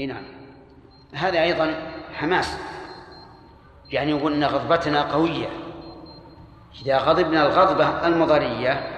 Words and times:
إي 0.00 0.06
نعم. 0.06 0.22
هذا 1.14 1.42
أيضا 1.42 1.74
حماس. 2.14 2.58
يعني 3.90 4.10
يقول 4.10 4.32
إن 4.32 4.44
غضبتنا 4.44 5.02
قوية. 5.02 5.48
إذا 6.82 6.98
غضبنا 6.98 7.46
الغضبة 7.46 8.06
المضرية 8.06 8.88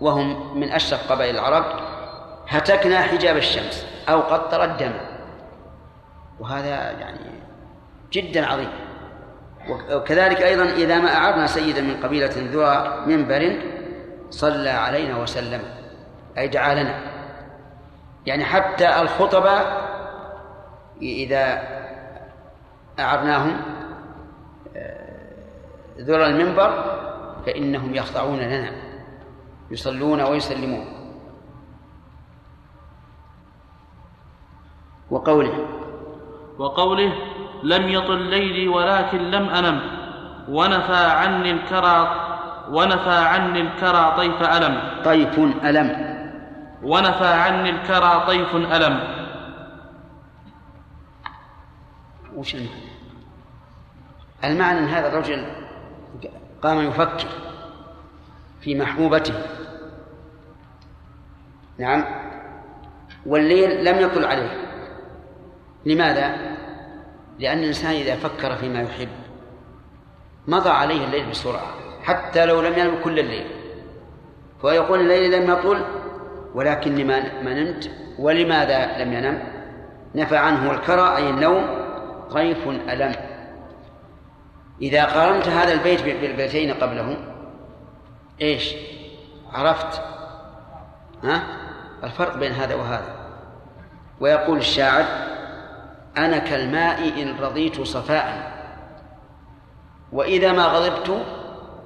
وهم 0.00 0.58
من 0.60 0.72
اشرف 0.72 1.12
قبائل 1.12 1.34
العرب 1.34 1.64
هتكنا 2.48 3.00
حجاب 3.00 3.36
الشمس 3.36 3.86
أو 4.08 4.20
قطر 4.20 4.64
الدم. 4.64 4.92
وهذا 6.40 6.90
يعني 6.90 7.30
جدا 8.12 8.46
عظيم. 8.46 8.70
وكذلك 9.90 10.42
أيضا 10.42 10.64
إذا 10.64 10.98
ما 10.98 11.16
أعرنا 11.16 11.46
سيدا 11.46 11.80
من 11.80 11.96
قبيلة 12.02 12.30
ذو 12.36 12.90
منبر 13.06 13.56
صلى 14.30 14.70
علينا 14.70 15.16
وسلم 15.16 15.62
أي 16.38 16.48
دعا 16.48 16.74
لنا. 16.74 17.00
يعني 18.26 18.44
حتى 18.44 19.00
الخطبة 19.00 19.89
إذا 21.02 21.62
أعرناهم 22.98 23.56
آه، 24.76 25.20
ذرى 25.98 26.26
المنبر 26.26 27.00
فإنهم 27.46 27.94
يخضعون 27.94 28.38
لنا 28.38 28.72
يصلون 29.70 30.20
ويسلمون. 30.20 30.84
وقوله 35.10 35.66
وقوله 36.58 37.12
لم 37.62 37.88
يطل 37.88 38.18
ليلي 38.18 38.68
ولكن 38.68 39.18
لم 39.18 39.48
أنم 39.48 39.80
ونفى 40.48 40.96
عني 40.96 41.50
الكرى 41.50 42.26
ونفى 42.70 43.10
عني 43.10 43.60
الكرى 43.60 44.14
طيف 44.16 44.42
ألم. 44.42 45.02
طيف 45.04 45.38
ألم. 45.64 46.10
ونفى 46.82 47.26
عني 47.26 47.70
الكرى 47.70 48.24
طيف 48.26 48.56
ألم. 48.56 49.19
وش 52.36 52.54
المعنى؟ 52.54 52.90
المعنى 54.44 54.78
أن 54.78 54.84
هذا 54.84 55.08
الرجل 55.08 55.46
قام 56.62 56.88
يفكر 56.88 57.28
في 58.60 58.74
محبوبته؟ 58.74 59.34
نعم. 61.78 62.04
والليل 63.26 63.84
لم 63.84 63.98
يطل 63.98 64.24
عليه. 64.24 64.50
لماذا؟ 65.86 66.36
لأن 67.38 67.58
الإنسان 67.58 67.90
إذا 67.90 68.16
فكر 68.16 68.56
فيما 68.56 68.80
يحب 68.82 69.08
مضى 70.48 70.70
عليه 70.70 71.04
الليل 71.04 71.30
بسرعة 71.30 71.66
حتى 72.02 72.46
لو 72.46 72.60
لم 72.60 72.78
ينم 72.78 72.94
كل 73.04 73.18
الليل. 73.18 73.46
فيقول 74.60 75.00
الليل 75.00 75.32
لم 75.32 75.50
يطل 75.50 75.84
ولكني 76.54 77.04
ما 77.04 77.54
نمت 77.54 77.90
ولماذا 78.18 79.04
لم 79.04 79.12
ينم؟ 79.12 79.42
نفى 80.14 80.36
عنه 80.36 80.70
الكرى 80.70 81.16
أي 81.16 81.30
النوم 81.30 81.79
طيف 82.32 82.68
ألم. 82.68 83.14
إذا 84.82 85.04
قارنت 85.04 85.48
هذا 85.48 85.72
البيت 85.72 86.02
بالبيتين 86.02 86.74
قبله 86.74 87.16
إيش؟ 88.40 88.74
عرفت؟ 89.52 90.02
ها؟ 91.24 91.42
الفرق 92.04 92.36
بين 92.36 92.52
هذا 92.52 92.74
وهذا. 92.74 93.20
ويقول 94.20 94.58
الشاعر 94.58 95.04
أنا 96.16 96.38
كالماء 96.38 97.22
إن 97.22 97.38
رضيت 97.40 97.80
صفاء 97.80 98.50
وإذا 100.12 100.52
ما 100.52 100.64
غضبت 100.64 101.26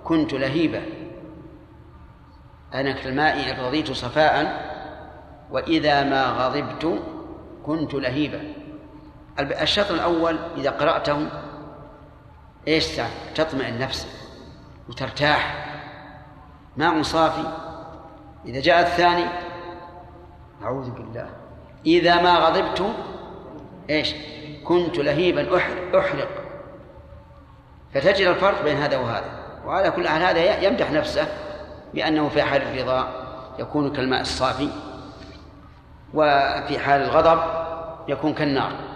كنت 0.04 0.32
لهيبا 0.32 0.82
أنا 2.74 2.92
كالماء 2.92 3.50
إن 3.50 3.64
رضيت 3.64 3.92
صفاء 3.92 4.64
وإذا 5.50 6.04
ما 6.04 6.24
غضبت 6.24 7.02
كنت 7.62 7.94
لهيبا 7.94 8.40
الشطر 9.38 9.94
الأول 9.94 10.38
إذا 10.56 10.70
قرأته 10.70 11.28
إيش 12.68 12.86
تطمئن 13.34 13.78
نفسك 13.78 14.08
وترتاح. 14.88 15.66
ماء 16.76 17.02
صافي. 17.02 17.44
إذا 18.44 18.60
جاء 18.60 18.80
الثاني 18.80 19.24
أعوذ 20.62 20.90
بالله. 20.90 21.30
إذا 21.86 22.22
ما 22.22 22.38
غضبت 22.38 22.94
إيش؟ 23.90 24.14
كنت 24.64 24.98
لهيبا 24.98 25.58
احرق 25.98 26.28
فتجد 27.94 28.26
الفرق 28.26 28.62
بين 28.62 28.76
هذا 28.76 28.96
وهذا. 28.96 29.30
وعلى 29.66 29.90
كل 29.90 30.08
حال 30.08 30.22
هذا 30.22 30.62
يمدح 30.62 30.90
نفسه 30.90 31.26
بأنه 31.94 32.28
في 32.28 32.42
حال 32.42 32.62
الرضا 32.62 33.08
يكون 33.58 33.92
كالماء 33.92 34.20
الصافي 34.20 34.68
وفي 36.14 36.78
حال 36.78 37.02
الغضب 37.02 37.40
يكون 38.08 38.34
كالنار. 38.34 38.93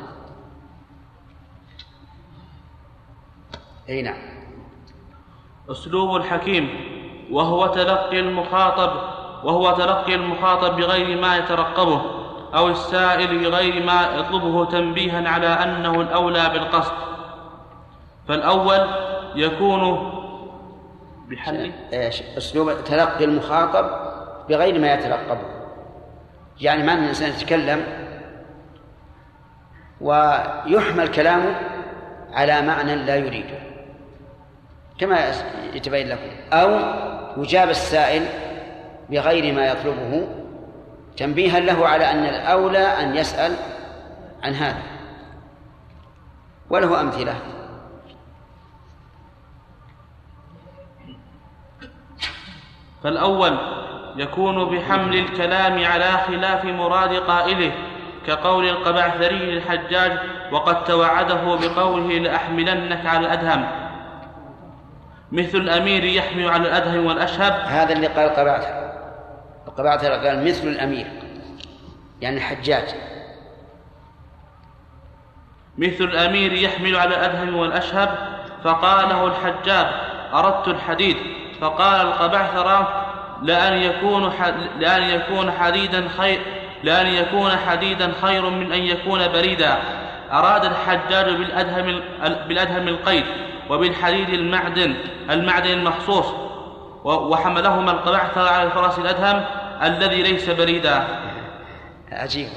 أي 3.88 4.02
نعم. 4.02 4.18
أسلوب 5.70 6.16
الحكيم 6.16 6.68
وهو 7.30 7.66
تلقي 7.66 8.20
المخاطب 8.20 8.90
وهو 9.44 9.72
تلقي 9.72 10.14
المخاطب 10.14 10.76
بغير 10.76 11.20
ما 11.20 11.36
يترقبه 11.36 12.02
أو 12.54 12.68
السائل 12.68 13.38
بغير 13.38 13.84
ما 13.84 14.16
يطلبه 14.16 14.64
تنبيها 14.64 15.28
على 15.28 15.46
أنه 15.46 16.00
الأولى 16.00 16.48
بالقصد. 16.48 16.92
فالأول 18.28 18.86
يكون 19.34 20.12
بحل 21.28 21.72
أسلوب 22.36 22.84
تلقي 22.84 23.24
المخاطب 23.24 23.90
بغير 24.48 24.78
ما 24.78 24.94
يتلقبه 24.94 25.58
يعني 26.60 26.82
ما 26.82 26.92
أن 26.92 27.02
الإنسان 27.02 27.30
يتكلم 27.30 27.84
ويحمل 30.00 31.08
كلامه 31.08 31.60
على 32.32 32.62
معنى 32.62 32.94
لا 32.94 33.16
يريده. 33.16 33.67
كما 34.98 35.32
يتبين 35.74 36.08
لكم. 36.08 36.30
أو 36.52 36.78
يجاب 37.42 37.70
السائل 37.70 38.26
بغير 39.10 39.54
ما 39.54 39.66
يطلبه 39.66 40.28
تنبيها 41.16 41.60
له 41.60 41.88
على 41.88 42.10
أن 42.10 42.24
الأولى 42.24 42.78
أن 42.78 43.16
يسأل 43.16 43.56
عن 44.42 44.54
هذا. 44.54 44.82
وله 46.70 47.00
أمثلة. 47.00 47.34
فالأول 53.02 53.58
يكون 54.16 54.64
بحمل 54.64 55.14
الكلام 55.14 55.84
على 55.84 56.10
خلاف 56.26 56.64
مراد 56.64 57.14
قائله 57.14 57.72
كقول 58.26 58.68
القبعثري 58.68 59.38
للحجاج 59.38 60.18
وقد 60.52 60.84
توعده 60.84 61.56
بقوله 61.56 62.18
لأحملنك 62.18 63.06
على 63.06 63.26
الأدهم. 63.26 63.87
مثل 65.32 65.58
الأمير 65.58 66.04
يحمل 66.04 66.48
على 66.48 66.68
الأدهم 66.68 67.06
والأشهب. 67.06 67.52
هذا 67.66 67.92
اللي 67.92 68.06
قال 68.06 68.24
القبعثري 68.24 68.92
القبعثرة 69.68 70.16
قال 70.16 70.44
مثل 70.44 70.68
الأمير 70.68 71.06
يعني 72.20 72.36
الحجاج. 72.36 72.84
مثل 75.78 76.04
الأمير 76.04 76.52
يحمل 76.52 76.96
على 76.96 77.10
الأدهم 77.16 77.56
والأشهب 77.56 78.08
فقال 78.64 79.08
له 79.08 79.26
الحجاج 79.26 79.86
أردت 80.34 80.68
الحديد. 80.68 81.16
فقال 81.60 82.06
القبعثرة 82.06 83.04
لأن 83.42 83.72
يكون 83.72 84.32
لأن 84.78 85.02
يكون 85.02 85.50
حديدا 85.50 86.08
خير 86.18 86.40
لأن 86.82 87.06
يكون 87.06 87.50
حديدا 87.50 88.12
خير 88.22 88.50
من 88.50 88.72
أن 88.72 88.82
يكون 88.82 89.28
بريدا. 89.28 89.78
أراد 90.32 90.64
الحجاج 90.64 91.34
بالأدهم 91.34 92.00
بالأدهم 92.48 92.88
القيد. 92.88 93.24
وبالحديد 93.70 94.28
المعدن 94.28 94.96
المعدن 95.30 95.70
المخصوص 95.70 96.26
وحملهما 97.04 97.90
القبعثرة 97.90 98.50
على 98.50 98.62
الفرس 98.62 98.98
الأدهم 98.98 99.44
الذي 99.82 100.22
ليس 100.22 100.50
بريدا. 100.50 101.04
عجيب. 102.12 102.48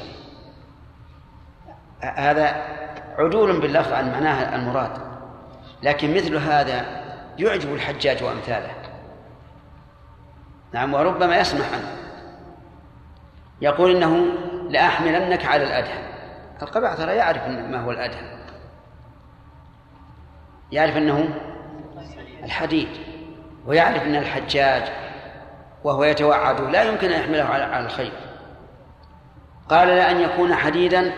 هذا 2.01 2.63
عدول 3.17 3.59
باللفظ 3.59 3.93
عن 3.93 4.11
معناه 4.11 4.55
المراد 4.55 4.91
لكن 5.83 6.15
مثل 6.15 6.35
هذا 6.35 6.85
يعجب 7.39 7.73
الحجاج 7.73 8.23
وأمثاله. 8.23 8.71
نعم 10.73 10.93
وربما 10.93 11.37
يسمح 11.37 11.73
عنه. 11.73 11.97
يقول 13.61 13.95
إنه 13.95 14.25
لأحملنك 14.69 15.45
على 15.45 15.63
الأدهم. 15.63 16.03
القبع 16.61 16.95
ترى 16.95 17.15
يعرف 17.15 17.47
ما 17.47 17.81
هو 17.81 17.91
الأدهم. 17.91 18.40
يعرف 20.71 20.97
أنه 20.97 21.29
الحديد 22.43 22.87
ويعرف 23.67 24.03
أن 24.03 24.15
الحجاج 24.15 24.83
وهو 25.83 26.03
يتوعد 26.03 26.61
لا 26.61 26.83
يمكن 26.83 27.11
أن 27.11 27.21
يحمله 27.21 27.43
على 27.43 27.85
الخير. 27.85 28.11
قال 29.69 29.87
لأن 29.87 30.19
يكون 30.21 30.55
حديدا 30.55 31.13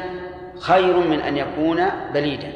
خير 0.60 0.98
من 0.98 1.20
أن 1.20 1.38
يكون 1.38 1.86
بليدا. 2.14 2.54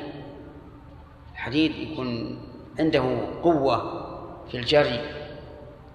الحديد 1.34 1.76
يكون 1.76 2.40
عنده 2.80 3.18
قوة 3.44 4.08
في 4.52 4.58
الجري 4.58 5.02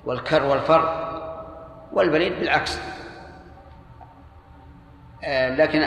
والكر 0.04 0.44
والفر 0.44 1.08
والبليد 1.92 2.32
بالعكس. 2.32 2.80
آه، 5.24 5.56
لكن 5.56 5.82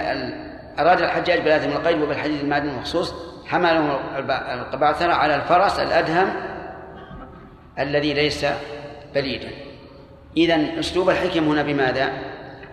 أراد 0.79 1.01
الحجاج 1.01 1.39
بلازم 1.39 1.69
القيد 1.69 2.01
وبالحديد 2.01 2.39
المعدن 2.39 2.69
المخصوص 2.69 3.34
حملهم 3.47 3.89
القبعثرة 4.29 5.13
على 5.13 5.35
الفرس 5.35 5.79
الأدهم 5.79 6.33
الذي 7.79 8.13
ليس 8.13 8.45
بليدا 9.15 9.49
إذا 10.37 10.79
أسلوب 10.79 11.09
الحكم 11.09 11.43
هنا 11.43 11.63
بماذا؟ 11.63 12.13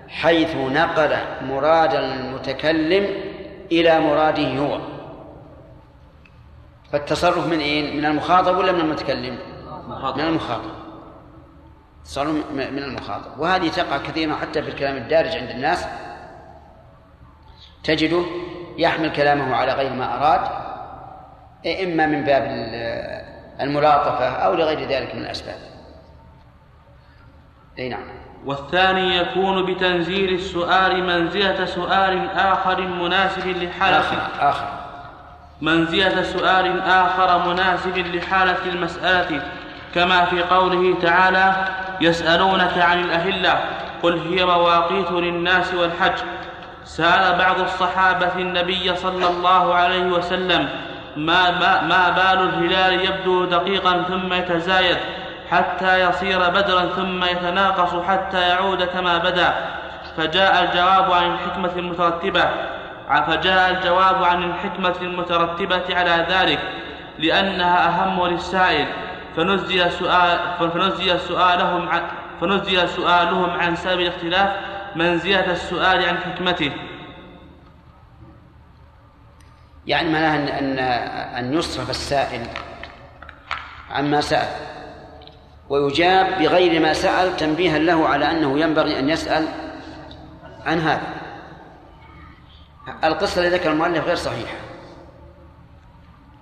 حيث 0.09 0.57
نقل 0.57 1.17
مراد 1.43 1.95
المتكلم 1.95 3.07
إلى 3.73 4.01
مراده 4.01 4.59
هو 4.59 4.81
فالتصرف 6.93 7.47
من 7.47 7.59
إيه؟ 7.59 7.97
من 7.97 8.05
المخاطب 8.05 8.57
ولا 8.57 8.73
من 8.73 8.81
المتكلم؟ 8.81 9.39
من 10.17 10.21
المخاطب 10.21 10.71
تصرف 12.05 12.37
من 12.55 12.79
المخاطب 12.79 13.41
وهذه 13.41 13.69
تقع 13.69 13.99
كثيرا 13.99 14.35
حتى 14.35 14.63
في 14.63 14.69
الكلام 14.69 14.97
الدارج 14.97 15.37
عند 15.37 15.51
الناس 15.51 15.87
تجده 17.85 18.23
يحمل 18.79 19.13
كلامه 19.13 19.57
على 19.57 19.73
غير 19.73 19.93
ما 19.93 20.17
أراد 20.17 20.41
إما 21.83 22.07
من 22.07 22.25
باب 22.25 22.43
الملاطفة 23.61 24.29
أو 24.29 24.55
لغير 24.55 24.89
ذلك 24.89 25.15
من 25.15 25.23
الأسباب. 25.23 25.59
أي 27.79 27.89
نعم. 27.89 28.03
والثاني 28.47 29.17
يكون 29.17 29.75
بتنزيل 29.75 30.35
السؤال 30.35 31.05
منزلة 31.05 31.65
سؤال 31.65 32.31
آخر 32.31 32.81
مناسب 32.81 33.47
لحالة 33.47 33.99
آخر, 33.99 34.17
آخر. 34.41 34.67
منزلة 35.61 36.23
سؤال 36.23 36.83
آخر 36.83 37.49
مناسب 37.49 37.99
لحالة 37.99 38.65
المسألة. 38.67 39.43
كما 39.95 40.25
في 40.25 40.43
قوله 40.43 41.01
تعالى 41.01 41.55
يسألونك 42.01 42.79
عن 42.79 43.01
الأهلة 43.01 43.61
قل 44.03 44.19
هي 44.19 44.45
مواقيت 44.45 45.11
للناس 45.11 45.75
والحج. 45.75 46.19
سأل 46.85 47.39
بعض 47.39 47.61
الصحابة 47.61 48.33
النبي 48.37 48.97
صلى 48.97 49.27
الله 49.29 49.75
عليه 49.75 50.07
وسلم 50.07 50.69
ما, 51.17 51.51
ما, 51.51 51.83
ما 51.83 52.11
بال 52.11 52.49
الهلال 52.49 53.05
يبدو 53.05 53.45
دقيقا 53.45 54.03
ثم 54.09 54.33
يتزايد 54.33 54.97
حتى 55.51 56.01
يصير 56.09 56.39
بدرا 56.51 56.87
ثم 56.87 57.25
يتناقص 57.25 58.07
حتى 58.09 58.41
يعود 58.49 58.83
كما 58.83 59.19
بدا. 59.19 59.55
فجاء 60.17 60.65
الجواب 60.65 61.13
عن 61.13 61.33
الحكمة 61.33 61.71
المترتبة 61.77 62.45
فجاء 63.27 63.71
الجواب 63.71 64.25
عن 64.25 64.43
الحكمة 64.43 64.95
المترتبة 65.03 65.83
على 65.91 66.27
ذلك 66.29 66.59
لأنها 67.19 67.89
أهم 67.89 68.27
للسائل. 68.27 68.87
فنزل 69.37 69.93
سؤال 69.93 70.39
فنزل 70.61 71.21
سؤالهم 71.21 71.89
عن 71.89 72.03
فنزل 72.41 72.89
سؤالهم 72.89 73.51
عن 73.61 73.77
سبب 73.77 74.01
الاختلاف 74.01 74.51
منزلة 74.97 75.53
السؤال 75.53 76.05
عن 76.05 76.19
حكمته. 76.19 76.73
يعني 79.87 80.13
معناها 80.13 80.37
أن 80.37 80.49
أن 80.49 80.79
أن 81.45 81.55
يصرف 81.55 81.91
السائل 81.91 82.47
عما 83.91 84.21
سأل. 84.21 84.49
ويجاب 85.69 86.39
بغير 86.39 86.81
ما 86.81 86.93
سأل 86.93 87.37
تنبيها 87.37 87.79
له 87.79 88.09
على 88.09 88.31
أنه 88.31 88.61
ينبغي 88.61 88.99
أن 88.99 89.09
يسأل 89.09 89.49
عن 90.67 90.79
هذا. 90.79 91.15
القصة 93.05 93.47
التي 93.47 93.57
ذكر 93.57 93.73
المؤلف 93.73 94.05
غير 94.05 94.17
صحيحة. 94.17 94.57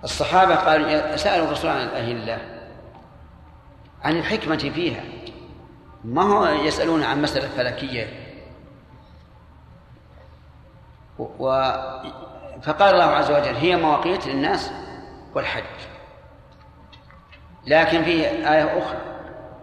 الصحابة 0.03 0.55
قالوا 0.55 1.15
سألوا 1.15 1.47
الرسول 1.47 1.71
عن 1.71 1.87
الله 1.95 2.37
عن 4.03 4.17
الحكمة 4.17 4.57
فيها. 4.57 5.03
ما 6.03 6.21
هو 6.21 6.45
يسألون 6.45 7.03
عن 7.03 7.21
مسألة 7.21 7.47
فلكية؟ 7.47 8.20
و 11.39 11.71
فقال 12.61 12.93
الله 12.93 13.03
عز 13.03 13.31
وجل 13.31 13.55
هي 13.55 13.75
مواقيت 13.75 14.27
للناس 14.27 14.71
والحج. 15.35 15.63
لكن 17.67 18.03
فيه 18.03 18.25
آية 18.25 18.79
أخرى 18.79 18.97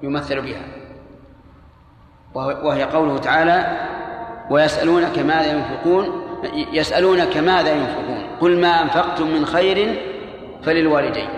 يمثل 0.02 0.40
بها 0.40 0.62
وهي 2.34 2.84
قوله 2.84 3.18
تعالى 3.18 3.86
ويسألونك 4.50 5.18
ماذا 5.18 5.52
ينفقون؟ 5.52 6.24
يسألونك 6.72 7.36
ماذا 7.36 7.72
ينفقون؟ 7.72 8.26
قل 8.40 8.60
ما 8.60 8.82
أنفقتم 8.82 9.26
من 9.26 9.46
خير 9.46 10.02
فللوالدين. 10.62 11.28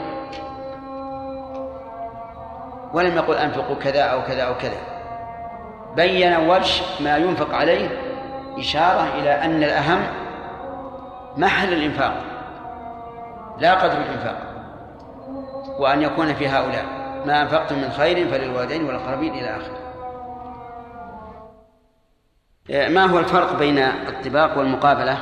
ولم 2.93 3.17
يقل 3.17 3.35
أنفقوا 3.35 3.77
كذا 3.77 4.03
أو 4.03 4.23
كذا 4.23 4.43
أو 4.43 4.55
كذا. 4.55 4.81
بين 5.97 6.37
وجه 6.37 6.83
ما 7.01 7.17
ينفق 7.17 7.55
عليه 7.55 8.10
إشارة 8.59 9.19
إلى 9.19 9.31
أن 9.31 9.63
الأهم 9.63 10.03
محل 11.37 11.73
الإنفاق 11.73 12.15
لا 13.59 13.75
قدر 13.75 13.99
الإنفاق 13.99 14.37
وأن 15.79 16.03
يكون 16.03 16.35
في 16.35 16.49
هؤلاء 16.49 16.85
ما 17.27 17.43
أنفقتم 17.43 17.79
من 17.79 17.91
خير 17.91 18.29
فللوالدين 18.29 18.85
والأقربين 18.85 19.35
إلى 19.35 19.57
آخره 19.57 19.81
ما 22.89 23.05
هو 23.07 23.19
الفرق 23.19 23.59
بين 23.59 23.79
الطباق 23.79 24.59
والمقابلة؟ 24.59 25.19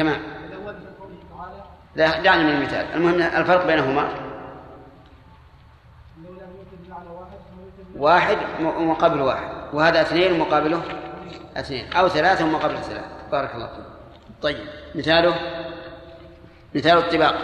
تمام. 0.00 0.22
لا 1.96 2.20
دعني 2.20 2.44
من 2.44 2.50
المثال. 2.50 2.86
المهم 2.94 3.22
الفرق 3.22 3.66
بينهما. 3.66 4.08
واحد 7.96 8.38
مقابل 8.60 9.20
واحد 9.20 9.50
وهذا 9.72 10.00
اثنين 10.02 10.38
مقابله 10.38 10.82
اثنين 11.56 11.92
أو 11.92 12.08
ثلاثة 12.08 12.46
مقابل 12.46 12.76
ثلاثة. 12.82 13.08
بارك 13.32 13.54
الله 13.54 13.66
فيك. 13.66 13.84
طيب 14.42 14.58
مثاله؟ 14.94 15.34
مثال 16.74 16.98
الطباق. 16.98 17.34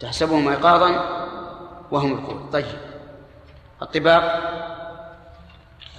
تحسبهم 0.00 0.48
ايقاظا 0.48 1.22
وهم 1.92 2.14
ركوع 2.14 2.50
طيب. 2.52 2.78
الطباق 3.82 4.22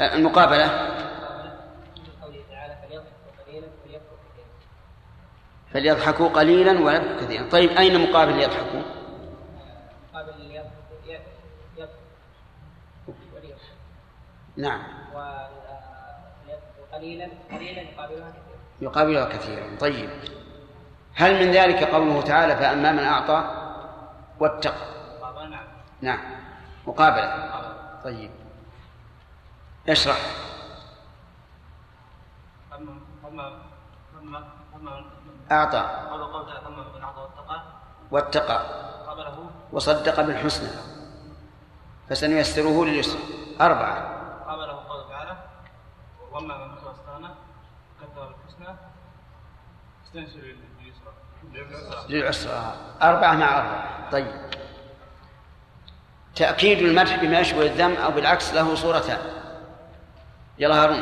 المقابلة. 0.01 0.93
فليضحكوا 5.73 6.29
قليلا 6.29 6.71
ويبكوا 6.71 7.25
كثيرا. 7.25 7.49
طيب 7.49 7.69
أين 7.69 8.09
مقابل 8.09 8.41
يضحكوا 8.41 8.81
مقابل 10.13 10.33
نعم. 14.57 14.83
قليلا 16.93 17.27
قليلا 17.51 17.81
يقابلها 17.81 18.29
كثيرا 18.29 18.81
يقابلها 18.81 19.25
كثيرا. 19.25 19.75
طيب. 19.79 20.09
هل 21.15 21.45
من 21.45 21.51
ذلك 21.51 21.83
قوله 21.83 22.21
تعالى 22.21 22.55
فأما 22.55 22.91
من 22.91 23.03
أعطى 23.03 23.43
واتقى؟ 24.39 25.02
نعم. 26.03 26.19
مقابلة. 26.87 27.51
طيب. 28.03 28.31
اشرح. 29.89 30.17
أعطى. 35.51 35.83
واتقى. 38.11 38.59
وصدق 39.71 40.21
بالحسنى. 40.21 40.69
فسنيسره 42.09 42.85
لليسر 42.85 43.19
أربعة. 43.61 43.95
قابله 44.47 44.73
قوله 44.73 45.09
تعالى 45.09 45.37
وأما 46.31 46.57
من 46.57 46.75
بخل 46.75 46.87
واستغنى 46.87 47.27
كذب 48.01 48.15
بالحسنى 48.15 48.75
استنشر 50.05 50.39
لليسرى 50.39 51.13
للعسرى. 52.09 52.75
أربعة 53.01 53.33
مع 53.33 53.57
أربعة. 53.57 54.11
طيب. 54.11 54.62
تأكيد 56.35 56.77
المدح 56.77 57.21
بما 57.21 57.39
يشبه 57.39 57.65
الذم 57.65 57.93
أو 57.93 58.11
بالعكس 58.11 58.53
له 58.53 58.75
صورتان 58.75 59.17
يلا 60.59 60.83
هارون. 60.83 61.01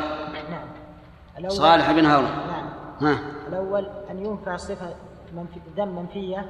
نعم. 0.50 1.48
صالح 1.48 1.92
بن 1.92 2.06
هارون. 2.06 2.30
نعم. 2.30 2.68
ها. 3.00 3.18
الأول 3.48 3.90
أن 4.10 4.26
ينفع 4.26 4.56
صفة 4.56 4.94
منفي 5.32 5.60
ذم 5.76 5.88
منفية 5.88 6.48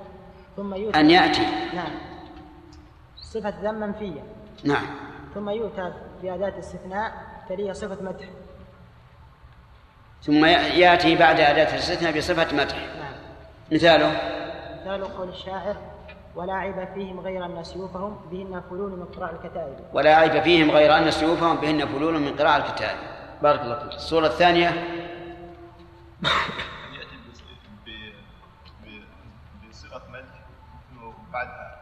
ثم 0.56 0.74
يؤتى 0.74 1.00
أن 1.00 1.10
يأتي. 1.10 1.46
نعم. 1.74 1.90
صفة 3.16 3.54
ذم 3.62 3.74
منفية. 3.74 4.22
نعم. 4.64 4.86
ثم 5.34 5.50
يؤتى 5.50 5.92
بأداة 6.22 6.58
استثناء 6.58 7.12
تليها 7.48 7.72
صفة 7.72 8.02
مدح. 8.02 8.24
ثم 10.22 10.44
يأتي 10.44 11.16
بعد 11.16 11.40
أداة 11.40 11.74
الاستثناء 11.74 12.18
بصفة 12.18 12.56
مدح. 12.56 12.76
نعم. 12.76 13.12
مثاله. 13.72 14.10
مثال 14.80 15.04
قول 15.16 15.28
الشاعر 15.28 15.76
ولا 16.34 16.52
عيب 16.54 16.88
فيهم 16.94 17.20
غير 17.20 17.44
أن 17.44 17.64
سيوفهم 17.64 18.16
بهن 18.30 18.62
فلول 18.70 18.90
من 18.90 19.04
قراء 19.04 19.34
الكتائب. 19.34 19.76
ولا 19.92 20.16
عيب 20.16 20.42
فيهم 20.42 20.70
غير 20.70 20.98
أن 20.98 21.10
سيوفهم 21.10 21.56
بهن 21.56 21.86
فلول 21.86 22.18
من 22.18 22.36
قراء 22.36 22.56
الكتاب 22.56 22.96
بارك 23.42 23.60
الله 23.60 23.78
فيك. 23.78 23.94
الصورة 23.94 24.26
الثانية. 24.26 24.84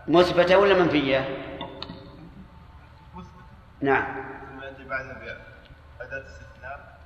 مثبتة 0.08 0.58
ولا 0.58 0.78
منفية؟ 0.78 1.18
مثبت 3.14 3.30
نعم. 3.80 4.04
ثم 4.50 4.62
يأتي 4.62 4.84
بعدها 4.88 5.12
بأداة 5.98 6.26
استثناء 6.26 6.98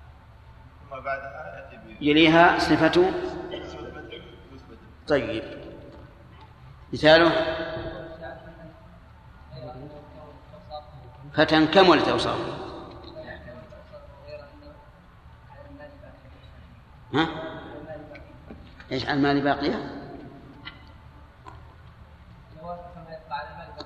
ثم 0.80 1.00
بعدها 1.00 1.68
يأتي 1.72 1.96
يليها 2.00 2.58
صفة. 2.58 3.10
مثبتة 4.52 4.78
طيب. 5.08 5.63
مثاله؟ 6.94 7.32
فتى 11.34 11.66
كملت 11.66 12.08
أوصافه 12.08 12.54
ها؟ 17.14 17.28
إيش 18.92 19.06
على 19.06 19.16
المال 19.16 19.40
باقية؟ 19.40 19.90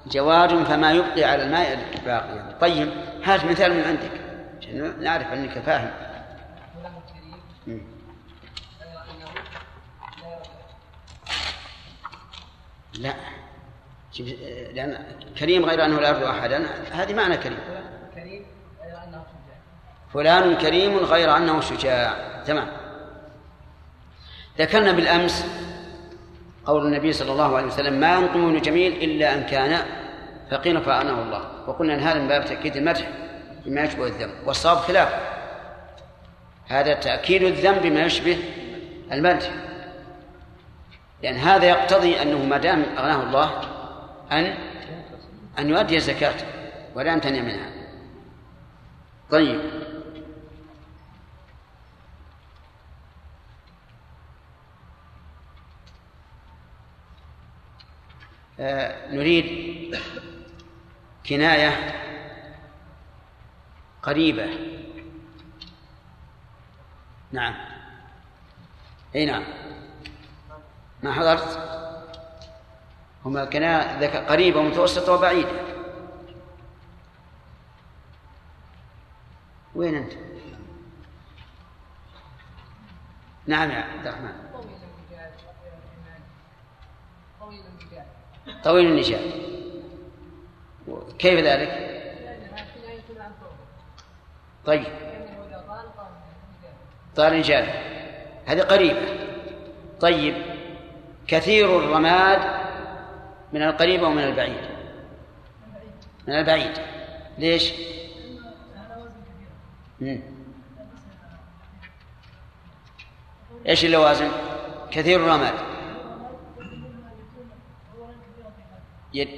جواد 0.06 0.64
فما 0.64 0.92
يبقي 0.92 1.24
على 1.24 1.42
الماء 1.42 1.78
باقيا 2.04 2.58
طيب 2.60 2.88
هات 3.24 3.44
مثال 3.44 3.74
من 3.74 3.84
عندك 3.84 4.20
عشان 4.58 5.02
نعرف 5.02 5.32
أنك 5.32 5.58
فاهم. 5.58 5.90
لا. 12.94 13.14
لأن 14.72 15.04
كريم 15.38 15.64
غير 15.64 15.84
أنه 15.84 16.00
لا 16.00 16.08
يرضى 16.08 16.30
أحدا. 16.30 16.66
هذه 16.92 17.14
معنى 17.14 17.36
كريم. 17.36 17.58
فلان 20.14 20.54
كريم 20.54 20.96
غير 20.96 21.36
أنه 21.36 21.60
شجاع. 21.60 22.42
تمام. 22.46 22.68
ذكرنا 24.58 24.92
بالأمس 24.92 25.46
قول 26.66 26.86
النبي 26.86 27.12
صلى 27.12 27.32
الله 27.32 27.56
عليه 27.56 27.66
وسلم 27.66 28.00
ما 28.00 28.14
ينقم 28.14 28.40
من 28.40 28.60
جميل 28.60 28.92
إلا 28.92 29.34
أن 29.34 29.42
كان 29.42 29.86
فقير 30.50 30.80
فأنه 30.80 31.22
الله. 31.22 31.42
وقلنا 31.66 31.94
أن 31.94 32.00
هذا 32.00 32.18
من 32.18 32.28
باب 32.28 32.44
تأكيد 32.44 32.76
المدح 32.76 33.08
بما 33.66 33.80
يشبه 33.80 34.06
الذنب. 34.06 34.34
والصواب 34.46 34.76
خلافه 34.76 35.18
هذا 36.68 36.94
تأكيد 36.94 37.42
الذنب 37.42 37.82
بما 37.82 38.00
يشبه 38.00 38.38
المدح. 39.12 39.50
لأن 41.22 41.36
هذا 41.36 41.64
يقتضي 41.64 42.22
أنه 42.22 42.44
ما 42.44 42.56
دام 42.58 42.82
أغناه 42.82 43.22
الله 43.22 43.60
أن 44.32 44.58
أن 45.58 45.68
يؤدي 45.68 45.96
الزكاة 45.96 46.34
ولا 46.94 47.12
يمتنع 47.12 47.40
منها. 47.40 47.70
طيب. 49.30 49.60
آه 58.60 59.14
نريد 59.14 59.98
كناية 61.26 61.94
قريبة. 64.02 64.48
نعم. 67.32 67.54
أي 69.14 69.26
نعم. 69.26 69.44
ما 71.02 71.12
حضرت؟ 71.12 71.58
هما 73.24 73.44
ذك- 74.00 74.16
قريبة 74.28 74.60
ومتوسطة 74.60 75.12
وبعيدة 75.12 75.48
وين 79.74 79.94
أنت؟ 79.94 80.12
نعم 83.46 83.70
يا 83.70 83.76
عبد 83.76 84.06
الرحمن. 84.06 84.32
طويل 88.64 88.86
النجاة. 88.86 89.20
كيف 91.18 91.40
ذلك؟ 91.40 91.68
طيب. 94.66 94.84
طال 97.16 97.32
النجاة. 97.32 97.82
هذه 98.46 98.60
قريبة. 98.62 99.00
طيب. 100.00 100.57
كثير 101.28 101.78
الرماد 101.78 102.40
من 103.52 103.62
القريب 103.62 104.02
ومن 104.02 104.24
البعيد 104.24 104.68
من 106.28 106.34
البعيد 106.34 106.78
ليش؟ 107.38 107.72
مم. 110.00 110.20
إيش 113.68 113.84
اللوازم؟ 113.84 114.28
كثير 114.90 115.20
الرماد 115.20 115.54
يد 119.14 119.28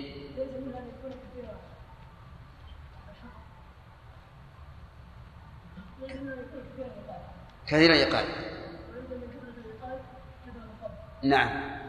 كثير 7.67 7.91
الإيقاد 7.91 8.25
نعم 11.23 11.80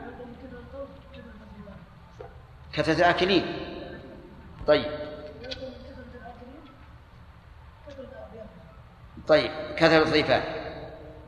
كثرة 2.73 2.93
الآكلين. 2.93 3.45
طيب. 4.67 4.91
طيب 9.27 9.51
كثرة 9.77 10.03
الضيفان. 10.03 10.43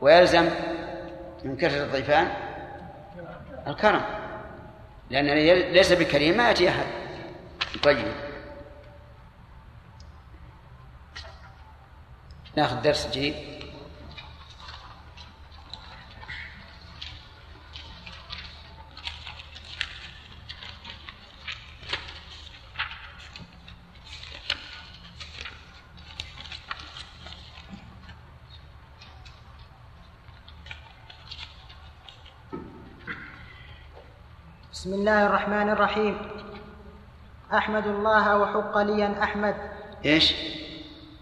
ويلزم 0.00 0.50
من 1.44 1.56
كثرة 1.56 1.84
الضيفان 1.84 2.28
الكرم. 3.66 4.02
لأن 5.10 5.26
ليس 5.72 5.92
بكريم 5.92 6.36
ما 6.36 6.48
يأتي 6.48 6.68
أحد. 6.68 6.86
طيب. 7.82 8.12
ناخذ 12.56 12.82
درس 12.82 13.06
جديد. 13.06 13.53
بسم 34.84 34.94
الله 34.94 35.26
الرحمن 35.26 35.70
الرحيم. 35.70 36.18
أحمد 37.54 37.86
الله 37.86 38.38
وحق 38.38 38.78
لي 38.78 39.06
أن 39.06 39.12
أحمد. 39.12 39.54
إيش؟ 40.04 40.34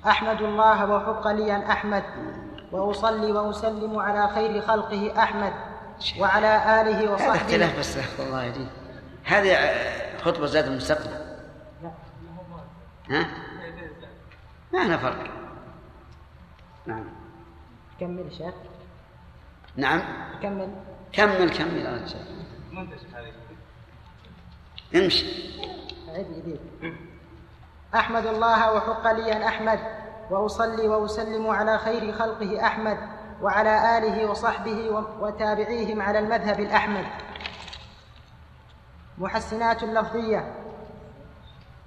أحمد 0.06 0.42
الله 0.42 0.90
وحق 0.90 1.28
لي 1.28 1.56
أن 1.56 1.60
أحمد. 1.60 2.04
وأصلي 2.72 3.32
وأسلم 3.32 3.98
على 3.98 4.28
خير 4.34 4.60
خلقه 4.60 5.22
أحمد. 5.22 5.52
وعلى 6.18 6.80
آله 6.80 6.98
هذا 6.98 7.14
وصحبه. 7.14 7.36
اختلاف 7.36 7.78
بس 7.78 7.98
الله 8.20 8.44
يهديه 8.44 8.66
هذه 9.24 9.56
خطبة 10.22 10.46
زاد 10.46 10.66
المستقبل. 10.66 11.14
ها؟ 13.10 13.26
ما 14.72 14.86
هنا 14.86 14.96
فرق. 14.96 15.24
نعم. 16.86 17.04
كمل 18.00 18.32
شيخ. 18.38 18.54
نعم. 19.76 20.02
كمل. 20.42 20.74
كمل 21.12 21.50
كمل. 21.50 21.76
يا 21.76 21.90
رجال 21.90 22.42
امشي. 24.94 25.26
أحمد 27.94 28.26
الله 28.26 28.72
وحق 28.72 29.12
لي 29.12 29.32
أن 29.32 29.42
أحمد 29.42 29.78
وأصلي 30.30 30.88
وأسلم 30.88 31.46
على 31.46 31.78
خير 31.78 32.12
خلقه 32.12 32.66
أحمد 32.66 32.98
وعلى 33.42 33.98
آله 33.98 34.26
وصحبه 34.30 35.04
وتابعيهم 35.20 36.02
على 36.02 36.18
المذهب 36.18 36.60
الأحمد. 36.60 37.04
محسنات 39.18 39.84
لفظية. 39.84 40.54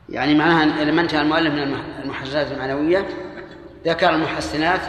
يعني 0.10 0.36
معناها 0.36 0.66
لما 0.84 1.02
انتهى 1.02 1.22
المؤلف 1.22 1.54
من 1.54 1.64
المح- 1.64 2.00
المحسنات 2.04 2.52
المعنوية 2.52 3.08
ذكر 3.86 4.10
المحسنات 4.10 4.82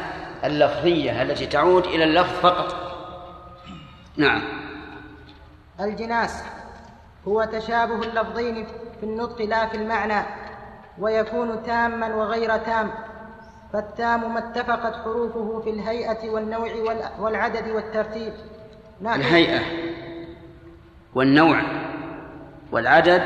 اللفظية 0.44 1.23
التي 1.23 1.46
تعود 1.46 1.85
إلى 1.87 2.04
اللفظ 2.04 2.32
فقط. 2.40 2.76
نعم. 4.16 4.42
الجناس. 5.80 6.42
هو 7.28 7.45
تشابه 7.45 7.95
اللفظين 7.95 8.66
في 9.00 9.06
النطق 9.06 9.42
لا 9.42 9.66
في 9.66 9.76
المعنى 9.76 10.26
ويكون 10.99 11.62
تاما 11.62 12.14
وغير 12.14 12.56
تام 12.56 12.90
فالتام 13.73 14.35
ما 14.35 14.38
اتفقت 14.38 14.95
حروفه 15.04 15.61
في 15.64 15.71
الهيئة 15.71 16.30
والنوع 16.30 16.75
وال- 16.75 17.11
والعدد 17.21 17.68
والترتيب. 17.68 18.33
نحو 19.02 19.14
الهيئة 19.14 19.61
والنوع 21.14 21.62
والعدد 22.73 23.23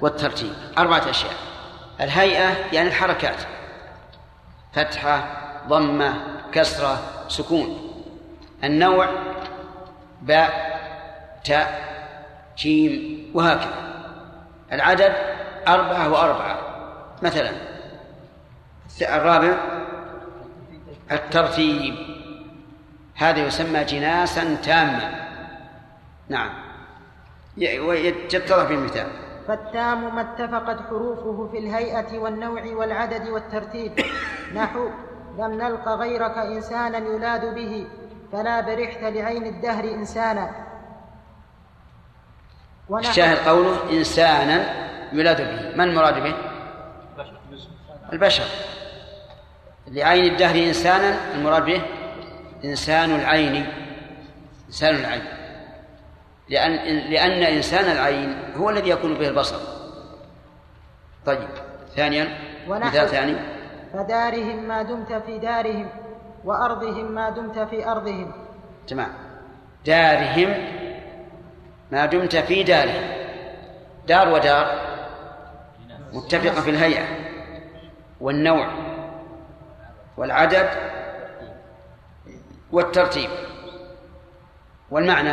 والترتيب. 0.00 0.52
أربعة 0.78 1.10
أشياء. 1.10 1.32
الهيئة 2.00 2.48
يعني 2.72 2.88
الحركات. 2.88 3.36
فتحة 4.72 5.24
ضمة 5.68 6.14
كسرة 6.52 6.98
سكون. 7.28 7.78
النوع 8.64 9.08
باء 10.22 10.74
تاء 11.44 11.93
جيم 12.58 13.30
وهكذا. 13.34 13.84
العدد 14.72 15.12
أربعة 15.68 16.12
وأربعة. 16.12 16.58
مثلا 17.22 17.50
الرابع 19.02 19.54
الترتيب. 21.12 21.94
هذا 23.14 23.46
يسمى 23.46 23.84
جناسا 23.84 24.54
تاما. 24.54 25.24
نعم. 26.28 26.50
يتضح 27.56 28.68
بالمثال. 28.68 29.06
فالتام 29.48 30.14
ما 30.14 30.20
اتفقت 30.20 30.80
حروفه 30.88 31.48
في 31.52 31.58
الهيئة 31.58 32.18
والنوع 32.18 32.62
والعدد 32.66 33.28
والترتيب. 33.28 33.92
نحو 34.56 34.88
لم 35.38 35.52
نلق 35.52 35.88
غيرك 35.88 36.38
إنسانا 36.38 36.98
يلاد 36.98 37.54
به. 37.54 37.86
فلا 38.32 38.60
برحت 38.60 39.02
لعين 39.02 39.46
الدهر 39.46 39.84
إنسانا. 39.84 40.63
الشاهد 42.90 43.48
قوله 43.48 43.90
إنسانا 43.90 44.84
يلاد 45.12 45.36
به. 45.36 45.76
من 45.76 45.80
المراد 45.80 46.22
به؟ 46.22 46.34
البشر. 48.12 48.44
لعين 49.86 50.32
الدهر 50.32 50.54
إنسانا 50.54 51.34
المراد 51.34 51.64
به؟ 51.64 51.82
إنسان 52.64 53.10
العين. 53.14 53.66
إنسان 54.66 54.94
العين. 54.94 55.22
لأن 56.48 56.72
لأن 57.10 57.42
إنسان 57.42 57.84
العين 57.84 58.38
هو 58.56 58.70
الذي 58.70 58.90
يكون 58.90 59.14
به 59.14 59.28
البصر. 59.28 59.56
طيب 61.26 61.48
ثانيا. 61.96 62.38
مثال 62.68 63.08
ثاني. 63.08 63.36
فدارهم 63.92 64.68
ما 64.68 64.82
دمت 64.82 65.12
في 65.12 65.38
دارهم 65.38 65.88
وأرضهم 66.44 67.12
ما 67.12 67.30
دمت 67.30 67.58
في 67.58 67.88
أرضهم. 67.88 68.32
تمام. 68.88 69.12
دارهم 69.86 70.83
ما 71.92 72.06
دمت 72.06 72.36
في 72.36 72.62
دارهم 72.62 73.14
دار 74.08 74.28
ودار. 74.28 74.94
متفقة 76.12 76.60
في 76.60 76.70
الهيئة. 76.70 77.04
والنوع. 78.20 78.68
والعدد. 80.16 80.70
والترتيب. 82.72 83.30
والمعنى. 84.90 85.32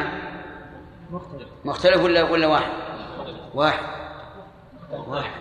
مختلف 1.11 1.47
مختلف 1.65 2.03
ولا 2.03 2.23
ولا 2.23 2.47
واحد؟ 2.47 2.71
واحد. 3.53 3.83
واحد. 4.91 5.31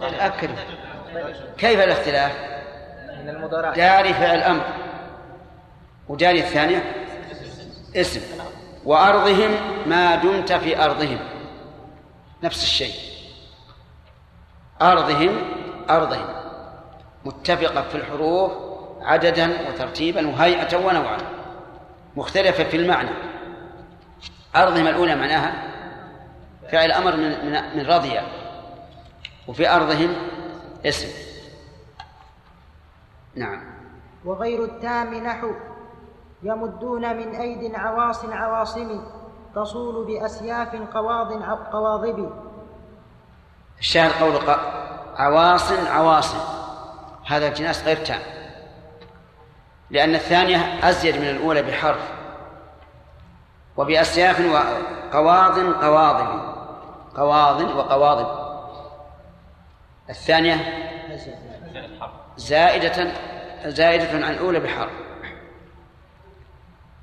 تأكد. 0.00 0.50
كيف 1.58 1.80
الاختلاف؟ 1.80 2.32
داري 3.76 4.14
فعل 4.14 4.38
أمر. 4.38 4.64
وداري 6.08 6.40
الثانية؟ 6.40 7.07
اسم. 7.96 8.20
وأرضهم 8.84 9.50
ما 9.86 10.14
دمت 10.14 10.52
في 10.52 10.84
أرضهم. 10.84 11.18
نفس 12.42 12.62
الشيء. 12.62 12.94
أرضهم 14.82 15.38
أرضهم. 15.90 16.26
متفقة 17.24 17.82
في 17.88 17.94
الحروف 17.94 18.52
عددا 19.02 19.68
وترتيبا 19.68 20.28
وهيئة 20.28 20.76
ونوعا. 20.76 21.18
مختلفة 22.16 22.64
في 22.64 22.76
المعنى. 22.76 23.10
أرضهم 24.56 24.86
الأولى 24.86 25.16
معناها 25.16 25.52
فعل 26.72 26.92
أمر 26.92 27.16
من 27.16 27.46
من, 27.46 27.76
من 27.76 27.86
رضي. 27.86 28.20
وفي 29.48 29.68
أرضهم 29.68 30.16
اسم. 30.86 31.08
نعم. 33.34 33.64
وغير 34.24 34.64
التام 34.64 35.14
نحو. 35.14 35.52
يمدون 36.42 37.16
من 37.16 37.34
أيد 37.34 37.74
عواص 37.74 38.24
عواصم 38.24 39.00
تصول 39.54 40.06
بأسياف 40.06 40.76
قواض 40.94 41.42
قواضب. 41.72 42.32
الشاهد 43.78 44.22
قول 44.22 44.34
عواص 45.16 45.72
عواصم. 45.72 46.38
هذا 47.26 47.48
الجناس 47.48 47.84
غير 47.84 47.96
تام. 47.96 48.20
لأن 49.90 50.14
الثانية 50.14 50.88
أزيد 50.88 51.16
من 51.16 51.28
الأولى 51.28 51.62
بحرف. 51.62 52.12
وبأسياف 53.76 54.40
وقواض 54.40 55.58
قواضب. 55.58 56.54
قواض 57.16 57.60
وقواضب. 57.60 58.48
الثانية 60.10 60.56
زائدة 62.36 63.12
زائدة 63.64 64.26
عن 64.26 64.32
الأولى 64.32 64.60
بحرف. 64.60 65.07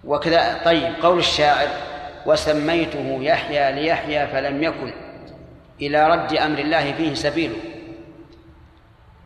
وكذا. 0.06 0.64
طيب 0.66 0.96
قول 1.04 1.18
الشاعر 1.18 1.68
وسميته 2.26 3.18
يحيى 3.22 3.72
ليحيى 3.72 4.28
فلم 4.28 4.64
يكن 4.64 4.94
إلى 5.82 6.10
رد 6.10 6.34
أمر 6.34 6.60
الله 6.60 6.94
فيه 6.94 7.14
سبيل 7.14 7.54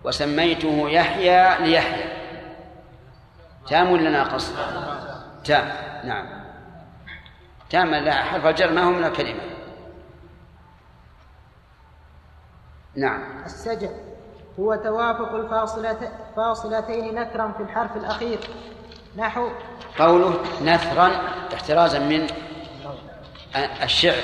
وسميته 0.03 0.89
يحيى 0.89 1.65
ليحيى. 1.65 2.05
تام 3.67 3.91
ولا 3.91 4.09
ناقص؟ 4.09 4.53
تام. 5.45 5.71
نعم. 6.03 6.43
تام 7.69 7.95
لا 7.95 8.13
حرف 8.13 8.45
الجر 8.45 8.71
ما 8.71 8.83
هو 8.83 8.91
من 8.91 9.03
الكلمة. 9.03 9.41
نعم. 12.95 13.43
السجع 13.45 13.89
هو 14.59 14.75
توافق 14.75 15.33
الفاصلتين 15.35 17.19
نثرا 17.21 17.51
في 17.57 17.63
الحرف 17.63 17.97
الأخير. 17.97 18.39
نحو 19.19 19.49
قوله 19.97 20.43
نثرا 20.61 21.11
احترازا 21.53 21.99
من 21.99 22.27
الشعر. 23.83 24.23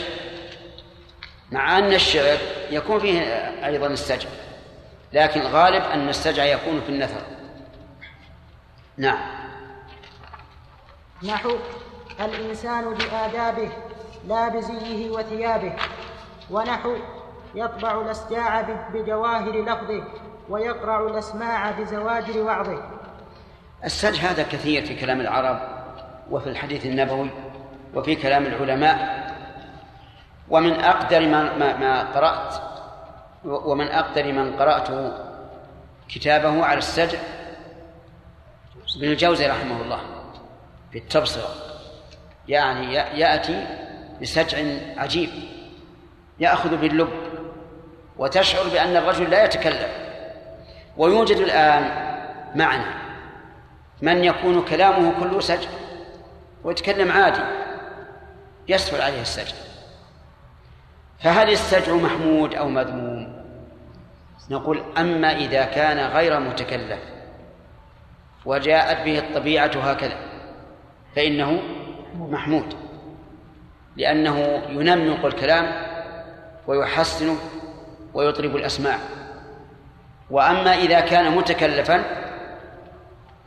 مع 1.51 1.77
أن 1.77 1.93
الشعر 1.93 2.37
يكون 2.71 2.99
فيه 2.99 3.21
أيضا 3.65 3.87
السجع 3.87 4.29
لكن 5.13 5.41
الغالب 5.41 5.83
أن 5.83 6.09
السجع 6.09 6.43
يكون 6.43 6.81
في 6.81 6.89
النثر. 6.89 7.21
نعم. 8.97 9.19
نحو 11.23 11.57
الإنسان 12.19 12.93
بآدابه 12.93 13.69
لا 14.27 14.49
بزيه 14.49 15.09
وثيابه. 15.09 15.73
ونحو 16.51 16.95
يطبع 17.55 18.01
الأسجاع 18.01 18.61
بجواهر 18.93 19.61
لفظه 19.61 20.03
ويقرع 20.49 21.07
الأسماع 21.07 21.71
بزواجر 21.71 22.41
وعظه. 22.41 22.94
السجع 23.83 24.31
هذا 24.31 24.43
كثير 24.43 24.85
في 24.85 24.95
كلام 24.95 25.21
العرب 25.21 25.59
وفي 26.31 26.49
الحديث 26.49 26.85
النبوي 26.85 27.29
وفي 27.95 28.15
كلام 28.15 28.45
العلماء. 28.45 29.25
ومن 30.49 30.73
أقدر 30.73 31.19
ما, 31.19 31.57
ما, 31.57 31.77
ما 31.77 32.03
قرأت 32.03 32.55
ومن 33.45 33.87
أقدر 33.87 34.31
من 34.31 34.55
قرأت 34.55 35.13
كتابه 36.09 36.65
على 36.65 36.77
السجع 36.77 37.19
ابن 38.97 39.07
الجوزي 39.07 39.47
رحمه 39.47 39.81
الله 39.81 39.99
في 40.91 40.97
التبصرة. 40.97 41.49
يعني 42.47 42.93
يأتي 42.93 43.67
بسجع 44.21 44.57
عجيب 44.97 45.29
يأخذ 46.39 46.77
باللب 46.77 47.09
وتشعر 48.17 48.67
بأن 48.67 48.97
الرجل 48.97 49.29
لا 49.29 49.43
يتكلم. 49.43 49.89
ويوجد 50.97 51.37
الآن 51.37 51.83
معنا 52.55 53.04
من 54.01 54.23
يكون 54.23 54.61
كلامه 54.61 55.19
كله 55.19 55.39
سجع 55.39 55.69
ويتكلم 56.63 57.11
عادي 57.11 57.41
يسهل 58.67 59.01
عليه 59.01 59.21
السجع 59.21 59.55
فهل 61.19 61.49
السجع 61.49 61.93
محمود 61.93 62.55
أو 62.55 62.69
مذموم؟ 62.69 63.45
نقول 64.49 64.83
أما 64.97 65.35
إذا 65.37 65.65
كان 65.65 66.11
غير 66.11 66.39
متكلف 66.39 66.99
وجاءت 68.45 69.05
به 69.05 69.19
الطبيعة 69.19 69.71
هكذا 69.91 70.17
فإنه 71.15 71.61
محمود 72.15 72.73
لأنه 73.97 74.61
ينمق 74.69 75.25
الكلام 75.25 75.71
ويحسنه 76.67 77.37
ويطرب 78.13 78.55
الأسماع. 78.55 78.97
وأما 80.29 80.73
إذا 80.73 80.99
كان 80.99 81.35
متكلفا 81.35 82.24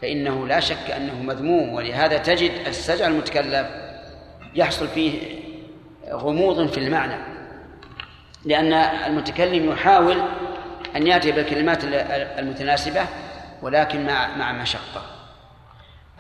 فإنه 0.03 0.47
لا 0.47 0.61
شك 0.61 0.91
أنه 0.97 1.23
مذموم 1.23 1.75
ولهذا 1.75 2.19
تجد 2.19 2.51
السجع 2.67 3.07
المتكلف 3.07 3.67
يحصل 4.55 4.89
فيه 4.89 5.39
غموض 6.11 6.67
في 6.69 6.79
المعنى 6.79 7.39
لأن 8.45 8.73
المتكلم 8.73 9.71
يحاول 9.73 10.23
أن 10.97 11.07
يأتي 11.07 11.33
بالكلمات 11.33 11.85
المتناسبة 12.39 13.07
ولكن 13.63 14.07
مع 14.07 14.37
مع 14.37 14.53
مشقة. 14.53 15.03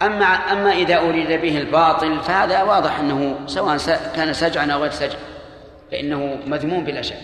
أما 0.02 0.26
أما 0.26 0.72
إذا 0.72 0.98
أريد 0.98 1.40
به 1.40 1.58
الباطل 1.58 2.20
فهذا 2.20 2.62
واضح 2.62 2.98
أنه 2.98 3.40
سواء 3.46 3.76
كان 4.16 4.32
سجعا 4.32 4.72
أو 4.72 4.82
غير 4.82 4.90
سجع 4.90 5.18
فإنه 5.90 6.38
مذموم 6.46 6.84
بلا 6.84 7.02
شك. 7.02 7.16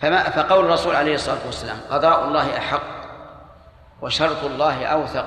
فما 0.00 0.30
فقول 0.30 0.64
الرسول 0.64 0.96
عليه 0.96 1.14
الصلاة 1.14 1.46
والسلام 1.46 1.76
قضاء 1.90 2.24
الله 2.24 2.58
أحق 2.58 2.99
وشرط 4.02 4.44
الله 4.44 4.84
أوثق 4.86 5.26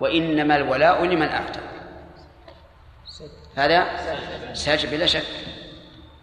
وإنما 0.00 0.56
الولاء 0.56 1.04
لمن 1.04 1.28
أعتق 1.28 1.60
هذا 3.56 3.86
ساجد 4.54 4.90
بلا 4.90 5.06
شك 5.06 5.26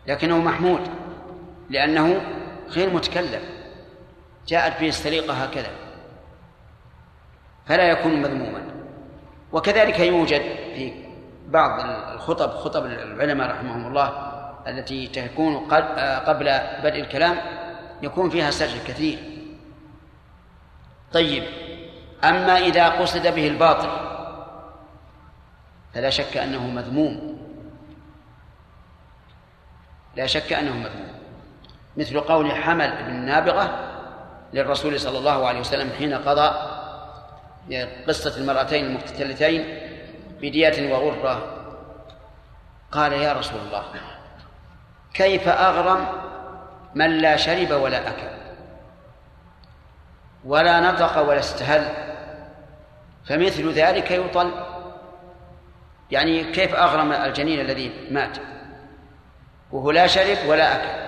لكنه 0.08 0.38
محمود 0.38 0.82
لأنه 1.70 2.22
غير 2.70 2.90
متكلم. 2.90 3.42
جاءت 4.48 4.80
به 4.82 4.88
السليقة 4.88 5.34
هكذا. 5.34 5.70
فلا 7.66 7.84
يكون 7.84 8.22
مذموما. 8.22 8.62
وكذلك 9.52 10.00
يوجد 10.00 10.42
في 10.76 10.94
بعض 11.48 11.80
الخطب 12.14 12.50
خطب 12.50 12.86
العلماء 12.86 13.52
رحمهم 13.52 13.88
الله 13.88 14.32
التي 14.68 15.08
تكون 15.08 15.58
قبل 16.26 16.46
بدء 16.84 17.00
الكلام 17.00 17.38
يكون 18.02 18.30
فيها 18.30 18.52
سجل 18.52 18.84
كثير. 18.88 19.20
طيب 21.14 21.44
أما 22.24 22.58
إذا 22.58 22.90
قصد 22.90 23.28
به 23.28 23.48
الباطل 23.48 23.90
فلا 25.94 26.10
شك 26.10 26.38
أنه 26.38 26.68
مذموم. 26.68 27.38
لا 30.16 30.26
شك 30.26 30.54
أنه 30.54 30.74
مذموم. 30.74 31.18
مثل 31.98 32.20
قول 32.20 32.52
حمل 32.52 33.04
بن 33.04 33.14
نابغة 33.14 33.80
للرسول 34.54 35.00
صلى 35.00 35.18
الله 35.18 35.48
عليه 35.48 35.60
وسلم 35.60 35.90
حين 35.98 36.14
قضى 36.14 36.78
قصة 38.08 38.38
المرأتين 38.38 38.86
المقتتلتين 38.86 39.80
بدية 40.42 40.94
وغرة 40.94 41.54
قال 42.92 43.14
يا 43.14 43.34
رسول 43.34 43.60
الله 43.60 43.84
كيف 45.14 45.48
أغرم 45.48 46.08
من 46.96 47.18
لا 47.18 47.38
شرب 47.38 47.72
ولا 47.72 48.10
أكل؟ 48.10 48.37
ولا 50.48 50.80
نطق 50.80 51.18
ولا 51.30 51.40
استهل. 51.40 51.88
فمثل 53.26 53.72
ذلك 53.72 54.12
يطل. 54.12 54.52
يعني 56.12 56.44
كيف 56.44 56.76
أغرم 56.76 57.12
الجنين 57.12 57.62
الذي 57.62 58.08
مات؟ 58.12 58.38
وهو 59.72 59.92
لا 59.92 60.08
شرب 60.08 60.38
ولا 60.48 60.76
أكل 60.76 61.08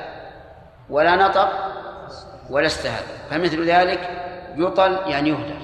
ولا 0.89 1.15
نطق 1.15 1.73
ولا 2.49 2.65
استهل. 2.65 3.03
فمثل 3.29 3.65
ذلك 3.65 4.09
يطل 4.55 4.99
يعني 5.05 5.29
يهدر. 5.29 5.61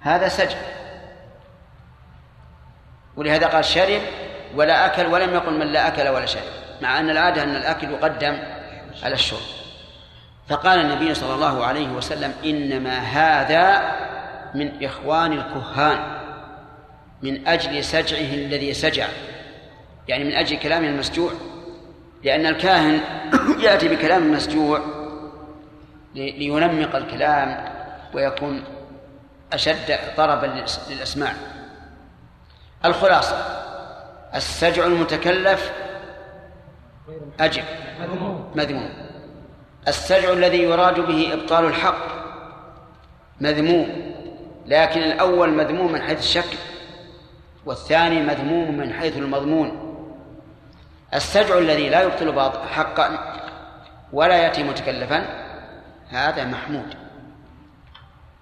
هذا 0.00 0.28
سجن. 0.28 0.58
ولهذا 3.16 3.46
قال 3.46 3.64
شرب 3.64 4.00
ولا 4.54 4.86
أكل 4.86 5.06
ولم 5.06 5.34
يقل 5.34 5.58
من 5.58 5.66
لا 5.66 5.88
أكل 5.88 6.08
ولا 6.08 6.26
شرب 6.26 6.42
مع 6.82 7.00
أن 7.00 7.10
العادة 7.10 7.42
أن 7.42 7.56
الأكل 7.56 7.90
يقدم 7.90 8.38
على 9.02 9.14
الشرب. 9.14 9.65
فقال 10.48 10.80
النبي 10.80 11.14
صلى 11.14 11.34
الله 11.34 11.64
عليه 11.64 11.88
وسلم 11.88 12.32
إنما 12.44 12.98
هذا 12.98 13.96
من 14.54 14.84
إخوان 14.84 15.32
الكهان 15.32 15.98
من 17.22 17.48
أجل 17.48 17.84
سجعه 17.84 18.34
الذي 18.34 18.74
سجع 18.74 19.08
يعني 20.08 20.24
من 20.24 20.32
أجل 20.32 20.58
كلام 20.58 20.84
المسجوع 20.84 21.30
لأن 22.24 22.46
الكاهن 22.46 23.00
يأتي 23.58 23.88
بكلام 23.88 24.32
مسجوع 24.32 24.80
لينمق 26.14 26.96
الكلام 26.96 27.64
ويكون 28.14 28.64
أشد 29.52 29.98
طربا 30.16 30.64
للأسماع. 30.90 31.32
الخلاصة 32.84 33.36
السجع 34.34 34.86
المتكلف 34.86 35.72
أجب 37.40 37.64
مذموم. 38.54 39.05
السجع 39.88 40.32
الذي 40.32 40.62
يراد 40.62 41.00
به 41.00 41.32
إبطال 41.32 41.64
الحق 41.64 42.06
مذموم 43.40 44.12
لكن 44.66 45.00
الأول 45.00 45.50
مذموم 45.50 45.92
من 45.92 46.02
حيث 46.02 46.18
الشك 46.18 46.58
والثاني 47.66 48.22
مذموم 48.22 48.76
من 48.76 48.92
حيث 48.92 49.16
المضمون. 49.16 49.96
السجع 51.14 51.58
الذي 51.58 51.88
لا 51.88 52.02
يبطل 52.02 52.52
حقا 52.68 53.18
ولا 54.12 54.36
يأتي 54.36 54.62
متكلفا 54.62 55.26
هذا 56.08 56.44
محمود 56.44 56.94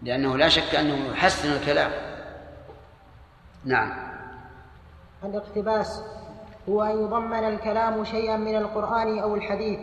لأنه 0.03 0.37
لا 0.37 0.49
شك 0.49 0.75
أنه 0.75 1.13
يحسن 1.13 1.53
الكلام. 1.53 1.91
نعم. 3.65 3.93
الاقتباس 5.25 6.03
هو 6.69 6.83
أن 6.83 7.03
يضمن 7.03 7.49
الكلام 7.49 8.05
شيئا 8.05 8.37
من 8.37 8.57
القرآن 8.57 9.19
أو 9.19 9.35
الحديث. 9.35 9.81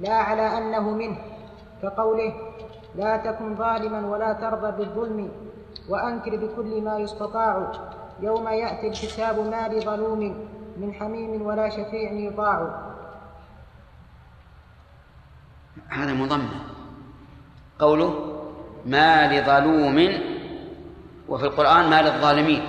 لا 0.00 0.14
على 0.14 0.58
أنه 0.58 0.90
منه 0.90 1.18
كقوله 1.82 2.34
لا 2.94 3.16
تكن 3.16 3.56
ظالما 3.56 4.06
ولا 4.06 4.32
ترضى 4.32 4.70
بالظلم 4.78 5.30
وأنكر 5.88 6.36
بكل 6.36 6.82
ما 6.82 6.98
يستطاع 6.98 7.72
يوم 8.20 8.48
يأتي 8.48 8.88
الحساب 8.88 9.38
ما 9.38 9.68
لظلوم 9.68 10.48
من 10.76 10.92
حميم 10.92 11.42
ولا 11.42 11.68
شفيع 11.68 12.12
يطاع 12.12 12.90
هذا 15.88 16.12
مضمن. 16.12 16.48
قوله 17.78 18.42
ما 18.86 19.32
لظلوم 19.32 20.08
وفي 21.28 21.44
القرآن 21.44 21.90
ما 21.90 22.02
للظالمين 22.02 22.62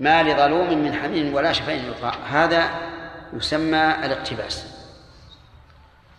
ما 0.00 0.22
لظلوم 0.22 0.78
من 0.78 0.92
حميم 0.92 1.34
ولا 1.34 1.52
شفيع 1.52 1.74
يطاع 1.74 2.12
هذا 2.28 2.64
يسمى 3.32 4.06
الاقتباس. 4.06 4.71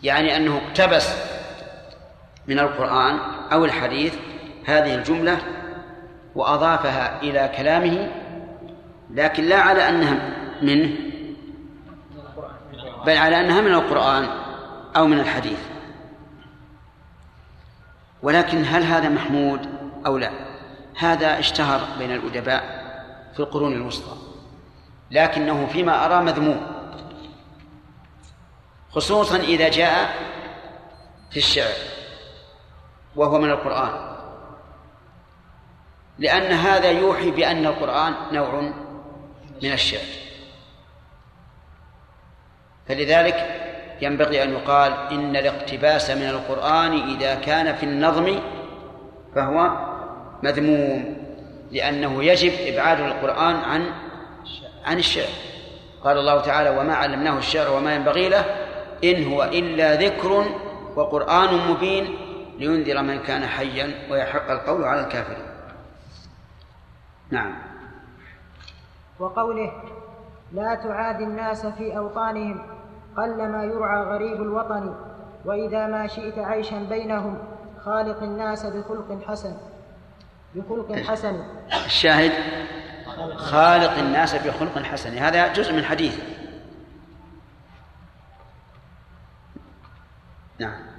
يعني 0.03 0.37
أنه 0.37 0.57
اقتبس 0.57 1.09
من 2.47 2.59
القرآن 2.59 3.19
أو 3.53 3.65
الحديث 3.65 4.15
هذه 4.65 4.95
الجملة 4.95 5.37
وأضافها 6.35 7.21
إلى 7.21 7.51
كلامه 7.57 8.11
لكن 9.09 9.43
لا 9.43 9.57
على 9.57 9.89
أنها 9.89 10.33
منه 10.61 10.89
بل 13.05 13.17
على 13.17 13.41
أنها 13.41 13.61
من 13.61 13.73
القرآن 13.73 14.27
أو 14.95 15.07
من 15.07 15.19
الحديث. 15.19 15.59
ولكن 18.23 18.63
هل 18.65 18.83
هذا 18.83 19.09
محمود 19.09 19.69
أو 20.05 20.17
لا؟ 20.17 20.31
هذا 20.97 21.39
اشتهر 21.39 21.81
بين 21.99 22.11
الأدباء 22.11 22.63
في 23.33 23.39
القرون 23.39 23.73
الوسطى 23.73 24.17
لكنه 25.11 25.65
فيما 25.65 26.05
أرى 26.05 26.23
مذموم. 26.23 26.72
خصوصا 28.95 29.37
إذا 29.37 29.69
جاء 29.69 30.15
في 31.31 31.37
الشعر 31.37 31.73
وهو 33.15 33.39
من 33.39 33.49
القرآن. 33.49 34.13
لأن 36.19 36.51
هذا 36.51 36.91
يوحي 36.91 37.31
بأن 37.31 37.65
القرآن 37.65 38.13
نوع 38.31 38.61
من 39.63 39.71
الشعر. 39.71 40.05
فلذلك 42.87 43.59
ينبغي 44.01 44.43
أن 44.43 44.53
يقال 44.53 44.93
إن 45.11 45.35
الاقتباس 45.35 46.09
من 46.09 46.29
القرآن 46.29 47.15
إذا 47.15 47.35
كان 47.35 47.75
في 47.75 47.83
النظم 47.83 48.39
فهو 49.35 49.71
مذموم 50.43 51.17
لأنه 51.71 52.23
يجب 52.23 52.53
إبعاد 52.73 52.99
القرآن 52.99 53.55
عن 53.55 53.93
عن 54.85 54.97
الشعر. 54.99 55.29
قال 56.03 56.17
الله 56.17 56.41
تعالى 56.41 56.69
وما 56.69 56.95
علمناه 56.95 57.37
الشعر 57.37 57.73
وما 57.73 57.95
ينبغي 57.95 58.29
له 58.29 58.62
إن 59.03 59.33
هو 59.33 59.43
إلا 59.43 59.95
ذكر 59.95 60.45
وقرآن 60.95 61.71
مبين 61.71 62.15
لينذر 62.59 63.01
من 63.01 63.19
كان 63.19 63.45
حيا 63.47 64.11
ويحق 64.11 64.51
القول 64.51 64.83
على 64.83 65.01
الكافرين. 65.01 65.45
نعم. 67.29 67.55
وقوله 69.19 69.71
لا 70.53 70.75
تعاد 70.75 71.21
الناس 71.21 71.65
في 71.65 71.97
أوطانهم 71.97 72.61
قل 73.17 73.47
ما 73.47 73.63
يرعى 73.63 74.03
غريب 74.03 74.41
الوطن 74.41 74.95
وإذا 75.45 75.87
ما 75.87 76.07
شئت 76.07 76.37
عيشا 76.39 76.79
بينهم 76.89 77.37
خالق 77.85 78.23
الناس 78.23 78.65
بخلق 78.65 79.19
حسن. 79.27 79.53
بخلق 80.55 80.95
حسن. 80.95 81.43
الشاهد 81.85 82.31
خالق 83.35 83.97
الناس 83.97 84.35
بخلق 84.35 84.83
حسن. 84.83 85.17
هذا 85.17 85.53
جزء 85.53 85.73
من 85.73 85.83
حديث. 85.83 86.32
نعم. 90.59 90.93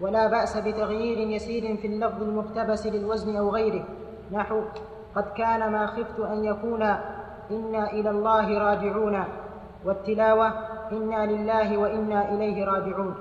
ولا 0.00 0.26
بأس 0.26 0.56
بتغيير 0.56 1.18
يسير 1.18 1.76
في 1.76 1.86
اللفظ 1.86 2.22
المقتبس 2.22 2.86
للوزن 2.86 3.36
أو 3.36 3.54
غيره. 3.54 3.88
نحو 4.32 4.62
قد 5.16 5.32
كان 5.36 5.72
ما 5.72 5.86
خفت 5.86 6.20
أن 6.20 6.44
يكون 6.44 6.82
إنا 7.50 7.92
إلى 7.92 8.10
الله 8.10 8.58
راجعون. 8.58 9.24
والتلاوة 9.84 10.48
إنا 10.92 11.26
لله 11.26 11.76
وإنا 11.76 12.34
إليه 12.34 12.64
راجعون. 12.64 13.14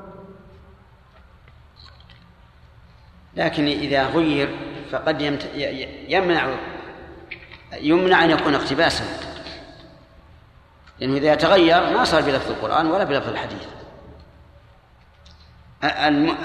لكن 3.36 3.66
إذا 3.66 4.08
غير 4.08 4.50
فقد 4.92 5.22
يمنع 6.08 6.48
يمنع 7.82 8.24
أن 8.24 8.30
يكون 8.30 8.56
اقتباسا. 8.56 9.06
لأنه 11.00 11.18
إذا 11.18 11.36
تغير 11.36 11.98
ما 11.98 12.04
صار 12.04 12.22
بلفظ 12.22 12.52
القرآن 12.52 12.92
ولا 12.92 13.04
بلفظ 13.04 13.30
الحديث. 13.30 13.68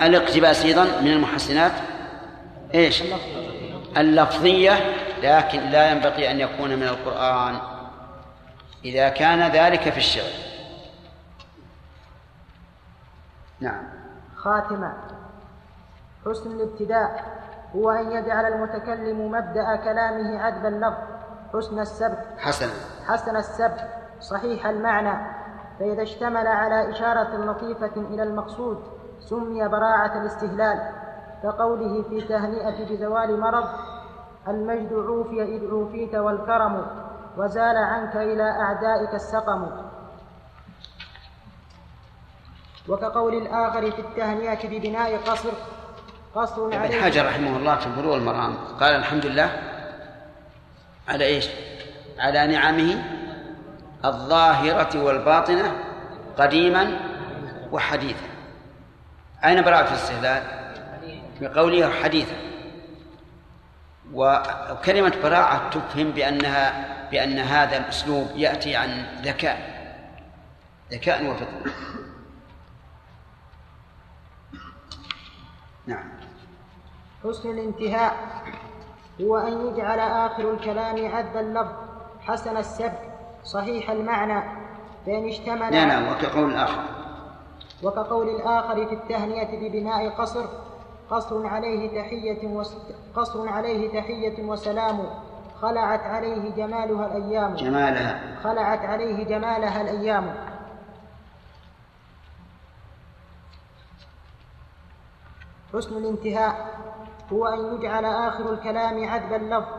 الاقتباس 0.02 0.64
أيضا 0.64 0.84
من 0.84 1.12
المحسنات. 1.12 1.72
إيش؟ 2.74 3.02
اللفظية 3.96 4.72
لكن 5.22 5.60
لا 5.60 5.90
ينبغي 5.90 6.30
أن 6.30 6.40
يكون 6.40 6.70
من 6.70 6.82
القرآن. 6.82 7.58
إذا 8.84 9.08
كان 9.08 9.52
ذلك 9.52 9.90
في 9.90 9.98
الشعر. 9.98 10.30
نعم. 13.60 13.82
خاتمة. 14.36 14.92
حسن 16.26 16.50
الابتداء 16.50 17.24
هو 17.76 17.90
أن 17.90 18.12
يجعل 18.12 18.52
المتكلم 18.52 19.30
مبدأ 19.30 19.76
كلامه 19.76 20.42
عذب 20.42 20.66
اللفظ. 20.66 21.02
حسن 21.54 21.78
السبت 21.78 22.24
حسن. 22.38 22.68
حسن 23.06 23.36
السبت 23.36 23.88
صحيح 24.20 24.66
المعنى. 24.66 25.26
فإذا 25.78 26.02
اشتمل 26.02 26.46
على 26.46 26.90
إشارة 26.90 27.36
لطيفة 27.36 27.92
إلى 27.96 28.22
المقصود. 28.22 28.99
سمي 29.20 29.68
براعة 29.68 30.20
الاستهلال 30.20 30.78
كقوله 31.42 32.02
في 32.02 32.20
تهنئة 32.20 32.84
بزوال 32.90 33.40
مرض 33.40 33.68
المجد 34.48 34.92
عوفي 34.92 35.42
إذ 35.42 35.70
عوفيت 35.70 36.14
والكرم 36.14 36.86
وزال 37.36 37.76
عنك 37.76 38.16
إلى 38.16 38.50
أعدائك 38.50 39.14
السقم. 39.14 39.66
وكقول 42.88 43.34
الآخر 43.34 43.90
في 43.90 43.98
التهنئة 43.98 44.68
ببناء 44.68 45.16
قصر 45.16 45.50
قصر 46.34 46.66
ابن 46.66 46.74
عليه 46.74 47.02
حجر 47.02 47.26
رحمه 47.26 47.56
الله 47.56 47.76
في 47.76 47.90
بلوغ 47.90 48.16
المرام 48.16 48.54
قال 48.80 48.94
الحمد 48.94 49.26
لله 49.26 49.50
على 51.08 51.24
إيش؟ 51.24 51.48
على 52.18 52.46
نعمه 52.46 53.02
الظاهرة 54.04 55.04
والباطنة 55.04 55.72
قديما 56.38 57.00
وحديثا. 57.72 58.29
أين 59.44 59.62
براءة 59.62 59.88
الاستهلال؟ 59.88 60.42
بقوله 61.40 61.90
حديثا. 62.02 62.36
وكلمة 64.12 65.12
براعة 65.22 65.70
تفهم 65.70 66.10
بأنها 66.10 66.86
بأن 67.10 67.38
هذا 67.38 67.76
الأسلوب 67.76 68.28
يأتي 68.36 68.76
عن 68.76 69.06
ذكاء. 69.22 69.80
ذكاء 70.92 71.30
وفطنة 71.30 71.72
نعم. 75.86 76.04
حسن 77.24 77.50
الانتهاء 77.50 78.16
هو 79.20 79.38
أن 79.38 79.66
يجعل 79.66 79.98
آخر 79.98 80.50
الكلام 80.54 81.14
عذب 81.14 81.36
اللفظ. 81.36 81.72
حسن 82.20 82.56
السبك 82.56 83.10
صحيح 83.44 83.90
المعنى 83.90 84.42
فإن 85.06 85.28
اشتمل 85.28 85.72
نعم 85.72 85.88
نعم 85.88 86.08
وكقول 86.08 86.50
الآخر. 86.50 86.99
وكقول 87.82 88.28
الآخر 88.28 88.86
في 88.86 88.94
التهنئة 88.94 89.68
ببناء 89.68 90.08
قصر 90.10 90.44
قصر 91.10 91.46
عليه 91.46 92.00
تحية 92.02 92.48
وس... 92.48 92.76
قصر 93.16 93.48
عليه 93.48 94.00
تحية 94.00 94.42
وسلام 94.44 94.98
خلعت 95.60 96.00
عليه 96.00 96.50
جمالها 96.54 97.06
الأيام. 97.06 97.54
جمالها. 97.54 98.40
خلعت 98.42 98.84
عليه 98.84 99.24
جمالها 99.24 99.80
الأيام. 99.80 100.34
حسن 105.74 105.96
الانتهاء 105.96 106.78
هو 107.32 107.46
أن 107.46 107.74
يجعل 107.74 108.04
آخر 108.04 108.52
الكلام 108.52 109.08
عذب 109.08 109.32
اللفظ 109.32 109.72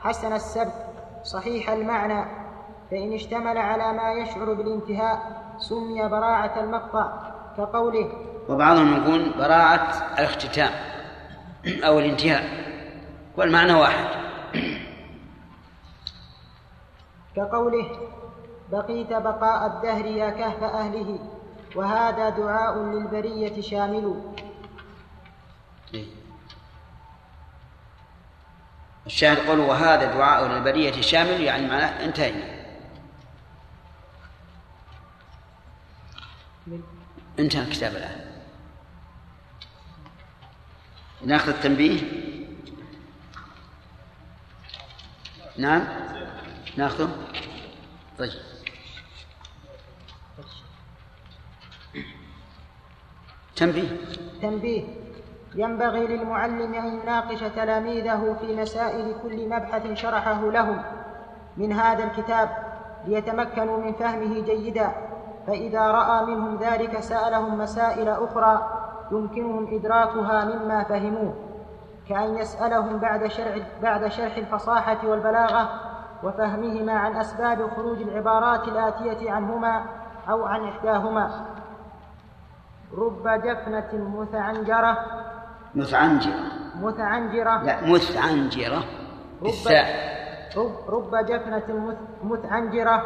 حسن 0.00 0.32
السبت 0.32 0.86
صحيح 1.24 1.70
المعنى. 1.70 2.24
فإن 2.90 3.12
اشتمل 3.12 3.58
على 3.58 3.92
ما 3.92 4.12
يشعر 4.12 4.54
بالانتهاء 4.54 5.42
سمي 5.58 6.08
براعة 6.08 6.60
المقطع. 6.60 7.37
كقوله 7.58 8.10
وبعضهم 8.48 8.96
يقول 8.96 9.32
براعة 9.38 10.14
الاختتام 10.18 10.70
أو 11.84 11.98
الانتهاء 11.98 12.44
والمعنى 13.36 13.74
واحد. 13.74 14.06
كقوله 17.36 17.90
بقيت 18.72 19.12
بقاء 19.12 19.66
الدهر 19.66 20.06
يا 20.06 20.30
كهف 20.30 20.62
أهله 20.62 21.18
وهذا 21.76 22.28
دعاء 22.28 22.78
للبرية 22.78 23.60
شامل. 23.60 24.22
الشاهد 29.06 29.48
قول 29.48 29.58
وهذا 29.58 30.14
دعاء 30.14 30.46
للبرية 30.46 31.00
شامل 31.00 31.40
يعني 31.40 31.66
معناه 31.66 32.04
انتهينا. 32.04 32.57
انتهى 37.38 37.62
الكتاب 37.62 37.92
الآن. 37.92 38.20
ناخذ 41.24 41.48
التنبيه؟ 41.48 42.00
نعم؟ 45.58 45.84
ناخذه؟ 46.76 47.10
طيب. 48.18 48.32
تنبيه. 53.56 53.88
تنبيه. 54.42 54.84
ينبغي 55.54 56.06
للمعلم 56.06 56.74
أن 56.74 57.00
يناقش 57.00 57.38
تلاميذه 57.40 58.36
في 58.40 58.56
مسائل 58.56 59.14
كل 59.22 59.48
مبحث 59.48 59.92
شرحه 59.92 60.50
لهم. 60.50 60.82
من 61.56 61.72
هذا 61.72 62.04
الكتاب 62.04 62.78
ليتمكنوا 63.06 63.84
من 63.84 63.92
فهمه 63.92 64.40
جيدا. 64.40 65.07
فإذا 65.48 65.80
رأى 65.90 66.24
منهم 66.26 66.56
ذلك 66.56 67.00
سألهم 67.00 67.58
مسائل 67.58 68.08
أخرى 68.08 68.68
يمكنهم 69.12 69.66
إدراكها 69.74 70.44
مما 70.44 70.84
فهموه 70.84 71.34
كأن 72.08 72.36
يسألهم 72.36 72.98
بعد 72.98 73.26
شرح, 73.26 73.56
بعد 73.82 74.08
شرح 74.08 74.36
الفصاحة 74.36 74.98
والبلاغة 75.08 75.68
وفهمهما 76.22 76.92
عن 76.92 77.16
أسباب 77.16 77.70
خروج 77.76 78.02
العبارات 78.02 78.68
الآتية 78.68 79.30
عنهما 79.32 79.82
أو 80.30 80.46
عن 80.46 80.64
إحداهما. 80.68 81.30
رب 82.98 83.28
جفنة 83.28 83.88
متعنجرة. 83.92 84.98
متعنجرة. 85.74 86.34
متعنجرة. 86.80 87.62
لا 87.62 87.80
متعنجرة. 87.86 88.82
بالثاء 89.42 89.86
رب, 90.56 90.72
رب 90.88 91.16
جفنة 91.26 91.64
مث- 91.88 92.24
متعنجرة. 92.24 93.02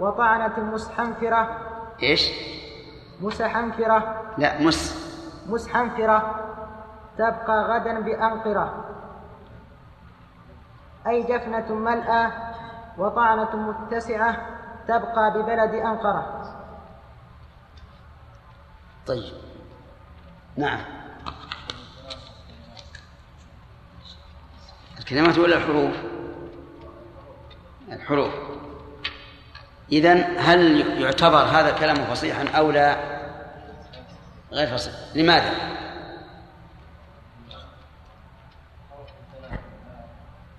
وطعنة 0.00 0.60
مسحنفرة. 0.60 1.58
إيش؟ 2.02 2.30
مسحنفرة. 3.20 4.22
لا 4.38 4.60
مس. 4.62 5.04
مسحنفرة. 5.48 6.40
تبقى 7.18 7.64
غدا 7.64 8.00
بأنقرة. 8.00 8.84
أي 11.06 11.22
جفنة 11.22 11.74
ملأى 11.74 12.32
وطعنة 12.98 13.56
متسعة 13.56 14.46
تبقى 14.88 15.30
ببلد 15.34 15.74
أنقرة. 15.74 16.44
طيب. 19.06 19.34
نعم. 20.56 20.80
الكلمات 24.98 25.38
ولا 25.38 25.56
الحروف؟ 25.56 25.96
الحروف. 27.92 28.34
إذن 29.94 30.38
هل 30.38 30.86
يعتبر 31.02 31.42
هذا 31.42 31.70
الكلام 31.70 31.96
فصيحا 31.96 32.48
أو 32.48 32.70
لا؟ 32.70 32.96
غير 34.52 34.66
فصيح. 34.66 34.94
لماذا؟ 35.14 35.50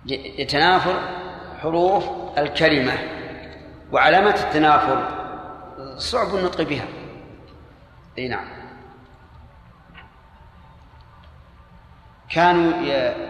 يتنافر 0.06 1.00
حروف 1.62 2.06
الكلمة 2.38 2.94
وعلامة 3.92 4.36
التنافر. 4.36 5.10
صعب 5.98 6.36
النطق 6.36 6.62
بها. 6.62 6.88
إي 8.18 8.28
نعم. 8.28 8.48
كانوا 12.30 12.82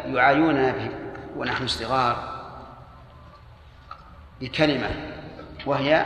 يعايوننا 0.05 0.75
ونحن 1.35 1.67
صغار 1.67 2.35
بكلمة 4.41 5.14
وهي 5.65 6.05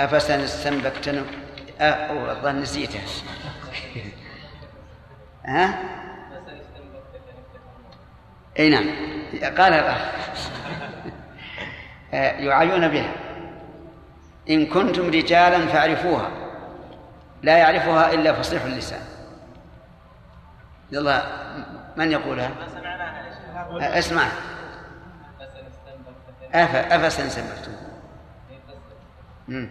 أفسن 0.00 0.40
استنبكتن 0.40 1.24
أو 1.80 2.30
الظن 2.30 2.60
نسيته 2.60 3.00
ها؟ 5.46 5.78
إي 8.58 8.68
نعم. 8.68 8.84
قالها 9.42 9.80
الأخ 9.80 10.00
آه، 12.14 12.32
يعايون 12.32 12.88
بها. 12.88 13.12
إن 14.50 14.66
كنتم 14.66 15.06
رجالا 15.06 15.66
فاعرفوها. 15.66 16.30
لا 17.42 17.58
يعرفها 17.58 18.12
إلا 18.12 18.32
فصيح 18.32 18.64
اللسان. 18.64 19.00
يلا 20.92 21.22
من 21.96 22.12
يقولها؟ 22.12 22.50
أسمع. 23.80 24.28
أفا 26.54 26.96
أفسا 26.96 27.28
سمعتم 27.28 27.72
مم. 29.48 29.68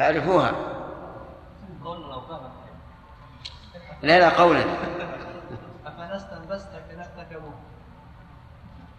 أعرفوها. 0.00 0.52
لا 4.02 4.18
لا 4.18 4.28
قولا. 4.28 4.64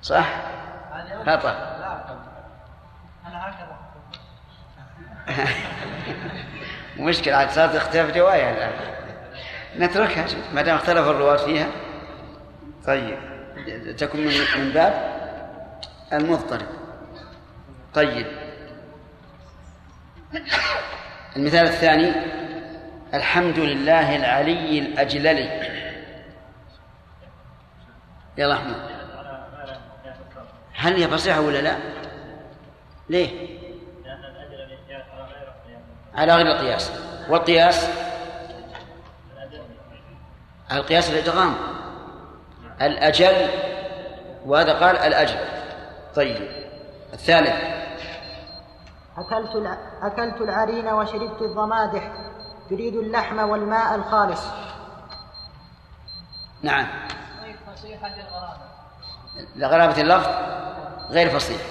صح. 0.02 0.28
خطأ. 1.26 1.50
أنا 3.28 3.50
هكذا 3.50 3.78
مشكلة 6.98 7.36
عاد 7.36 7.50
صارت 7.50 7.76
اختلاف 7.76 8.18
رواية 8.18 8.50
الآن. 8.52 8.72
نتركها 9.78 10.26
ما 10.54 10.62
دام 10.62 10.76
اختلف 10.76 11.08
الرواة 11.08 11.38
فيها. 11.38 11.68
طيب. 12.88 13.39
تكون 13.98 14.22
من 14.58 14.72
باب 14.74 15.20
المضطرب. 16.14 16.68
طيب. 17.94 18.28
المثال 21.36 21.68
الثاني. 21.68 22.12
الحمد 23.14 23.60
لله 23.60 24.16
العلي 24.16 24.80
الأجللي 24.80 25.70
يلا 28.38 28.54
أحمد 28.54 28.76
هل 30.74 30.94
هي 30.94 31.08
فصيحة 31.08 31.42
ولا 31.42 31.62
لا؟ 31.62 31.78
ليه؟ 33.10 33.60
على 36.16 36.36
غير 36.36 36.48
القياس. 36.48 36.92
والقياس؟ 37.30 37.90
القياس 40.72 41.10
الإدغام. 41.10 41.56
الأجل 42.82 43.50
وهذا 44.46 44.74
قال 44.74 44.98
الأجل. 44.98 45.40
طيب 46.16 46.50
الثالث. 47.14 47.56
أكلت 49.18 49.56
الع... 49.56 49.78
أكلت 50.02 50.42
العرين 50.42 50.88
وشربت 50.88 51.42
الضمادح 51.42 52.12
تريد 52.70 52.96
اللحم 52.96 53.40
والماء 53.50 53.96
الخالص. 53.96 54.42
نعم. 56.62 56.88
لغرابة 59.56 60.02
اللفظ 60.02 60.30
غير 61.10 61.30
فصيح 61.30 61.62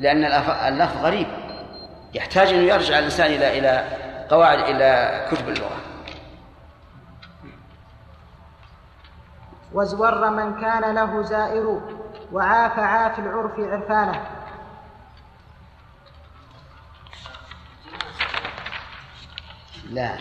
لأن 0.00 0.24
اللفظ 0.72 1.04
غريب. 1.04 1.26
يحتاج 2.14 2.48
أن 2.48 2.64
يرجع 2.64 2.98
الإنسان 2.98 3.26
إلى 3.26 3.58
إلى 3.58 3.84
قواعد 4.30 4.58
إلى 4.58 5.20
كتب 5.30 5.48
اللغة. 5.48 5.93
وازور 9.74 10.30
من 10.30 10.60
كان 10.60 10.94
له 10.94 11.22
زائر 11.22 11.80
وعاف 12.32 12.78
عاف 12.78 13.18
العرف 13.18 13.52
عرفانه. 13.58 14.26
لا. 19.90 20.16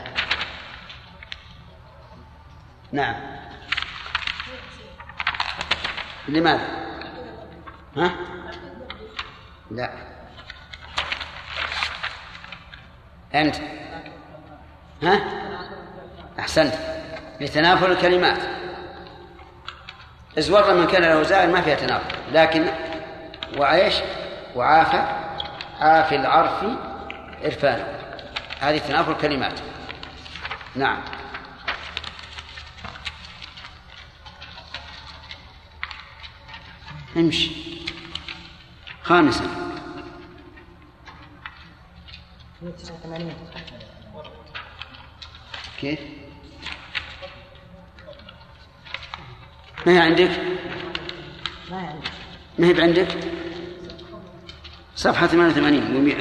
نعم. 2.91 3.15
لماذا؟ 6.27 6.67
ها؟ 7.97 8.11
لا. 9.71 9.91
أنت. 13.35 13.55
ها؟ 15.03 15.19
أحسنت. 16.39 16.73
لتنافر 17.41 17.91
الكلمات. 17.91 18.62
ازور 20.37 20.73
من 20.73 20.87
كان 20.87 21.01
له 21.01 21.23
زائر 21.23 21.51
ما 21.51 21.61
فيها 21.61 21.75
تنافر 21.75 22.15
لكن 22.31 22.65
وعيش 23.57 23.95
وعافى 24.55 25.23
عافي 25.79 26.15
العرف 26.15 26.65
عرفانه. 27.43 27.87
هذه 28.59 28.77
تنافر 28.77 29.11
الكلمات. 29.11 29.59
نعم. 30.75 31.01
امشي. 37.17 37.51
خامسا. 39.03 39.43
189 42.61 43.33
كيف؟ 45.81 45.99
ما 49.85 49.91
هي 49.91 49.99
عندك؟ 49.99 50.29
ما 51.71 51.77
عندي. 51.77 52.09
ما 52.59 52.67
هي 52.67 52.81
عندك؟ 52.81 53.07
صفحة 54.95 55.27
88 55.27 55.81
و100 55.81 56.17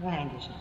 ما 0.00 0.16
عندي 0.16 0.40
شيء. 0.40 0.52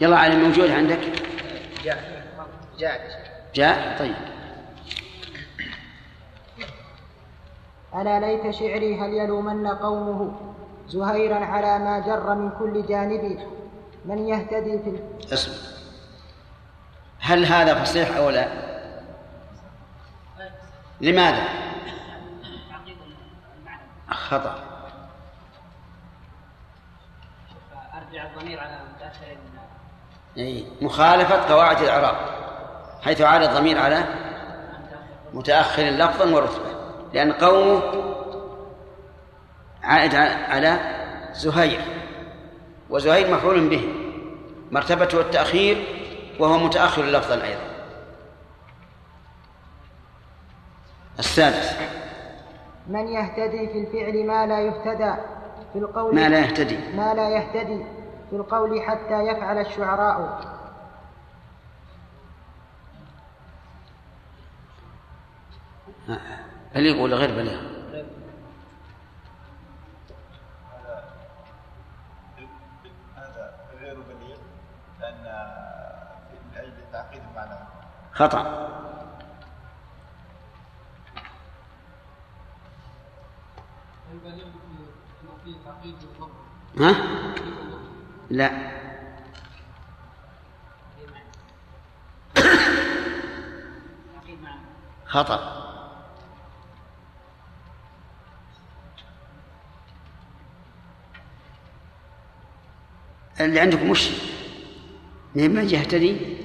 يلا 0.00 0.18
علي 0.18 0.36
موجود 0.36 0.70
عندك؟ 0.70 1.00
جاء. 1.84 2.26
جاء. 2.78 3.26
جاء؟ 3.54 3.98
طيب. 3.98 4.16
ألا 7.94 8.20
ليت 8.20 8.54
شعري 8.54 9.00
هل 9.00 9.14
يلومن 9.14 9.66
قومه؟ 9.66 10.56
زهيرا 10.88 11.44
على 11.44 11.78
ما 11.78 11.98
جر 11.98 12.34
من 12.34 12.50
كل 12.58 12.86
جانب 12.86 13.38
من 14.04 14.28
يهتدي 14.28 14.78
في 14.78 15.00
اصبر 15.34 15.76
هل 17.20 17.44
هذا 17.44 17.82
فصيح 17.84 18.16
أو 18.16 18.30
لا؟ 18.30 18.48
لماذا؟ 21.00 21.48
خطأ. 24.10 24.54
أرجع 27.94 28.26
الضمير 28.26 28.60
على 28.60 28.78
متأخر 28.96 29.26
أي. 30.38 30.66
مخالفة 30.82 31.48
قواعد 31.54 31.82
الإعراب 31.82 32.16
حيث 33.02 33.20
عاد 33.20 33.42
الضمير 33.42 33.78
على 33.78 34.04
متأخر 35.34 35.82
لفظا 35.82 36.24
ورتبة 36.34 36.76
لأن 37.14 37.32
قومه 37.32 37.82
عائد 39.86 40.14
على 40.50 40.78
زهير. 41.32 41.80
وزهير 42.90 43.34
مفعول 43.34 43.68
به. 43.68 43.94
مرتبته 44.70 45.20
التأخير 45.20 45.84
وهو 46.40 46.58
متأخر 46.58 47.02
لفظا 47.02 47.34
أيضا. 47.34 47.66
السادس. 51.18 51.76
من 52.88 53.08
يهتدي 53.08 53.68
في 53.68 53.78
الفعل 53.78 54.26
ما 54.26 54.46
لا 54.46 54.60
يهتدى 54.60 55.14
في 55.72 55.78
القول 55.78 56.14
ما 56.14 56.28
لا 56.28 56.38
يهتدي. 56.38 56.78
ما 56.96 57.14
لا 57.14 57.30
يهتدي 57.30 57.84
في 58.30 58.36
القول 58.36 58.82
حتى 58.82 59.22
يفعل 59.22 59.58
الشعراء. 59.58 60.40
بليغ 66.74 67.02
ولا 67.02 67.16
غير 67.16 67.30
بليغ 67.30 67.75
خطأ. 78.16 78.66
ها؟ 86.78 86.94
لا. 88.30 88.50
خطأ. 95.06 95.56
اللي 103.40 103.60
عندكم 103.60 103.90
وش؟ 103.90 104.10
من 105.34 105.68
يهتدي 105.68 106.36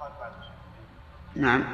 قال 0.00 0.12
بعد 0.20 0.32
شيء 0.42 1.29
نعم. 1.40 1.64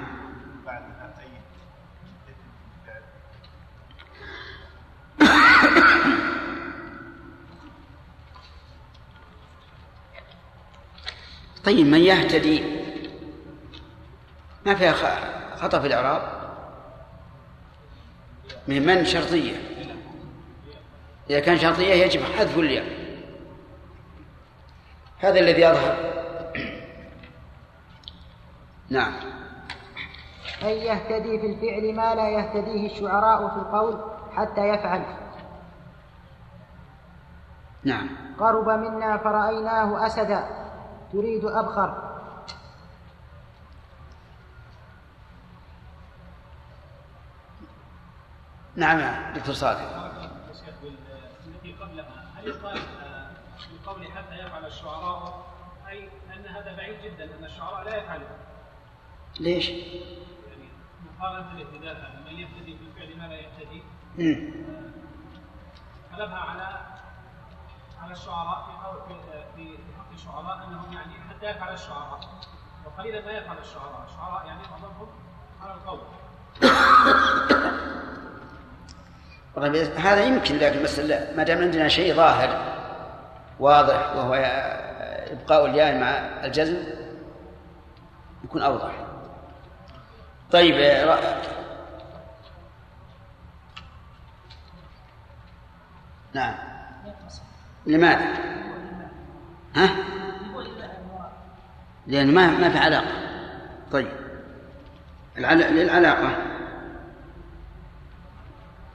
طيب 11.64 11.86
من 11.86 12.00
يهتدي؟ 12.00 12.62
ما 14.66 14.74
فيها 14.74 14.92
خطأ 15.56 15.80
في 15.80 15.86
الإعراب؟ 15.86 16.46
من 18.68 18.86
من؟ 18.86 19.04
شرطية. 19.04 19.56
إذا 21.30 21.40
كان 21.40 21.58
شرطية 21.58 21.94
يجب 21.94 22.22
حذف 22.22 22.58
الياء. 22.58 22.96
هذا 25.18 25.40
الذي 25.40 25.62
يظهر 25.62 25.96
نعم. 28.90 29.35
أن 30.62 30.68
يهتدي 30.68 31.38
في 31.40 31.46
الفعل 31.46 31.94
ما 31.94 32.14
لا 32.14 32.30
يهتديه 32.30 32.86
الشعراء 32.86 33.48
في 33.48 33.56
القول 33.56 34.00
حتى 34.32 34.68
يفعل. 34.68 35.02
نعم. 37.84 38.08
قرب 38.38 38.68
منا 38.68 39.16
فرأيناه 39.16 40.06
أسدا 40.06 40.48
تريد 41.12 41.44
أبخر. 41.44 42.06
نعم 48.76 48.98
يا 48.98 49.32
دكتور 49.36 49.54
صادق. 49.54 49.80
التي 51.46 51.72
قبلها 51.72 52.24
هل 52.36 52.48
يقال 52.48 52.78
آه، 52.78 53.30
في 53.58 53.86
قول 53.86 54.06
حتى 54.06 54.34
يفعل 54.34 54.66
الشعراء؟ 54.66 55.46
أي 55.88 56.08
أن 56.36 56.46
هذا 56.46 56.76
بعيد 56.76 56.96
جدا 57.02 57.24
أن 57.24 57.44
الشعراء 57.44 57.84
لا 57.84 57.96
يفعلون. 57.96 58.28
ليش؟ 59.40 59.70
يعني 61.22 61.34
مقارنه 61.34 61.52
الاهتداء 61.52 62.22
من 62.26 62.32
يهتدي 62.38 62.76
في 62.76 62.82
الفعل 62.82 63.18
ما 63.18 63.26
لا 63.26 63.40
يهتدي 63.40 63.82
مم. 64.18 64.50
قلبها 66.12 66.38
على 66.38 66.80
على 68.02 68.12
الشعراء 68.12 68.66
في 68.66 68.86
قول 68.86 69.18
في 69.56 69.78
حق 69.98 70.12
الشعراء 70.12 70.66
أنهم 70.68 70.92
يعني 70.92 71.14
حتى 71.30 71.46
يفعل 71.46 71.74
الشعراء. 71.74 72.20
وقليلا 72.86 73.24
ما 73.24 73.32
يفعل 73.32 73.58
الشعراء، 73.58 74.06
الشعراء 74.08 74.46
يعني 74.46 74.60
معظمهم 74.70 75.08
على 75.62 75.74
القول. 75.74 76.00
طيب 79.56 79.74
هذا 79.96 80.24
يمكن 80.24 80.56
لكن 80.58 80.82
بس 80.82 80.98
ما 81.36 81.42
دام 81.42 81.58
عندنا 81.58 81.88
شيء 81.88 82.14
ظاهر 82.14 82.76
واضح 83.60 84.16
وهو 84.16 84.34
إبقاء 85.32 85.66
الياء 85.66 85.98
مع 86.00 86.08
الجزم 86.46 86.76
يكون 88.44 88.62
أوضح. 88.62 89.05
طيب 90.52 90.74
رأ- 91.08 91.46
نعم 96.34 96.54
لماذا؟ 97.86 98.26
ها؟ 99.76 99.88
لأن 102.06 102.34
ما 102.34 102.46
ما 102.50 102.68
في 102.70 102.78
علاقة 102.78 103.12
طيب. 103.92 104.08
للعلاقة 105.38 106.36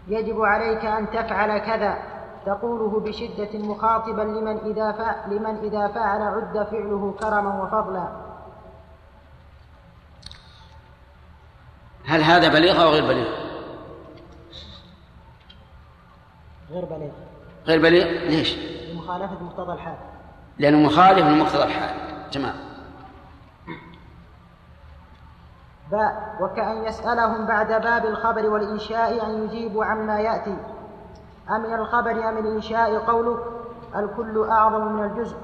يجب 0.08 0.42
عليك 0.42 0.86
أن 0.86 1.10
تفعل 1.10 1.58
كذا 1.58 1.98
تقوله 2.46 3.00
بشدة 3.00 3.60
مخاطبا 3.60 4.22
لمن 4.22 4.58
إذا 4.58 5.16
لمن 5.28 5.56
إذا 5.64 5.88
فعل 5.88 6.22
عد 6.22 6.68
فعله 6.72 7.16
كرما 7.20 7.64
وفضلا 7.64 8.21
هل 12.06 12.22
هذا 12.22 12.48
بليغ 12.48 12.84
أو 12.84 12.90
غير 12.90 13.08
بليغ؟ 13.08 13.28
غير 16.70 16.86
بليغ 16.86 17.12
غير 17.66 17.82
بليغ؟ 17.82 18.06
ليش؟ 18.06 18.58
لمخالفة 18.94 19.44
مقتضى 19.44 19.74
الحال. 19.74 19.98
لأنه 20.58 20.78
مخالف 20.78 21.26
لمقتضى 21.26 21.64
الحال. 21.64 21.96
تمام 22.32 22.56
باء 25.92 26.38
وكأن 26.42 26.84
يسألهم 26.84 27.46
بعد 27.48 27.68
باب 27.68 28.06
الخبر 28.06 28.50
والإنشاء 28.50 29.26
أن 29.26 29.44
يجيبوا 29.44 29.86
عما 29.86 30.20
يأتي. 30.20 30.58
أمن 31.50 31.74
الخبر 31.74 32.30
أم 32.30 32.38
الإنشاء 32.38 32.98
قولك؟ 32.98 33.40
الكل 33.96 34.50
أعظم 34.50 34.92
من 34.92 35.04
الجزء. 35.04 35.38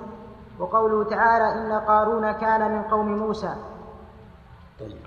وقوله 0.59 1.09
تعالى 1.09 1.53
إن 1.53 1.79
قارون 1.79 2.31
كان 2.31 2.71
من 2.71 2.83
قوم 2.83 3.17
موسى. 3.17 3.55
طيب. 4.79 5.06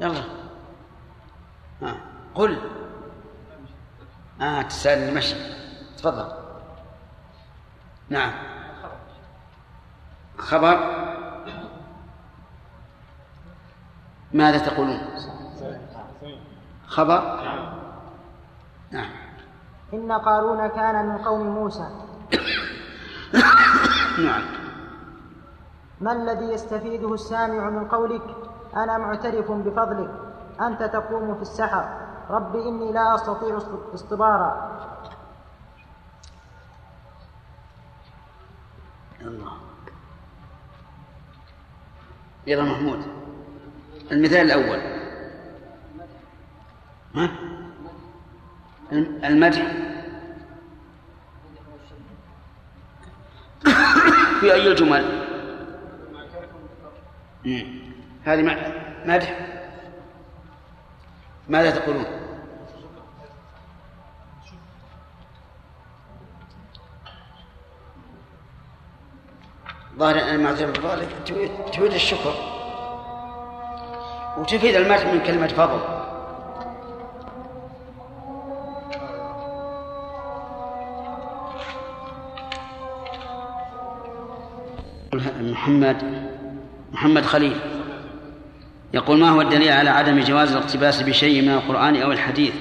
يلا. 0.00 0.22
ها 1.82 1.96
قل. 2.34 2.58
آه 4.40 4.62
تسأل 4.62 5.08
المشي. 5.08 5.36
تفضل. 5.98 6.32
نعم. 8.08 8.32
خبر. 10.38 10.98
ماذا 14.32 14.58
تقولون؟ 14.58 15.00
خبر. 16.86 17.42
نعم. 18.90 19.10
إن 19.94 20.12
قارون 20.12 20.68
كان 20.68 21.06
من 21.06 21.18
قوم 21.18 21.46
موسى. 21.46 21.88
نعم. 24.18 24.42
ما 26.00 26.12
الذي 26.12 26.44
يستفيده 26.44 27.14
السامع 27.14 27.70
من 27.70 27.88
قولك؟ 27.88 28.47
أنا 28.76 28.98
معترف 28.98 29.50
بفضلك. 29.50 30.10
أنت 30.60 30.82
تقوم 30.82 31.34
في 31.34 31.42
السحر. 31.42 32.08
رب 32.30 32.56
إني 32.56 32.92
لا 32.92 33.14
أستطيع 33.14 33.58
اصطبارا 33.94 34.78
الله. 39.20 39.52
يلا 42.46 42.64
محمود. 42.64 43.06
المثال 44.12 44.50
الأول. 44.50 44.80
ها؟ 47.14 47.30
المدح. 49.24 49.72
في 54.40 54.52
أي 54.52 54.68
الجمل. 54.68 55.28
هذه 58.28 58.42
مدح. 59.06 59.38
ماذا 61.48 61.70
تقولون؟ 61.70 62.04
ظاهر 69.98 70.18
أن 70.18 70.34
المعترف 70.34 70.70
تفيد 71.26 71.50
تفيد 71.72 71.92
الشكر. 71.92 72.34
وتفيد 74.38 74.74
المدح 74.74 75.06
من 75.06 75.20
كلمة 75.20 75.46
فضل. 75.46 75.98
محمد 85.40 86.28
محمد 86.92 87.22
خليل. 87.22 87.77
يقول 88.94 89.18
ما 89.18 89.30
هو 89.30 89.40
الدليل 89.40 89.72
على 89.72 89.90
عدم 89.90 90.20
جواز 90.20 90.52
الاقتباس 90.52 91.02
بشيء 91.02 91.42
من 91.42 91.54
القرآن 91.54 91.96
أو 91.96 92.12
الحديث 92.12 92.54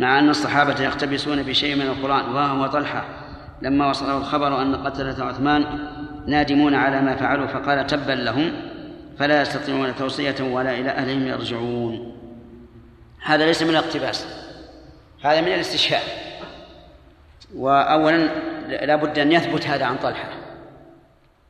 مع 0.00 0.18
أن 0.18 0.28
الصحابة 0.28 0.82
يقتبسون 0.82 1.42
بشيء 1.42 1.76
من 1.76 1.86
القرآن؟ 1.86 2.34
وهو 2.34 2.66
طلحة. 2.66 3.04
لما 3.62 3.90
وصله 3.90 4.18
الخبر 4.18 4.62
أن 4.62 4.74
قتلة 4.74 5.24
عثمان 5.24 5.88
نادمون 6.26 6.74
على 6.74 7.02
ما 7.02 7.16
فعلوا 7.16 7.46
فقال 7.46 7.86
تبا 7.86 8.12
لهم 8.12 8.52
فلا 9.18 9.42
يستطيعون 9.42 9.96
توصية 9.96 10.34
ولا 10.40 10.78
إلى 10.78 10.90
أهلهم 10.90 11.26
يرجعون. 11.26 12.16
هذا 13.22 13.46
ليس 13.46 13.62
من 13.62 13.70
الاقتباس 13.70 14.26
هذا 15.24 15.40
من 15.40 15.48
الاستشهاد. 15.48 16.02
وأولا 17.54 18.28
لا 18.68 18.96
بد 18.96 19.18
أن 19.18 19.32
يثبت 19.32 19.66
هذا 19.66 19.84
عن 19.84 19.96
طلحة. 19.96 20.28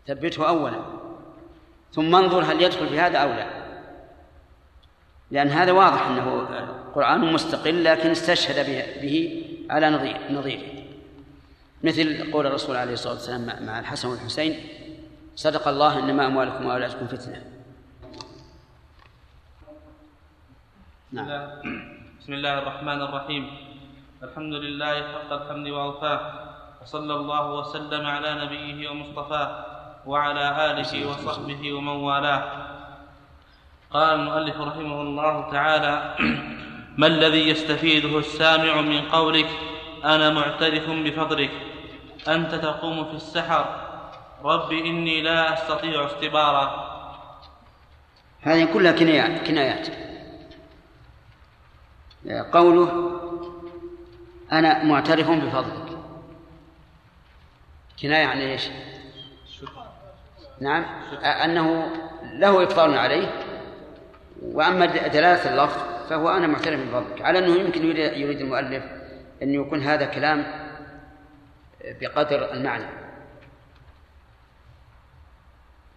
ثبته 0.06 0.48
أولا. 0.48 0.80
ثم 1.92 2.14
انظر 2.14 2.44
هل 2.44 2.62
يدخل 2.62 2.88
في 2.88 3.00
هذا 3.00 3.18
أو 3.18 3.28
لا. 3.28 3.59
لأن 5.30 5.48
هذا 5.48 5.72
واضح 5.72 6.06
أنه 6.06 6.48
قرآن 6.94 7.32
مستقل 7.32 7.84
لكن 7.84 8.10
استشهد 8.10 8.66
به- 9.02 9.44
على 9.70 9.90
نظير 9.90 10.16
نظيره. 10.30 10.62
مثل 11.84 12.32
قول 12.32 12.46
الرسول 12.46 12.76
عليه 12.76 12.92
الصلاة 12.92 13.12
والسلام 13.12 13.66
مع 13.66 13.78
الحسن 13.80 14.08
والحسين 14.08 14.60
صدق 15.36 15.68
الله 15.68 15.98
إنما 15.98 16.26
أموالكم 16.26 16.66
وأولادكم 16.66 17.06
فتنة. 17.06 17.42
نعم. 21.12 21.26
بسم 22.20 22.32
الله 22.32 22.58
الرحمن 22.58 23.02
الرحيم. 23.02 23.50
الحمد 24.22 24.52
لله 24.52 24.94
حق 25.12 25.32
الحمد 25.32 25.68
وأوفاه 25.68 26.20
وصلى 26.82 27.14
الله 27.14 27.54
وسلم 27.54 28.06
على 28.06 28.44
نبيه 28.44 28.88
ومصطفاه 28.90 29.64
وعلى 30.06 30.70
آله 30.70 31.08
وصحبه 31.08 31.72
ومن 31.72 31.88
والاه. 31.88 32.69
قال 33.92 34.20
المؤلف 34.20 34.56
رحمه 34.56 35.00
الله 35.00 35.50
تعالى 35.50 36.16
ما 36.96 37.06
الذي 37.06 37.48
يستفيده 37.48 38.18
السامع 38.18 38.80
من 38.80 39.00
قولك؟ 39.00 39.48
أنا 40.04 40.30
معترف 40.30 40.90
بفضلك. 40.90 41.50
أنت 42.28 42.54
تقوم 42.54 43.04
في 43.04 43.14
السحر. 43.14 43.86
رب 44.44 44.72
إني 44.72 45.20
لا 45.22 45.54
أستطيع 45.54 46.06
استبارا 46.06 46.90
هذه 48.40 48.72
كلها 48.72 48.92
كنايات 48.92 49.46
كنايات. 49.46 49.88
قوله 52.52 53.20
أنا 54.52 54.84
معترف 54.84 55.30
بفضلك. 55.30 55.98
كناية 58.02 58.26
عن 58.26 58.38
إيش؟ 58.38 58.68
نعم. 60.60 60.84
أنه 61.24 61.92
له 62.22 62.64
إفطار 62.64 62.98
عليه. 62.98 63.49
وأما 64.42 64.86
دلالة 64.86 65.52
اللفظ 65.52 66.08
فهو 66.08 66.28
أنا 66.28 66.46
معترف 66.46 66.80
بفضلك. 66.80 67.22
على 67.22 67.38
أنه 67.38 67.56
يمكن 67.56 67.84
يريد 67.86 68.40
المؤلف 68.40 68.84
أن 69.42 69.54
يكون 69.54 69.82
هذا 69.82 70.04
كلام 70.04 70.46
بقدر 71.84 72.52
المعنى. 72.52 72.86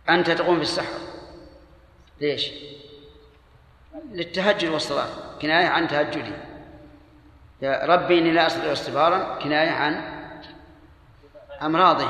أنت 0.10 0.32
تقوم 0.32 0.60
بالسحر. 0.60 0.98
ليش؟ 2.22 2.52
للتهجد 4.12 4.70
والصلاة. 4.70 5.40
كناية 5.42 5.68
عن 5.68 5.88
تهجدي. 5.88 6.34
يا 7.62 7.86
ربي 7.86 8.20
إني 8.20 8.32
لا 8.32 8.48
أستطيع 8.48 8.72
استبارا. 8.72 9.40
كناية 9.40 9.72
عن 9.72 10.02
أمراضه 11.62 12.08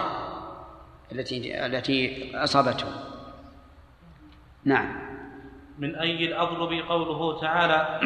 التي 1.11 1.65
التي 1.65 2.31
أصابته. 2.35 2.87
نعم. 4.63 5.12
من 5.77 5.95
أي 5.95 6.25
الأضرب 6.25 6.73
قوله 6.89 7.41
تعالى 7.41 7.99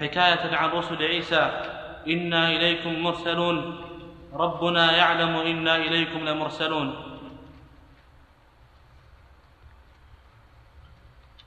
حكاية 0.00 0.56
عن 0.56 0.68
رسل 0.68 1.02
عيسى 1.02 1.62
إنا 2.08 2.48
إليكم 2.48 3.02
مرسلون 3.02 3.80
ربنا 4.32 4.96
يعلم 4.96 5.36
إنا 5.36 5.76
إليكم 5.76 6.18
لمرسلون 6.18 7.06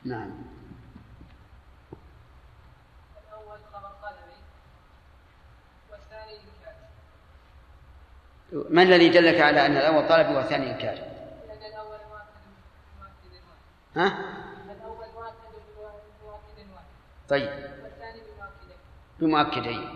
نعم 0.05 0.49
ما 8.69 8.83
الذي 8.83 9.09
دلك 9.09 9.41
على 9.41 9.65
أن 9.65 9.77
الأول 9.77 10.07
طلبي 10.07 10.35
والثاني 10.35 10.71
إنكاري؟ 10.71 10.97
لأن 11.47 11.61
الأول 11.73 11.97
ها؟ 13.95 14.05
الأول 14.71 15.07
مؤكد 15.15 15.53
بمؤكد 15.77 16.69
واحد 16.73 16.87
طيب. 17.29 17.49
بمؤكدين 19.19 19.89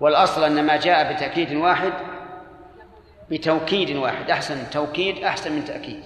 والأصل 0.00 0.44
أن 0.44 0.66
ما 0.66 0.76
جاء 0.76 1.12
بتأكيد 1.12 1.52
واحد 1.52 1.92
بتوكيد 3.30 3.96
واحد. 3.96 4.30
أحسن 4.30 4.70
توكيد 4.70 5.24
أحسن 5.24 5.52
من 5.52 5.64
تأكيد. 5.64 6.02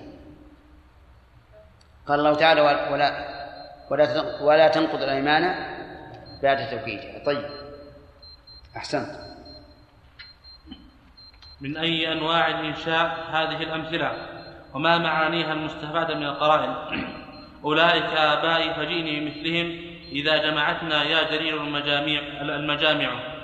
قال 2.06 2.18
الله 2.18 2.34
تعالى 2.34 2.60
ولا 2.60 2.90
ولا 3.90 4.42
ولا 4.42 4.68
تنقض 4.68 5.02
الأيمان 5.02 5.54
بعد 6.42 6.70
توكيدها 6.70 7.24
طيب. 7.24 7.50
أحسنت 8.76 9.10
من 11.60 11.76
أي 11.76 12.12
أنواع 12.12 12.48
الإنشاء 12.48 13.06
هذه 13.30 13.62
الأمثلة؟ 13.62 14.12
وما 14.74 14.98
معانيها 14.98 15.52
المستفادة 15.52 16.14
من 16.14 16.26
القرائن؟ 16.26 16.74
أولئك 17.64 18.04
آبائي 18.04 18.74
فجئني 18.74 19.20
بمثلهم 19.20 19.87
إذا 20.12 20.50
جمعتنا 20.50 21.04
يا 21.04 21.30
جرير 21.30 21.62
المجاميع 21.62 22.20
المجامع. 22.42 23.38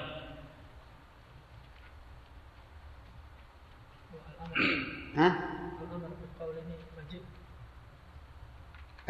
ها؟ 5.16 5.38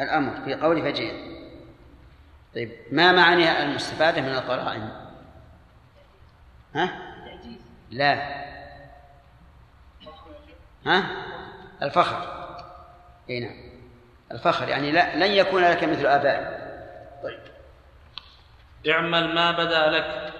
الأمر 0.00 0.44
في 0.44 0.54
قول 0.54 0.82
فجئ 0.82 1.34
طيب 2.54 2.72
ما 2.92 3.12
معاني 3.12 3.62
المستفادة 3.62 4.22
من 4.22 4.28
القرائن؟ 4.28 4.90
ها؟ 6.74 6.90
لا. 7.90 8.44
ها؟ 10.86 11.04
الفخر. 11.82 12.34
اي 13.30 13.40
نعم. 13.40 13.56
الفخر 14.32 14.68
يعني 14.68 14.90
لا 14.90 15.16
لن 15.16 15.32
يكون 15.32 15.62
لك 15.62 15.84
مثل 15.84 16.06
آبائك. 16.06 16.63
طيب 17.24 17.40
اعمل 18.88 19.34
ما 19.34 19.50
بدا 19.50 19.90
لك 19.90 20.34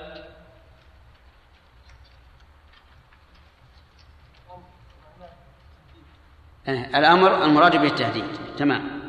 آه، 6.68 6.99
الأمر 6.99 7.45
المراد 7.45 7.76
به 7.76 7.87
التهديد 7.87 8.24
تمام 8.59 9.05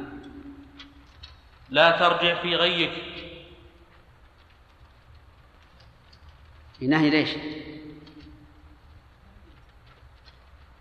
لا 1.69 1.91
ترجع 1.91 2.41
في 2.41 2.55
غيك 2.55 2.91
نهي 6.81 7.09
ليش؟ 7.09 7.29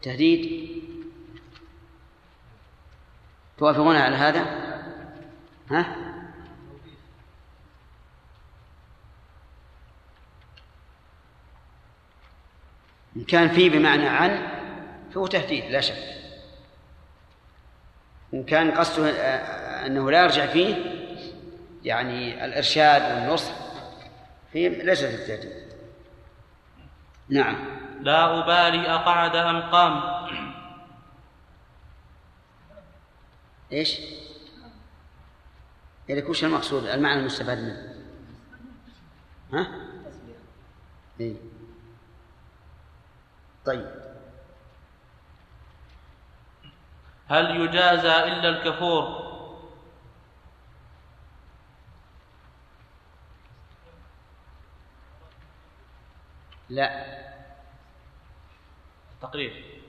تهديد 0.02 0.72
توافقون 3.58 3.96
على 3.96 4.16
هذا؟ 4.16 4.40
ها؟ 5.70 6.13
إن 13.16 13.24
كان 13.24 13.48
في 13.48 13.68
بمعنى 13.68 14.08
عن 14.08 14.48
فهو 15.14 15.26
تهديد 15.26 15.64
لا 15.64 15.80
شك 15.80 16.14
إن 18.34 18.44
كان 18.44 18.70
قصده 18.70 19.10
آه، 19.10 19.86
أنه 19.86 20.10
لا 20.10 20.22
يرجع 20.22 20.46
فيه 20.46 20.74
يعني 21.84 22.44
الإرشاد 22.44 23.02
والنصح 23.02 23.54
فيه 24.52 24.68
ليست 24.68 25.04
التهديد 25.04 25.64
نعم 27.28 27.56
لا 28.00 28.38
أبالي 28.38 28.90
أقعد 28.90 29.36
أم 29.36 29.62
قام 29.62 30.14
إيش؟ 33.72 34.00
يعني 36.08 36.22
وش 36.22 36.44
المقصود 36.44 36.86
المعنى 36.86 37.20
المستفاد 37.20 37.58
منه؟ 37.58 37.94
ها؟ 39.52 39.68
إيه؟ 41.20 41.34
طيب. 43.64 43.90
هل 47.28 47.60
يجازى 47.60 48.16
إلا 48.16 48.48
الكفور؟ 48.48 49.24
لا. 56.68 57.24
تقرير. 59.22 59.80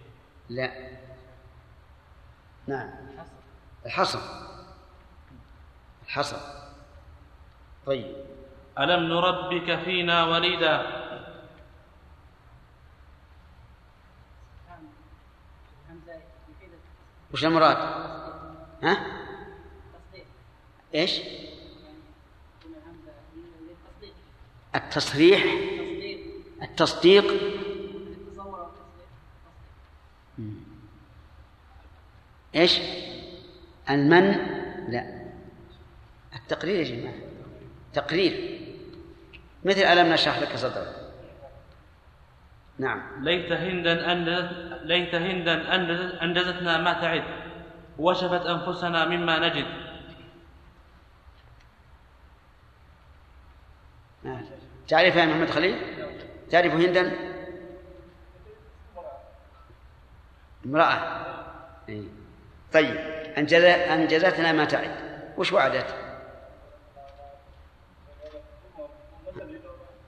لا. 0.50 0.72
نعم. 2.68 2.90
الحصر. 3.86 4.20
الحصر. 6.06 6.38
طيب. 7.86 8.16
ألم 8.80 9.04
نربك 9.04 9.80
فينا 9.84 10.26
وليدا؟ 10.26 11.05
وش 17.36 17.46
المراد؟ 17.46 17.78
ها؟ 18.84 19.08
إيش؟ 20.94 21.22
التصريح. 24.76 25.44
التصديق. 26.62 27.26
إيش؟ 32.56 32.80
المن؟ 33.90 34.32
لا. 34.90 35.32
التقرير 36.36 36.76
يا 36.76 36.84
جماعة. 36.84 37.16
تقرير. 37.94 38.62
مثل 39.66 39.82
ألم 39.82 40.14
نشرح 40.14 40.40
لك 40.40 40.56
صدرك. 40.56 41.05
نعم. 42.80 43.24
ليت 43.24 43.52
هندا 43.52 44.12
أنجزت 44.12 44.52
ليت 44.84 45.16
هندا 45.16 45.64
أنجزت- 45.64 46.22
أنجزتنا 46.24 46.78
ما 46.78 46.94
تعد 46.94 47.24
وشفت 47.98 48.46
أنفسنا 48.46 49.06
مما 49.06 49.40
نجد. 49.40 49.66
آه. 54.26 54.40
تعرف 54.88 55.16
يا 55.16 55.26
محمد 55.26 55.50
خليل؟ 55.50 55.80
تعرف 56.52 56.74
هندا؟ 56.74 57.12
امرأة. 60.66 61.26
إيه. 61.90 62.04
طيب 62.74 62.96
أنجز 63.38 63.64
أنجزتنا 63.64 64.52
ما 64.52 64.66
تعد. 64.66 64.92
وش 65.38 65.54
وعدت؟ 65.54 65.96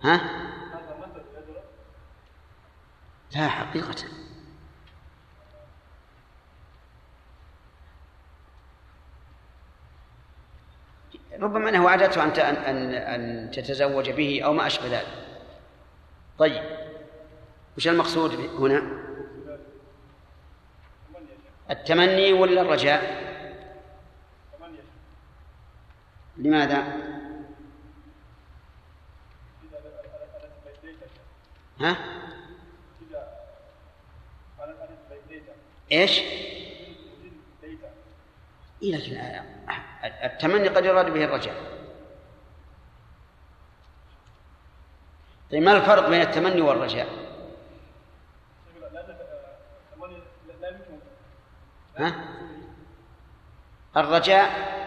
ها؟ 0.04 0.47
لا 3.36 3.48
حقيقة 3.48 3.96
ربما 11.40 11.70
أنه 11.70 11.86
وعدته 11.86 12.24
أن 12.24 12.30
أن 12.40 12.94
أن 12.94 13.52
تتزوج 13.52 14.10
به 14.10 14.42
أو 14.46 14.54
ما 14.54 14.68
أشبه 14.68 14.88
ذلك 14.88 15.28
طيب 16.40 16.64
وش 17.78 17.88
المقصود 17.88 18.34
هنا؟ 18.34 18.82
التمني 21.70 22.34
ولا 22.34 22.62
الرجاء؟ 22.62 23.28
لماذا؟ 26.38 26.84
ها؟ 31.80 32.17
إيش؟ 35.92 36.20
إيه 38.84 38.96
لكن 38.96 39.42
التمني 40.24 40.68
قد 40.68 40.86
يراد 40.86 41.14
به 41.14 41.24
الرجاء. 41.24 41.56
طيب 45.52 45.64
ما 45.64 45.78
الفرق 45.78 46.10
بين 46.10 46.22
التمني 46.22 46.62
والرجاء؟ 46.62 47.08
ها؟ 51.98 52.16
الرجاء 53.98 54.78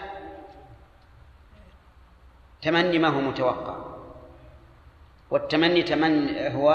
تمني 2.62 2.98
ما 2.98 3.08
هو 3.08 3.20
متوقع 3.20 3.76
والتمني 5.30 5.82
تمني 5.82 6.54
هو 6.54 6.70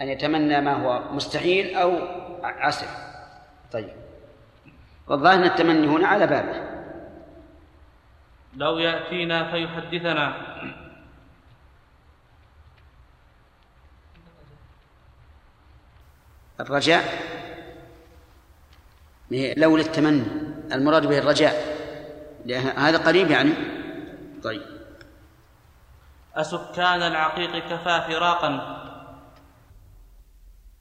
أن 0.00 0.08
يتمنى 0.08 0.60
ما 0.60 0.74
هو 0.74 1.12
مستحيل 1.12 1.76
أو 1.76 1.98
عسر. 2.42 3.09
طيب. 3.72 3.92
والظاهر 5.08 5.34
أن 5.34 5.44
التمني 5.44 5.86
هنا 5.86 6.08
على 6.08 6.26
بابه. 6.26 6.70
لو 8.56 8.78
يأتينا 8.78 9.50
فيحدثنا. 9.50 10.34
الرجاء. 16.60 17.04
لو 19.30 19.76
للتمني. 19.76 20.24
المراد 20.72 21.06
به 21.06 21.18
الرجاء. 21.18 21.54
هذا 22.76 22.98
قريب 22.98 23.30
يعني. 23.30 23.52
طيب. 24.42 24.62
أسكان 26.34 27.02
العقيق 27.02 27.58
كفى 27.58 28.04
فراقا. 28.08 28.80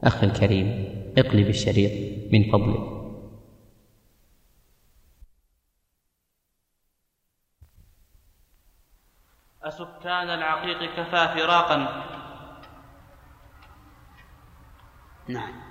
أخي 0.04 0.26
الكريم 0.26 0.99
اقلب 1.20 1.48
الشريط 1.48 1.92
من 2.34 2.52
فضلك. 2.52 3.00
أسكان 9.64 10.30
العقيق 10.30 10.96
كفى 10.96 11.34
فراقا. 11.36 11.78
نعم. 15.28 15.70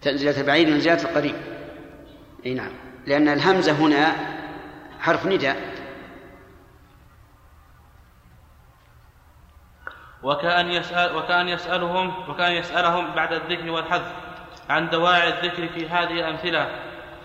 تنزلة 0.00 0.40
البعيد 0.40 0.68
منزلة 0.68 1.02
القريب. 1.02 1.34
أي 2.46 2.54
نعم. 2.54 2.72
لأن 3.06 3.28
الهمزة 3.28 3.72
هنا 3.72 4.12
حرف 4.98 5.26
نداء. 5.26 5.75
وكأن 10.26 10.70
يسأل 10.70 11.16
وكأن 11.16 11.48
يسألهم 11.48 12.28
وكأن 12.28 12.52
يسألهم 12.52 13.14
بعد 13.14 13.32
الذكر 13.32 13.70
والحذف 13.70 14.12
عن 14.70 14.90
دواعي 14.90 15.28
الذكر 15.28 15.68
في 15.68 15.88
هذه 15.88 16.12
الأمثلة. 16.12 16.62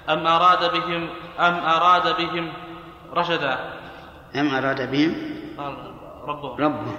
أم 0.10 0.28
أراد 0.28 0.72
بهم 0.72 1.10
أم 1.40 1.54
أراد 1.54 2.18
بهم 2.18 2.54
رشدا؟ 3.14 3.74
أم 4.36 4.56
أراد 4.56 4.92
بهم 4.92 5.16
ربهم. 6.28 6.62
ربهم. 6.62 6.98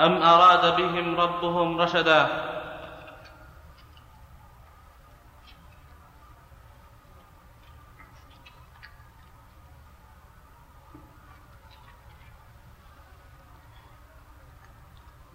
أم 0.00 0.22
أراد 0.22 0.76
بهم 0.76 1.20
ربهم 1.20 1.80
رشدا 1.80 2.52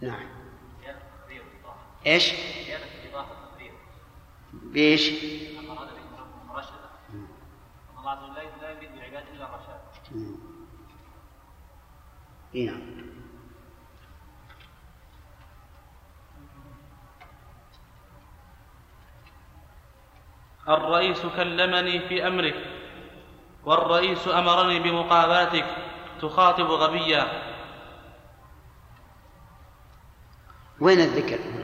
نعم 0.01 0.27
إيش؟ 2.07 2.33
بإيش؟ 4.53 5.11
الرشاد. 9.31 9.79
نعم. 12.53 12.81
الرئيس 20.67 21.21
كلمني 21.35 22.07
في 22.07 22.27
أمرك 22.27 22.55
والرئيس 23.65 24.27
أمرني 24.27 24.79
بمقابلتك 24.79 25.65
تخاطب 26.21 26.65
غبيا 26.65 27.27
وين 30.79 30.99
الذكر 30.99 31.56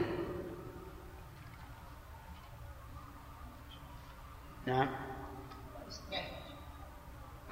نعم. 4.66 4.88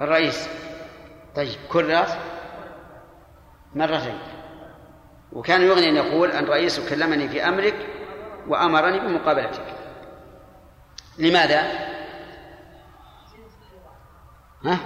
الرئيس. 0.01 0.49
طيب 1.37 1.59
كررت 1.69 2.19
مرتين. 3.75 4.19
وكان 5.33 5.63
يغني 5.63 5.89
أن 5.89 5.97
يقول 5.97 6.31
أن 6.31 6.45
رئيس 6.45 6.89
كلمني 6.89 7.29
في 7.29 7.49
أمرك 7.49 7.89
وأمرني 8.49 9.01
بمقابلتك. 9.01 9.75
لماذا؟ 11.19 11.63
ها؟ 14.65 14.79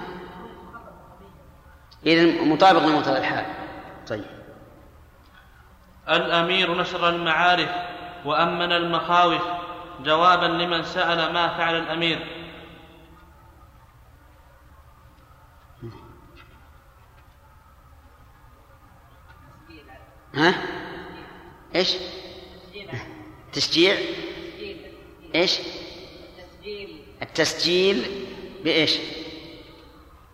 إذا 2.05 2.43
مطابق 2.43 2.79
لمقتضى 2.79 3.17
الحال. 3.17 3.45
طيب. 4.07 4.25
الأمير 6.09 6.77
نشر 6.77 7.09
المعارف 7.09 7.69
وأمن 8.25 8.71
المخاوف. 8.71 9.56
جوابا 10.03 10.45
لمن 10.45 10.83
سأل 10.83 11.33
ما 11.33 11.57
فعل 11.57 11.75
الأمير 11.75 12.37
ها؟ 20.33 20.53
إيش؟ 21.75 21.97
تشجيع 23.53 23.95
إيش؟ 25.35 25.59
التسجيل 27.21 28.25
بإيش؟ 28.63 28.97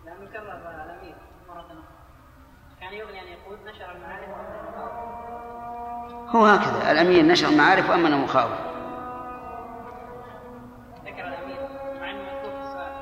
لا 0.04 0.14
مكرر 0.20 0.84
الامير 0.84 1.14
مرة 1.48 1.84
كان 2.80 2.92
يغني 2.92 3.20
ان 3.22 3.28
يقول 3.28 3.58
نشر 3.66 3.92
المعارف 3.92 4.28
هو 6.36 6.46
هكذا 6.46 6.92
الأمير 6.92 7.22
نشر 7.22 7.48
المعارف 7.48 7.90
وأمن 7.90 8.12
المخاوف 8.12 8.73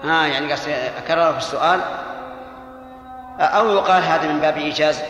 ها 0.05 0.27
يعني 0.27 0.53
قصدي 0.53 0.75
في 1.07 1.39
السؤال. 1.39 1.81
أو 3.41 3.71
يقال 3.71 4.03
هذا 4.03 4.33
من 4.33 4.41
باب 4.41 4.57
إيجاز 4.57 5.03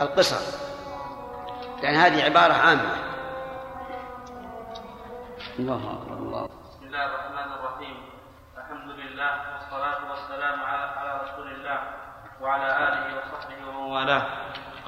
القصر 0.00 0.36
لأن 1.82 1.94
هذه 1.94 2.24
عبارة 2.24 2.52
عامة. 2.52 2.90
الله 5.58 5.98
الله. 6.10 6.44
بسم 6.44 6.86
الله 6.86 7.04
الرحمن 7.06 7.52
الرحيم. 7.60 7.96
الحمد 8.58 8.90
لله 8.90 9.30
والصلاة 9.52 9.98
والسلام 10.10 10.60
على 10.60 11.20
رسول 11.24 11.48
الله 11.52 11.78
وعلى 12.40 12.66
آله 12.88 13.04
وصحبه 13.16 13.68
ومن 13.68 13.92
والاه. 13.92 14.22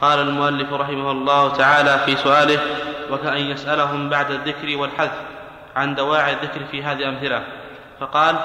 قال 0.00 0.18
المؤلف 0.18 0.72
رحمه 0.72 1.10
الله 1.10 1.52
تعالى 1.56 1.98
في 1.98 2.16
سؤاله 2.16 2.60
وكأن 3.10 3.38
يسألهم 3.38 4.10
بعد 4.10 4.30
الذكر 4.30 4.76
والحذف 4.76 5.22
عن 5.76 5.94
دواعي 5.94 6.32
الذكر 6.32 6.64
في 6.64 6.82
هذه 6.82 6.98
الأمثلة. 6.98 7.44
فقال 8.00 8.38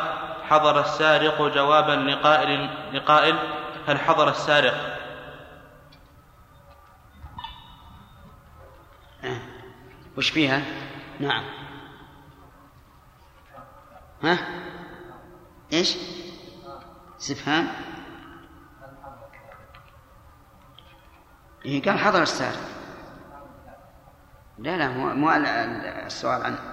حضر 0.44 0.80
السارق 0.80 1.42
جوابا 1.42 1.92
لقائل 1.92 2.70
لقائل 2.94 3.40
هل 3.88 4.00
حضر 4.00 4.30
السارق؟ 4.30 4.94
وش 10.18 10.30
فيها؟ 10.30 10.62
نعم. 11.20 11.44
ها؟ 14.24 14.38
إيش؟ 15.74 15.98
استفهام؟ 17.20 17.68
إيه 21.66 21.84
قال 21.84 22.00
حضر 22.00 22.22
السارق. 22.22 22.74
لا 24.58 24.78
لا 24.78 24.88
مو 24.88 25.14
مو 25.14 25.32
السؤال 26.06 26.44
عنه 26.44 26.73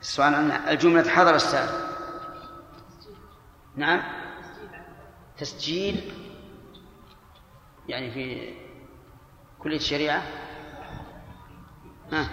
السؤال 0.00 0.34
عن 0.34 0.50
الجملة 0.50 1.10
حضر 1.10 1.34
السائل 1.34 1.90
نعم. 3.76 4.02
تسجيل. 5.38 6.12
يعني 7.88 8.10
في 8.10 8.54
كلية 9.58 9.76
الشريعة. 9.76 10.22
ها. 12.12 12.28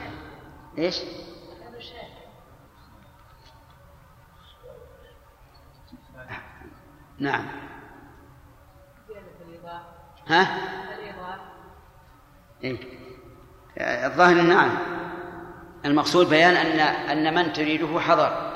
إيش؟ 0.77 1.01
نعم. 7.19 7.45
ها؟ 10.27 10.47
إيه؟ 12.63 12.77
الظاهر 13.77 14.41
نعم. 14.41 14.97
المقصود 15.87 16.29
بيان 16.29 16.55
أن 16.55 16.79
أن 16.79 17.35
من 17.35 17.53
تريده 17.53 17.99
حضر. 17.99 18.51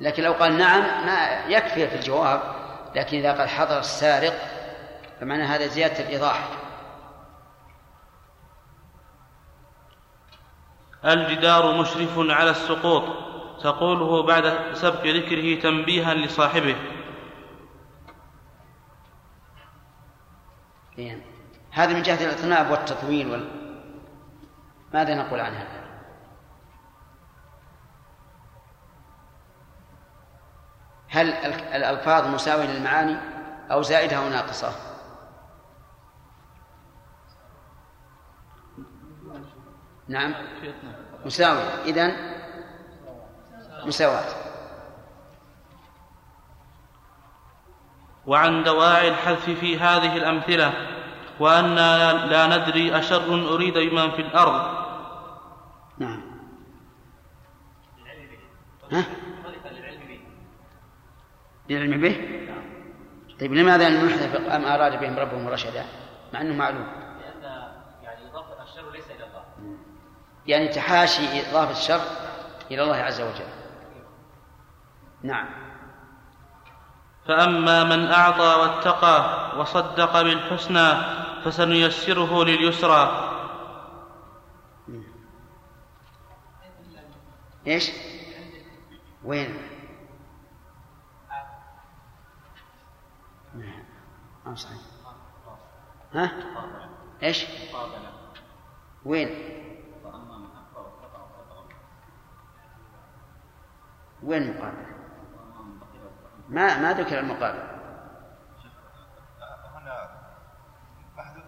لكن 0.00 0.22
لو 0.22 0.32
قال 0.32 0.58
نعم 0.58 1.06
ما 1.06 1.44
يكفي 1.48 1.88
في 1.88 1.94
الجواب. 1.94 2.42
لكن 2.94 3.18
إذا 3.18 3.32
قال 3.32 3.48
حضر 3.48 3.78
السارق 3.78 4.34
فمعنى 5.20 5.42
هذا 5.42 5.66
زيادة 5.66 6.04
الإيضاح. 6.04 6.48
الجدار 11.04 11.80
مشرف 11.80 12.18
على 12.18 12.50
السقوط. 12.50 13.02
تقوله 13.62 14.22
بعد 14.22 14.74
سبق 14.74 15.06
ذكره 15.06 15.60
تنبيها 15.60 16.14
لصاحبه. 16.14 16.76
إيه. 20.98 21.20
هذا 21.70 21.94
من 21.94 22.02
جهة 22.02 22.24
الإطناب 22.24 22.70
والتطويل 22.70 23.30
وال... 23.30 23.48
ماذا 24.94 25.14
نقول 25.14 25.40
عن 25.40 25.52
هذا؟ 25.52 25.79
هل 31.10 31.28
الألفاظ 31.74 32.26
مساوية 32.34 32.66
للمعاني 32.66 33.16
أو 33.72 33.82
زائدة 33.82 34.16
أو 34.16 34.28
ناقصة؟ 34.28 34.72
نعم. 40.08 40.34
مساوية. 41.24 41.82
إذن 41.84 42.16
مساواة. 43.84 44.24
وعن 48.26 48.62
دواعي 48.62 49.08
الحذف 49.08 49.50
في 49.50 49.78
هذه 49.78 50.16
الأمثلة 50.16 50.72
وأنا 51.40 52.12
لا 52.12 52.46
ندري 52.46 52.98
أشر 52.98 53.54
أريد 53.54 53.74
بمن 53.74 54.10
في 54.10 54.22
الأرض. 54.22 54.80
نعم. 55.98 56.22
ها؟ 58.92 59.04
للعلم 61.70 62.00
به؟ 62.00 62.40
طيب 63.40 63.52
لماذا 63.54 63.88
نحذف 63.88 64.36
أم 64.36 64.64
أراد 64.64 65.00
بهم 65.00 65.18
ربهم 65.18 65.48
رشدا 65.48 65.84
مع 66.32 66.40
أنه 66.40 66.54
معلوم. 66.54 66.86
لأن 67.20 67.42
يعني 68.02 68.30
إضافة 68.30 68.62
الشر 68.62 68.90
ليس 68.90 69.10
إلى 69.10 69.24
الله. 69.24 69.76
يعني 70.46 70.68
تحاشي 70.68 71.50
إضافة 71.50 71.70
الشر 71.70 72.00
إلى 72.70 72.82
الله 72.82 72.96
عز 72.96 73.20
وجل. 73.20 73.48
نعم. 75.22 75.48
فأما 77.28 77.84
من 77.84 78.06
أعطى 78.06 78.60
واتقى 78.60 79.50
وصدق 79.58 80.22
بالحسنى 80.22 80.94
فسنيسره 81.44 82.44
لليسرى. 82.44 83.26
إيش؟ 87.66 87.90
وين؟ 89.24 89.69
ما 94.50 94.56
صحيح 94.56 94.78
ها؟ 96.14 96.32
إيش؟ 97.22 97.46
وين؟ 99.04 99.28
وين 104.22 104.42
المقابل؟ 104.42 104.86
ما 106.48 106.78
ما 106.78 106.92
ذكر 106.92 107.18
المقابل 107.20 107.58
هنا 109.74 110.10
محذوف 111.16 111.44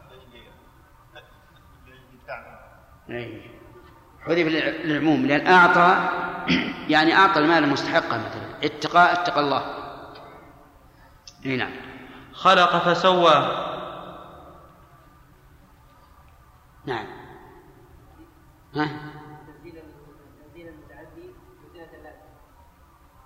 للتعميم. 3.07 3.43
حذف 4.21 4.47
للعموم 4.85 5.27
لأن 5.27 5.47
أعطى 5.47 6.09
يعني 6.89 7.15
أعطى 7.15 7.41
المال 7.41 7.69
مستحقه 7.69 8.19
مثلا 8.19 8.65
اتقى 8.65 9.13
اتقى 9.13 9.41
الله 9.41 9.63
إي 11.47 11.57
نعم 11.57 11.92
خلق 12.43 12.79
فسوى. 12.79 13.69
نعم. 16.87 17.07
ها؟ 18.75 19.13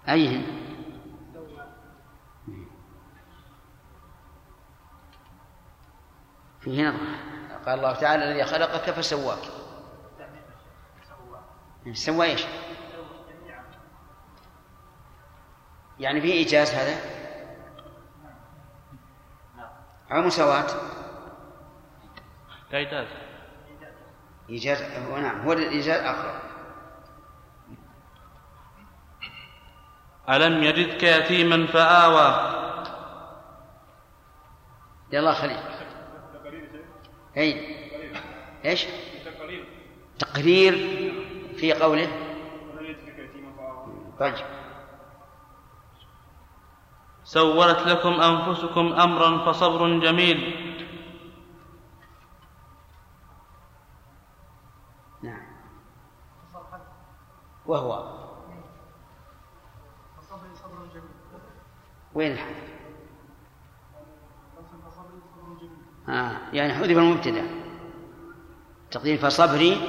أيهن 0.09 0.47
سوى 1.35 1.67
فيه 6.61 6.89
نظرة 6.89 7.01
قال 7.67 7.79
الله 7.79 7.93
تعالى 7.93 8.25
الذي 8.25 8.45
خلقك 8.45 8.91
فسواك. 8.91 9.39
سوى 11.93 12.27
إيش؟ 12.27 12.45
يعني 15.99 16.21
في 16.21 16.33
إيجاز 16.33 16.71
هذا؟ 16.71 17.16
أو 20.13 20.23
مساواة؟ 20.23 20.67
إعداد 22.75 23.09
إيجاز 24.49 24.83
نعم 25.23 25.41
هو 25.41 25.53
الإيجاز 25.53 26.01
أقرب 26.01 26.41
ألم 30.29 30.63
يجدك 30.63 31.03
يتيما 31.03 31.67
فآوى 31.67 32.57
يا 35.13 35.19
الله 35.19 35.33
خليل 35.35 35.59
أي 37.37 37.77
إيش؟ 38.65 38.87
تقرير 40.19 40.75
في 41.57 41.73
قوله 41.73 42.09
طيب 44.19 44.35
سولت 47.27 47.79
لكم 47.79 48.20
أنفسكم 48.20 48.93
أمرا 48.93 49.53
فصبر 49.53 49.99
جميل. 49.99 50.39
نعم. 55.22 55.43
وهو؟ 57.66 58.16
وين 62.14 62.33
الحذف؟ 62.33 62.77
آه 66.09 66.39
يعني 66.53 66.74
حذف 66.74 66.99
المبتدا. 66.99 67.51
تقدير 68.91 69.18
فصبري 69.18 69.81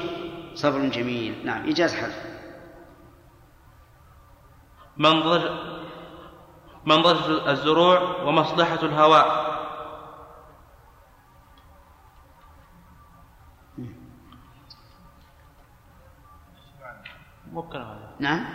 صبر 0.55 0.79
جميل. 0.89 1.45
نعم 1.45 1.63
إيجاز 1.63 1.95
حذف. 1.95 2.37
منضج 4.97 5.77
منضج 6.87 7.47
الزروع 7.47 8.21
ومصلحة 8.23 8.79
الهواء. 8.83 9.57
نعم. 18.19 18.45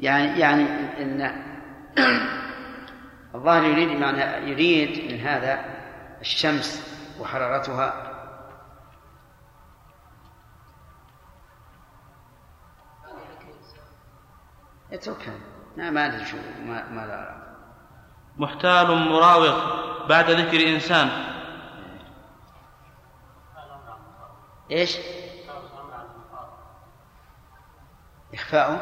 يعني 0.00 0.40
يعني 0.40 0.62
إن 1.02 1.44
الظاهر 3.34 3.64
يريد 3.64 4.00
معنى 4.00 4.50
يريد 4.50 5.12
من 5.12 5.20
هذا 5.20 5.64
الشمس 6.20 6.96
وحرارتها. 7.20 8.10
اتركها 14.92 15.49
لا 15.80 15.90
ما 15.90 16.06
أدري 16.06 16.24
شو 16.24 16.36
ما 16.36 16.88
ما 16.88 17.06
لا. 17.06 17.40
محتال 18.36 19.08
مراوغ 19.08 20.06
بعد 20.06 20.30
ذكر 20.30 20.68
إنسان. 20.74 21.08
إيش؟ 24.70 24.98
إخفاؤه؟ 28.34 28.78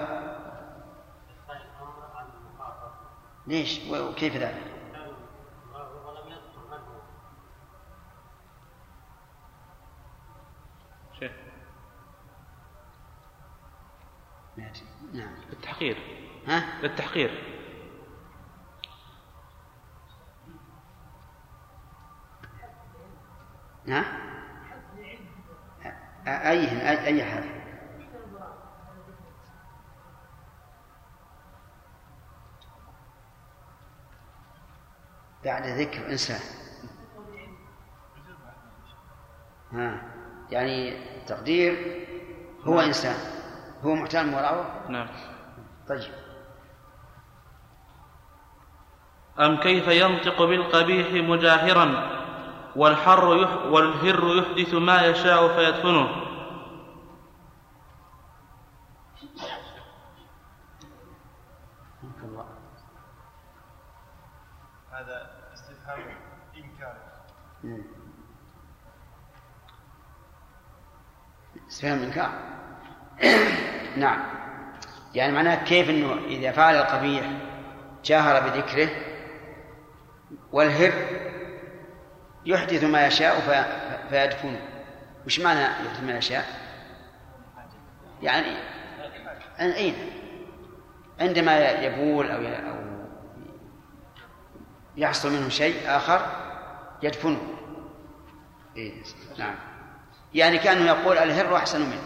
ليش؟ 3.47 3.81
وكيف 3.91 4.37
ذلك؟ 4.37 4.75
نعم. 15.13 15.35
للتحقير 15.51 16.18
ها؟ 16.49 16.83
للتحقير. 16.83 17.45
ها؟ 23.89 24.05
أي 26.27 26.89
أي 26.91 27.07
أي 27.07 27.25
حرف؟ 27.25 27.59
بعد 35.45 35.67
ذكر 35.67 36.07
إنسان 36.11 36.41
ها؟ 39.73 40.03
يعني 40.51 40.97
تقدير 41.27 42.07
هو 42.65 42.81
إنسان. 42.81 43.17
هو 43.83 43.95
محتال 43.95 44.35
وراءه؟ 44.35 44.91
نعم. 44.91 45.09
طيب. 45.89 46.28
أم 49.41 49.57
كيف 49.57 49.89
ينطق 49.89 50.43
بالقبيح 50.43 51.29
مجاهرا 51.29 52.19
والحر 52.77 53.37
يح 53.43 53.67
والهر 53.67 54.37
يحدث 54.37 54.75
ما 54.75 55.03
يشاء 55.03 55.49
فيدفنه؟ 55.49 56.29
هذا 64.93 65.31
استفهام 65.55 66.01
إنكار. 66.57 66.97
استفهام 71.69 71.99
إنكار. 72.03 72.31
نعم. 73.97 74.21
يعني 75.15 75.33
معناه 75.33 75.65
كيف 75.65 75.91
إنه 75.91 76.13
إذا 76.13 76.53
فعل 76.53 76.77
القبيح 76.77 77.31
جاهر 78.05 78.49
بذكره 78.49 79.08
والهر 80.53 80.93
يحدث 82.47 82.85
ما 82.85 83.07
يشاء 83.07 83.41
في- 83.41 84.09
فيدفنه 84.11 84.61
وش 85.27 85.41
معنى 85.41 85.61
يحدث 85.61 86.03
ما 86.03 86.13
يشاء؟ 86.19 86.45
يعني 88.23 88.57
أين 89.61 89.95
عندما 91.21 91.71
يبول 91.71 92.31
أو 92.31 92.41
أو 92.41 92.79
يحصل 94.97 95.33
منه 95.33 95.49
شيء 95.49 95.97
آخر 95.97 96.27
يدفنه. 97.03 97.41
إيه 98.77 99.03
نعم. 99.39 99.55
يعني 100.35 100.59
كأنه 100.59 100.85
يقول 100.87 101.19
الهر 101.19 101.57
أحسن 101.57 101.81
منه. 101.81 102.03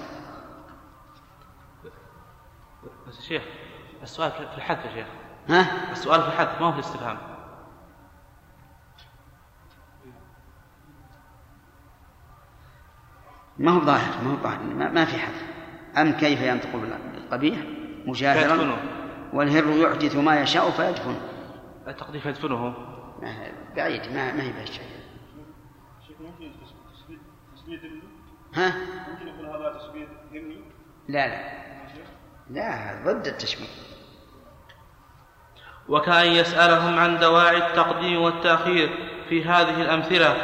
بس 3.09 3.21
شيخ 3.21 3.43
السؤال 4.03 4.33
في 4.33 4.41
الحذف 4.57 4.85
يا 4.85 4.91
شيخ. 4.95 5.07
ها؟ 5.49 5.93
السؤال 5.93 6.23
في 6.23 6.29
الحذف 6.29 6.61
ما 6.61 6.67
هو 6.67 6.73
في 6.73 6.79
الاستفهام؟ 6.79 7.19
ما 13.63 13.71
هو 13.71 13.81
ظاهر 13.81 14.25
ما 14.25 14.33
هو 14.33 14.37
ظاهر 14.37 14.63
ما, 14.63 14.91
ما 14.91 15.05
في 15.05 15.19
حذف 15.19 15.43
أم 15.97 16.13
كيف 16.13 16.41
ينطق 16.41 16.77
بالقبيح 16.77 17.59
مجاهرا. 18.07 18.77
والهر 19.33 19.65
يحدث 19.71 20.17
ما 20.17 20.41
يشاء 20.41 20.71
فيدفنه. 20.71 21.21
التقدير 21.89 22.21
فيدفنه 22.21 22.75
بعيد 23.77 24.13
ما 24.13 24.33
ما 24.33 24.43
هي 24.43 24.53
بهالشيء 24.53 24.85
ها؟ 28.55 28.75
ممكن 29.11 29.29
يكون 29.29 29.47
هذا 29.47 29.79
تشبيه 29.79 30.07
ذمي 30.33 30.65
لا 31.09 31.29
لا. 31.29 31.63
لا 32.51 33.03
ضد 33.05 33.27
التشبيه 33.27 33.67
وكأن 35.89 36.27
يسألهم 36.27 36.99
عن 36.99 37.19
دواعي 37.19 37.57
التقديم 37.57 38.21
والتأخير 38.21 38.89
في 39.29 39.45
هذه 39.45 39.83
الأمثلة 39.83 40.37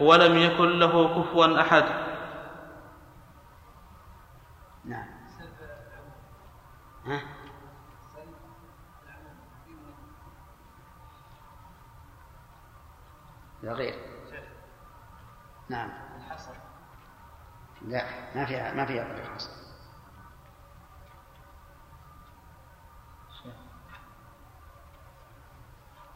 ولم 0.00 0.38
يكن 0.38 0.78
له 0.78 1.22
كفوا 1.22 1.60
أحد 1.60 1.84
نعم 4.84 5.06
ها؟ 7.06 7.20
لا 13.62 13.72
غير. 13.72 13.94
نعم. 15.68 15.90
لا 17.82 18.04
ما 18.36 18.44
فيها 18.46 18.74
ما 18.74 18.86
فيها 18.86 19.04
غير 19.04 19.24
الحصر 19.24 19.50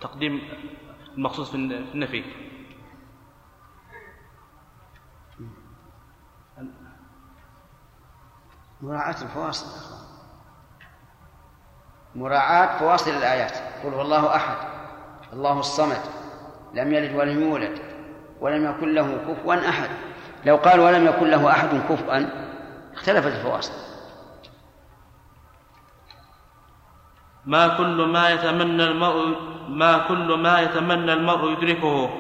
تقديم 0.01 0.41
المخصوص 1.17 1.51
في 1.51 1.57
الن- 1.57 1.85
في 1.87 1.93
النفي. 1.93 2.25
مراعاة 8.83 9.23
الفواصل. 9.23 9.67
يا 9.67 9.77
أخوان. 9.77 10.10
مراعاة 12.15 12.79
فواصل 12.79 13.11
الآيات. 13.11 13.53
قل 13.85 13.95
هو 13.95 14.03
الله 14.03 14.37
أحد 14.37 14.57
الله 15.33 15.61
الصمد 15.61 16.01
لم 16.75 16.93
يلد 16.93 17.15
ولم 17.17 17.43
يولد 17.43 17.79
ولم 18.41 18.71
يكن 18.71 18.95
له 18.95 19.19
كفوا 19.29 19.69
أحد. 19.69 19.91
لو 20.45 20.57
قال 20.57 20.81
ولم 20.81 21.07
يكن 21.07 21.31
له 21.31 21.51
أحد 21.51 21.69
كفوا 21.69 22.27
اختلفت 22.95 23.27
الفواصل. 23.27 23.73
ما 27.47 27.77
كل 27.77 28.07
ما 28.07 28.31
يتمنى 28.31 28.85
المرء 28.85 29.37
ما 29.69 30.09
كل 30.09 30.35
ما 30.35 30.61
يتمنى 30.61 31.13
المرء 31.13 31.53
يدركه. 31.53 32.11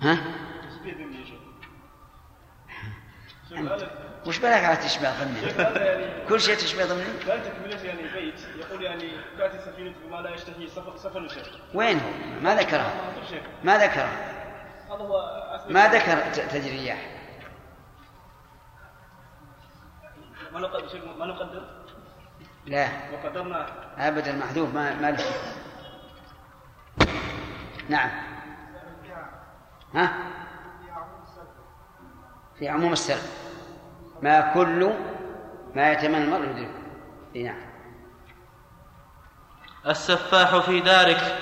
ها 0.00 0.16
تشبيه 0.70 0.94
ذمي 0.94 1.16
يا 1.16 1.24
شيخ 1.24 1.40
شيخ 1.60 1.70
هذا 3.28 3.39
وش 4.26 4.38
بالك 4.38 4.64
على 4.64 4.76
هذا 5.58 5.84
يعني 5.84 6.28
كل 6.28 6.40
شيء 6.40 6.56
لا 7.26 7.36
تكملة 7.36 7.82
يعني 7.82 8.02
بيت 8.02 8.40
يقول 8.56 8.82
يعني 8.82 9.10
تأتي 9.38 9.56
السفينة 9.56 9.94
بما 10.04 10.16
لا 10.16 10.34
يشتهي 10.34 10.68
سفن 10.96 11.28
شيخ 11.28 11.46
وين 11.74 12.00
هو؟ 12.00 12.40
ما 12.42 12.54
ذكرها 12.54 12.94
ما 13.64 13.78
ذكرها 13.78 14.40
ما 15.68 15.88
ذكر 15.88 16.30
تجري 16.30 16.68
الرياح 16.68 17.20
ما 20.52 20.60
نقدر 20.60 21.14
ما 21.18 21.26
نقدر 21.26 21.62
لا. 22.66 22.88
وقدرنا 23.12 23.66
ابدا 23.98 24.30
المحذوف 24.30 24.74
ما 24.74 24.94
ما 24.94 25.16
نعم. 27.88 28.10
ها؟ 29.94 30.39
في 32.60 32.68
عموم 32.68 32.92
السلب 32.92 33.22
ما 34.22 34.54
كل 34.54 34.92
ما 35.74 35.92
يتمنى 35.92 36.24
المرء 36.24 36.44
يدركه. 36.44 36.70
إي 37.36 37.42
نعم. 37.42 37.60
السفاح 39.86 40.56
في 40.58 40.80
دارك. 40.80 41.38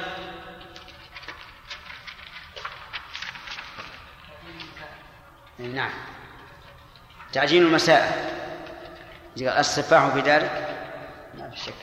نعم. 5.58 5.90
تعجيل 7.32 7.62
المسائل 7.62 8.10
قال 9.38 9.48
السفاح 9.48 10.08
في 10.08 10.20
دارك 10.20 10.76
ما 11.34 11.50
في 11.50 11.56
شك. 11.56 11.74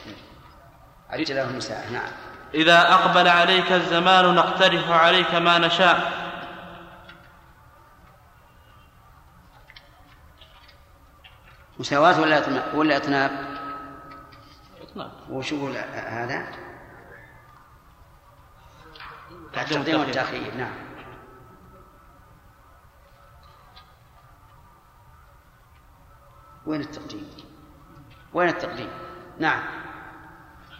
له 1.34 1.44
المسائل 1.44 1.94
نعم. 1.94 2.12
إذا 2.54 2.94
أقبل 2.94 3.28
عليك 3.28 3.72
الزمان 3.72 4.36
نقترح 4.36 4.90
عليك 4.90 5.36
ما 5.36 5.58
نشاء. 5.58 6.25
مساواة 11.80 12.22
ولا 12.22 12.38
إطناب 12.38 12.76
ولا 12.76 12.98
إطناب 12.98 13.32
إطلاق. 14.82 15.12
وش 15.30 15.52
يقول 15.52 15.78
هذا؟ 15.94 16.52
تقديم 19.54 19.82
التقديم 19.82 20.00
والتأخير. 20.00 20.56
نعم 20.56 20.76
وين 26.66 26.82
التقديم؟ 26.82 27.30
وين 28.34 28.50
التقديم؟ 28.50 28.90
نعم 29.40 29.64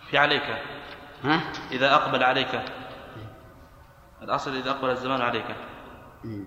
في 0.10 0.18
عليك 0.18 0.64
ها؟ 1.24 1.52
إذا 1.72 1.96
أقبل 1.96 2.24
عليك 2.24 2.62
الأصل 4.22 4.56
إذا 4.56 4.72
أقبل 4.72 4.90
الزمان 4.90 5.22
عليك 5.22 5.56
ما 6.24 6.46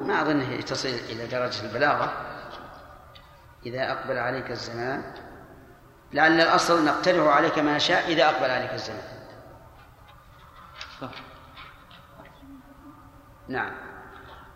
ما 0.00 0.22
أظنه 0.22 0.60
تصل 0.60 0.88
إلى 0.88 1.26
درجة 1.26 1.66
البلاغة. 1.66 2.12
إذا 3.66 3.92
أقبل 3.92 4.18
عليك 4.18 4.50
الزمان 4.50 5.14
لعل 6.12 6.40
الأصل 6.40 6.84
نقترح 6.84 7.36
عليك 7.36 7.58
ما 7.58 7.76
نشاء 7.76 8.12
إذا 8.12 8.24
أقبل 8.24 8.50
عليك 8.50 8.72
الزمان. 8.72 9.04
صح. 11.00 11.10
نعم. 13.48 13.72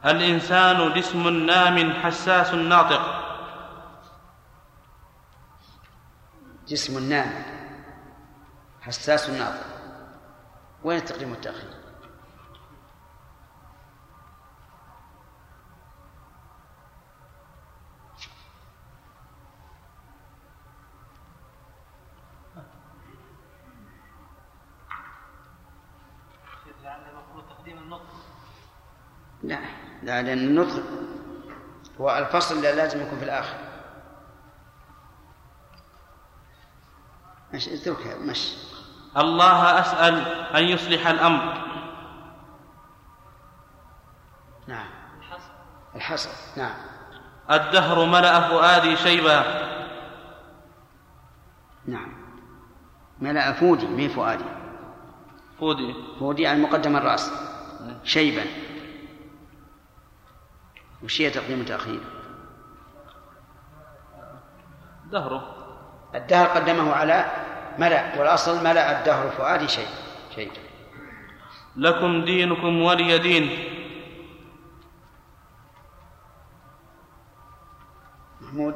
الإنسان 0.04 0.94
جسم 0.94 1.28
نام 1.28 1.92
حساس 1.92 2.54
ناطق. 2.54 3.24
جسم 6.68 7.09
نام 7.09 7.42
حساس 8.80 9.30
ناطق. 9.30 9.66
وين 10.84 10.98
التقديم 10.98 11.30
والتأخير؟ 11.30 11.78
لا 29.49 29.59
لا 30.03 30.22
لأن 30.22 30.38
النطق 30.38 30.82
هو 32.01 32.18
الفصل 32.18 32.57
اللي 32.57 32.72
لازم 32.72 33.03
يكون 33.03 33.18
في 33.18 33.24
الآخر. 33.24 33.57
مش 37.55 37.68
اتركها 37.68 38.18
مش 38.18 38.55
الله 39.16 39.80
أسأل 39.80 40.14
أن 40.57 40.64
يصلح 40.64 41.07
الأمر. 41.07 41.64
نعم. 44.66 44.88
الحصر. 45.94 46.30
نعم. 46.57 46.74
الدهر 47.51 48.05
ملأ 48.07 48.49
فؤادي 48.49 48.96
شيبا. 48.96 49.44
نعم. 51.86 52.12
ملأ 53.20 53.53
فودي 53.53 53.86
مي 53.86 54.09
فؤادي. 54.09 54.44
فودي 55.61 55.94
فودي 56.18 56.46
عن 56.46 56.62
مقدم 56.62 56.96
الرأس. 56.96 57.32
شيبا. 58.05 58.67
وش 61.03 61.20
هي 61.20 61.30
تقديم 61.30 61.61
وتأخير 61.61 62.01
دهره. 65.11 65.55
الدهر 66.14 66.46
قدمه 66.46 66.92
على 66.92 67.30
ملأ 67.78 68.18
والأصل 68.18 68.64
ملأ 68.64 68.99
الدهر 68.99 69.30
فؤادي 69.30 69.68
شيء 69.68 69.88
شيء. 70.34 70.53
لكم 71.76 72.24
دينكم 72.24 72.82
ولي 72.82 73.18
دين. 73.18 73.74
محمود 78.40 78.74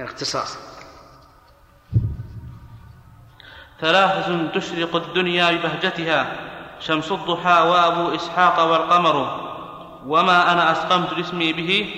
الاختصاص. 0.00 0.58
ثلاثة 3.80 4.52
تشرق 4.52 4.96
الدنيا 4.96 5.50
ببهجتها 5.50 6.36
شمس 6.80 7.12
الضحى 7.12 7.68
وأبو 7.68 8.14
إسحاق 8.14 8.60
والقمر. 8.72 9.49
وما 10.06 10.52
أنا 10.52 10.72
أسقمت 10.72 11.14
جسمي 11.14 11.52
به 11.52 11.94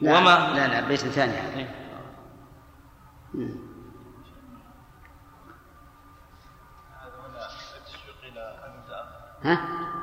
لا 0.00 0.18
وما 0.18 0.52
لا 0.54 0.68
لا 0.68 0.88
بيت 0.88 1.00
ثاني 1.00 1.32
هذا 1.32 1.56
إيه. 1.56 1.86
هذا 7.00 7.14
هنا 7.20 7.48
التشويق 7.76 8.16
إلى 8.22 8.64
المتأخر 8.66 9.18
ها؟ 9.42 9.52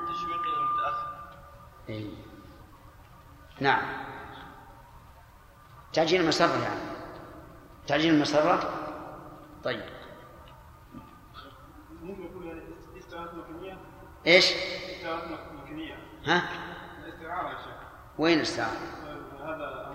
التشويق 0.04 0.42
إلى 0.42 0.58
المتاخر 0.58 1.08
إيه. 1.90 2.10
نعم 3.62 3.82
تعجيل 5.94 6.22
المسرة 6.22 6.64
يعني 6.64 6.82
تعجيل 7.88 8.14
المسرة 8.14 8.70
طيب 9.64 9.82
ممكن 12.02 12.26
يكون 12.26 12.48
يعني 12.48 12.62
مكانية 13.14 13.78
إيش؟ 14.28 14.54
مكانية 15.64 15.98
ها؟ 16.26 16.73
وين 18.18 18.40
الساعة؟ 18.40 18.72
هذا 19.44 19.88
هو 19.88 19.94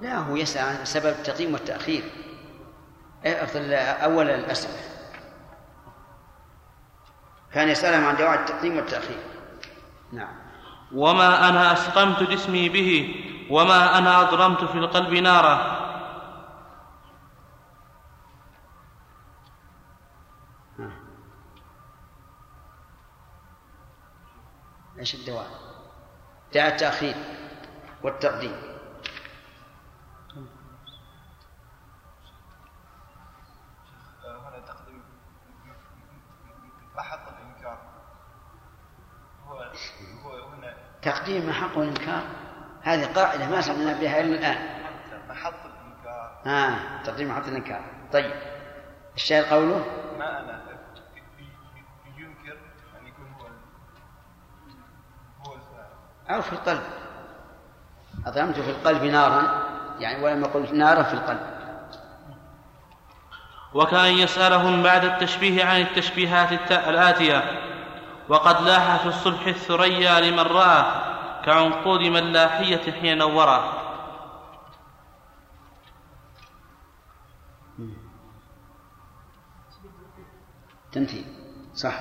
لا 0.00 0.18
هو 0.18 0.36
يسأل 0.36 0.78
عن 0.78 0.84
سبب 0.84 1.06
التقديم 1.06 1.52
والتأخير. 1.52 2.04
إيه، 3.24 3.36
أول 3.92 4.30
الأسئلة. 4.30 4.96
كان 7.52 7.68
يسألهم 7.68 8.06
عن 8.06 8.16
جواز 8.16 8.38
التقديم 8.38 8.76
والتأخير. 8.76 9.18
نعم. 10.12 10.34
وما 10.94 11.48
أنا 11.48 11.72
أسقمت 11.72 12.22
جسمي 12.22 12.68
به 12.68 13.14
وما 13.50 13.98
أنا 13.98 14.20
أضرمت 14.20 14.64
في 14.64 14.78
القلب 14.78 15.12
نارا. 15.12 15.86
إيش 24.98 25.14
الدواء؟ 25.14 25.65
التأخير 26.64 27.14
والتقديم. 28.02 28.56
هنا 34.24 34.60
تقديم 34.66 35.02
محط 36.96 37.28
الإنكار. 37.28 37.78
هو 39.46 39.72
هو 40.24 40.48
هنا 40.48 40.74
تقديم 41.02 41.52
حق 41.52 41.78
والإنكار 41.78 42.22
هذه 42.82 43.12
قاعدة 43.12 43.48
ما 43.48 43.60
سمعنا 43.60 44.00
بها 44.00 44.20
إلا 44.20 44.34
الآن. 44.34 44.58
محط 45.28 45.54
الإنكار. 45.64 46.42
آه 46.46 47.02
تقديم 47.04 47.32
حق 47.32 47.46
الإنكار. 47.46 47.84
طيب 48.12 48.34
الشاهد 49.14 49.44
قوله؟ 49.44 49.84
ما 50.18 50.40
أنا 50.40 50.65
أو 56.30 56.42
في 56.42 56.52
القلب. 56.52 56.82
أضرمت 58.26 58.54
في 58.60 58.70
القلب 58.70 59.02
نارا. 59.02 59.62
يعني 59.98 60.24
ولم 60.24 60.44
يقل 60.44 60.78
نارا 60.78 61.02
في 61.02 61.14
القلب. 61.14 61.56
وكأن 63.74 64.12
يسألهم 64.12 64.82
بعد 64.82 65.04
التشبيه 65.04 65.64
عن 65.64 65.80
التشبيهات 65.80 66.52
الت- 66.52 66.72
الآتية. 66.88 67.62
وقد 68.28 68.62
لاح 68.62 68.96
في 68.96 69.06
الصبح 69.06 69.46
الثريا 69.46 70.20
لمن 70.20 70.38
رأى 70.40 70.84
كعنقود 71.44 72.00
ملاحية 72.00 72.92
حين 72.92 73.18
نورا. 73.18 73.72
تمثيل. 80.92 81.24
صح. 81.74 82.00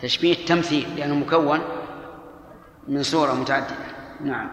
تشبيه 0.00 0.46
تمثيل 0.46 0.96
لأنه 0.96 1.14
مكون. 1.14 1.60
من 2.88 3.02
صورة 3.02 3.32
متعددة. 3.32 3.76
نعم. 4.20 4.48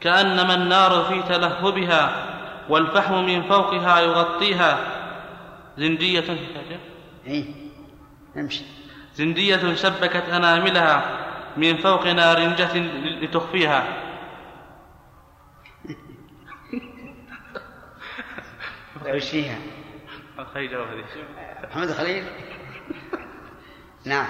كأنما 0.00 0.54
النار 0.54 1.04
في 1.04 1.22
تلهبها 1.22 2.30
والفحم 2.68 3.24
من 3.24 3.42
فوقها 3.42 4.00
يغطيها. 4.00 4.78
زندية 5.78 6.38
أي 7.26 7.54
نمشي. 8.36 8.64
زندية 9.14 9.74
شبكت 9.74 10.28
أناملها 10.28 11.18
من 11.56 11.76
فوق 11.76 12.06
نارنجة 12.06 12.78
لتخفيها. 13.22 13.84
وش 19.14 19.30
فيها؟ 19.30 19.58
خير 20.54 20.70
جواب 20.70 20.88
هذه. 20.88 21.04
محمد 21.70 21.90
خليل؟ 21.92 22.24
نعم. 24.04 24.26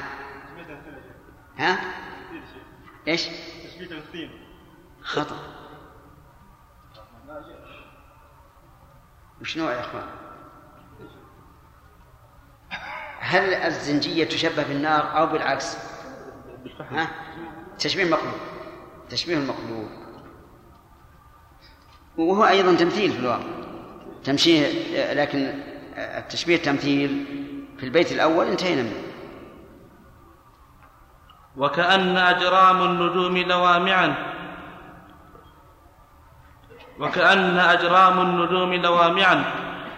ها؟ 1.58 1.78
إيش؟ 3.08 3.28
تمثيل 3.90 4.30
خطأ 5.02 5.36
وش 9.40 9.58
نوع 9.58 9.72
يا 9.72 9.80
إخوان؟ 9.80 10.06
هل 13.18 13.54
الزنجية 13.54 14.24
تشبه 14.24 14.62
بالنار 14.62 15.18
أو 15.18 15.26
بالعكس؟ 15.26 15.76
ها؟ 16.80 17.10
تشبيه 17.78 18.04
مقلوب 18.04 18.34
تشبيه 19.10 19.36
المقلوب 19.36 19.88
وهو 22.16 22.44
أيضا 22.44 22.74
تمثيل 22.74 23.12
في 23.12 23.18
الواقع 23.18 23.44
تمشيه 24.24 25.12
لكن 25.12 25.38
التشبيه 25.96 26.56
تمثيل 26.56 27.26
في 27.78 27.84
البيت 27.84 28.12
الأول 28.12 28.46
انتهينا 28.46 28.82
منه 28.82 29.13
وكأن 31.56 32.16
أجرام 32.16 32.82
النجوم 32.82 33.36
لوامعا. 33.36 34.34
وكأن 37.00 37.58
أجرام 37.58 38.20
النجوم 38.20 38.74
لوامعا. 38.74 39.44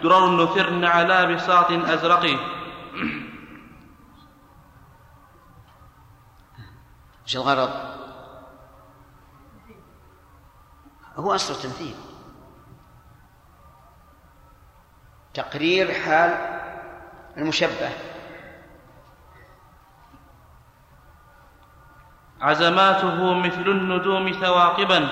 درر 0.03 0.43
نثرن 0.43 0.85
على 0.85 1.35
بساط 1.35 1.71
أزرق. 1.71 2.23
إيش 7.23 7.35
الغرض؟ 7.35 7.69
هو 11.15 11.35
أصل 11.35 11.53
التمثيل. 11.53 11.95
تقرير 15.33 15.93
حال 15.93 16.59
المشبه. 17.37 18.16
عزماته 22.41 23.33
مثل 23.33 23.61
النجوم 23.61 24.31
ثواقبا 24.31 25.07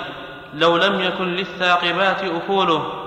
لو 0.54 0.78
لم 0.78 1.02
يكن 1.02 1.26
للثاقبات 1.26 2.24
أفوله. 2.24 3.02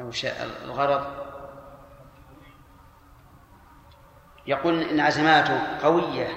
أو 0.00 0.10
شاء 0.10 0.50
الغرض. 0.64 1.06
يقول 4.46 4.82
إن 4.82 5.00
عزماته 5.00 5.78
قوية 5.82 6.28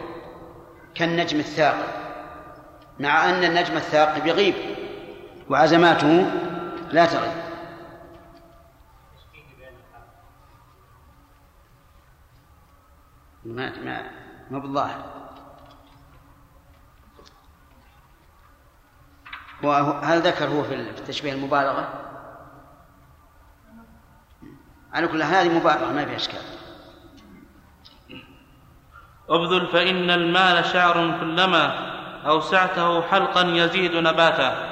كالنجم 0.95 1.39
الثاقب 1.39 1.87
مع 2.99 3.29
أن 3.29 3.43
النجم 3.43 3.77
الثاقب 3.77 4.25
يغيب 4.25 4.55
وعزماته 5.49 6.31
لا 6.91 7.05
تغيب. 7.05 7.50
ما 13.51 13.79
ما 13.79 14.11
ما 14.51 14.59
بالظاهر. 14.59 15.03
وهل 19.63 20.21
ذكر 20.21 20.47
هو 20.47 20.63
في 20.63 20.75
التشبيه 20.75 21.33
المبالغة؟ 21.33 21.93
على 24.93 25.07
كل 25.07 25.21
هذه 25.21 25.49
مبالغة 25.49 25.91
ما 25.91 26.05
فيها 26.05 26.15
إشكال. 26.15 26.41
أبذل 29.29 29.67
فإن 29.67 30.09
المال 30.09 30.65
شعر 30.65 31.19
كلما 31.19 31.91
أوسعته 32.25 33.01
حلقا 33.01 33.41
يزيد 33.41 33.95
نباتا 33.95 34.71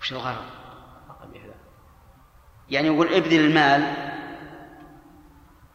وش 0.00 0.07
الغرض؟ 0.18 0.44
يعني 2.70 2.86
يقول 2.86 3.14
ابذل 3.14 3.40
المال 3.40 3.94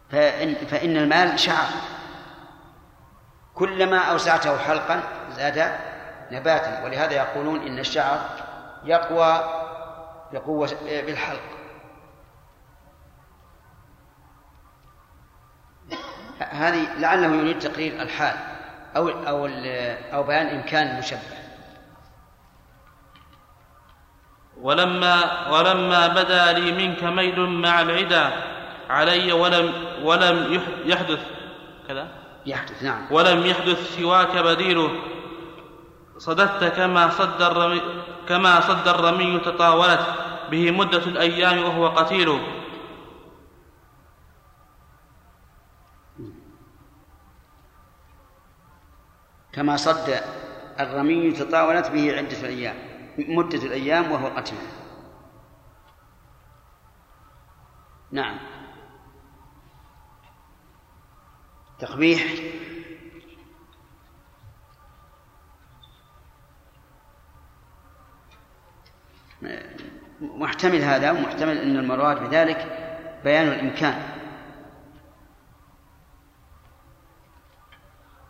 فإن, 0.10 0.56
فإن 0.56 0.98
المال 0.98 1.40
شعر. 1.40 1.68
كلما 3.56 3.98
أوسعته 3.98 4.58
حلقا 4.58 5.04
زاد 5.32 5.72
نباتا. 6.32 6.84
ولهذا 6.84 7.14
يقولون 7.14 7.68
إن 7.68 7.80
الشعر 7.80 8.20
يقوى 8.84 9.44
بقوة 10.34 10.70
بالحلق. 10.84 11.42
هذه 16.40 17.00
لعله 17.00 17.36
يريد 17.36 17.60
تقرير 17.60 18.02
الحال 18.02 18.36
أو 18.96 19.10
أو 19.10 19.46
أو 20.14 20.24
بيان 20.24 20.48
إمكان 20.48 20.88
المشبه. 20.88 21.43
ولما 24.64 25.50
ولما 25.52 26.08
بدا 26.08 26.52
لي 26.52 26.72
منك 26.72 27.04
ميل 27.04 27.40
مع 27.40 27.82
العدا 27.82 28.32
علي 28.90 29.32
ولم 29.32 29.74
ولم 30.04 30.62
يحدث 30.86 31.20
كذا؟ 31.88 32.08
يحدث 32.46 32.84
نعم. 32.84 33.08
ولم 33.12 33.46
يحدث 33.46 33.96
سواك 34.00 34.38
بديله 34.38 34.92
صددت 36.18 36.64
كما 36.64 37.10
صد 37.10 37.42
الرمي 37.42 37.82
كما 38.30 38.62
صد 38.62 38.88
الرمي 38.88 39.40
تطاولت 39.40 40.06
به 40.52 40.72
مدة 40.72 40.98
الأيام 40.98 41.64
وهو 41.64 41.88
قتيل. 41.88 42.40
كما 49.54 49.78
صد 49.78 50.22
الرمي 50.80 51.32
تطاولت 51.32 51.92
به 51.92 52.18
عدة 52.18 52.40
الأيام 52.40 52.93
مدة 53.18 53.58
الأيام 53.58 54.12
وهو 54.12 54.28
قتيل 54.28 54.58
نعم. 58.12 58.40
تقبيح. 61.80 62.24
محتمل 70.22 70.82
هذا 70.82 71.12
ومحتمل 71.12 71.58
أن 71.58 71.78
المراد 71.78 72.30
بذلك 72.30 72.58
بيان 73.24 73.48
الإمكان. 73.48 74.14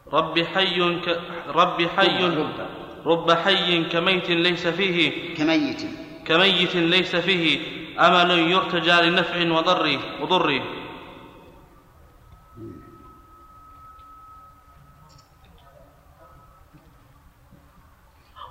رب 0.07 0.39
حي 0.39 1.01
ك... 1.01 1.07
رب 1.47 1.87
حي 1.87 2.25
رب, 2.25 2.82
رب 3.05 3.31
حي 3.31 3.83
كميت 3.83 4.29
ليس 4.29 4.67
فيه 4.67 5.35
كميت. 5.35 5.81
كميت 6.25 6.75
ليس 6.75 7.15
فيه 7.15 7.59
أمل 7.99 8.31
يرتجى 8.31 9.09
لنفع 9.09 9.51
وضر 9.51 9.99
وضر. 10.21 10.61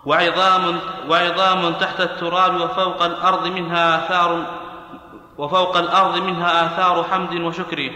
وعظام 0.07 0.81
وعظام 1.09 1.73
تحت 1.73 2.01
التراب 2.01 2.61
وفوق 2.61 3.03
الأرض 3.03 3.47
منها 3.47 4.07
آثار 4.07 4.47
وفوق 5.39 5.77
الأرض 5.77 6.19
منها 6.19 6.67
آثار 6.67 7.05
حمد 7.05 7.35
وشكر. 7.35 7.93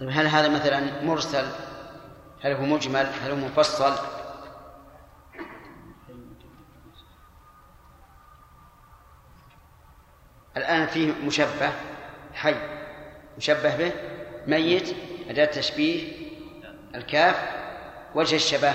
طيب 0.00 0.08
هل 0.12 0.26
هذا 0.26 0.48
مثلا 0.48 1.02
مرسل؟ 1.02 1.46
هل 2.40 2.52
هو 2.52 2.64
مجمل؟ 2.64 3.06
هل 3.22 3.30
هو 3.30 3.36
مفصل؟ 3.36 3.94
الآن 10.56 10.86
فيه 10.86 11.12
مشبه 11.24 11.72
حي 12.34 12.54
مشبه 13.38 13.76
به 13.76 13.92
ميت 14.46 14.96
أداة 15.30 15.44
تشبيه 15.44 16.12
الكاف 16.94 17.36
وجه 18.14 18.36
الشبه. 18.36 18.72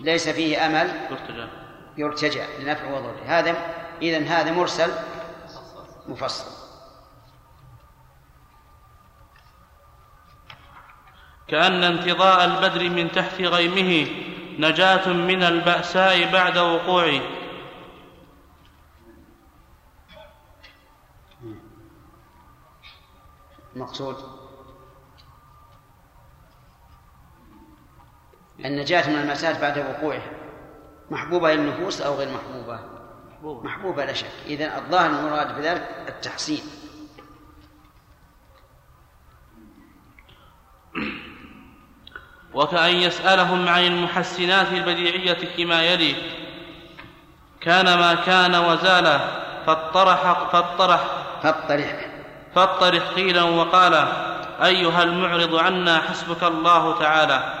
ليس 0.00 0.28
فيه 0.28 0.66
أمل 0.66 0.90
يرتجى. 1.96 2.42
لنفع 2.58 2.90
وضر 2.90 3.14
هذا 3.26 3.56
إذا 4.02 4.18
هذا 4.18 4.52
مرسل 4.52 4.90
مفصل. 6.08 6.59
كأن 11.50 11.84
انتضاء 11.84 12.44
البدر 12.44 12.90
من 12.90 13.12
تحت 13.12 13.40
غيمه 13.40 14.06
نجاة 14.58 15.08
من 15.08 15.42
البأساء 15.42 16.32
بعد 16.32 16.58
وقوعه. 16.58 17.20
المقصود 23.76 24.16
النجاة 28.64 29.10
من 29.10 29.16
المأساة 29.16 29.60
بعد 29.60 29.78
وقوعها 29.78 30.30
محبوبة 31.10 31.54
للنفوس 31.54 32.00
أو 32.00 32.14
غير 32.14 32.28
محبوبة؟ 32.28 32.80
محبوبة, 33.30 33.62
محبوبة 33.62 34.04
لا 34.04 34.12
شك. 34.12 34.30
إذا 34.46 34.78
الظاهر 34.78 35.06
المراد 35.06 35.56
بذلك 35.56 36.04
التحسين. 36.08 36.62
وكأن 42.54 42.94
يسألهم 42.94 43.68
عن 43.68 43.84
المحسنات 43.84 44.72
البديعية 44.72 45.56
كما 45.56 45.82
يلي. 45.82 46.14
كان 47.60 47.98
ما 47.98 48.14
كان 48.14 48.54
وزال 48.54 49.20
فاطرح 49.66 50.50
فاطرح 50.52 51.04
فاطرح. 51.42 52.06
فاطرح 52.54 53.02
قيلا 53.08 53.42
وقال 53.42 53.94
أيها 54.62 55.02
المعرض 55.02 55.54
عنا 55.54 55.98
حسبك 55.98 56.42
الله 56.42 56.98
تعالى. 56.98 57.60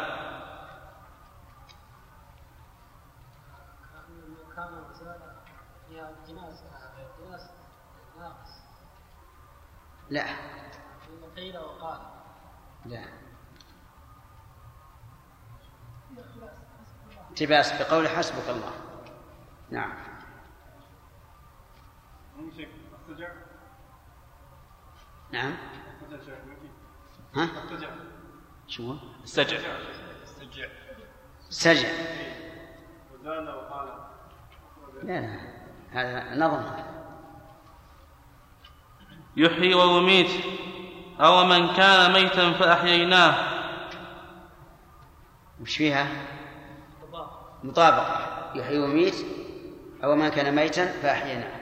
لا. 10.10 10.49
التباس 17.40 17.82
بقول 17.82 18.08
حسبك 18.08 18.48
الله. 18.48 18.72
نعم. 19.70 19.92
نعم. 25.32 25.56
ها؟ 27.36 27.48
شو 28.68 28.96
السجع 29.22 29.58
سجع 31.48 31.88
لا 35.02 35.20
لا. 35.20 35.40
هذا 35.90 36.34
نظم. 36.34 36.84
يحيي 39.36 39.74
ويميت. 39.74 40.44
أو 41.20 41.44
من 41.44 41.74
كان 41.74 42.12
ميتا 42.12 42.52
فأحييناه. 42.52 43.60
وش 45.60 45.76
فيها؟ 45.76 46.39
مطابقة 47.64 48.26
يحيي 48.54 48.78
ويميت 48.78 49.14
أو 50.04 50.14
من 50.14 50.28
كان 50.28 50.54
ميتا 50.54 50.92
فأحييناه. 51.02 51.60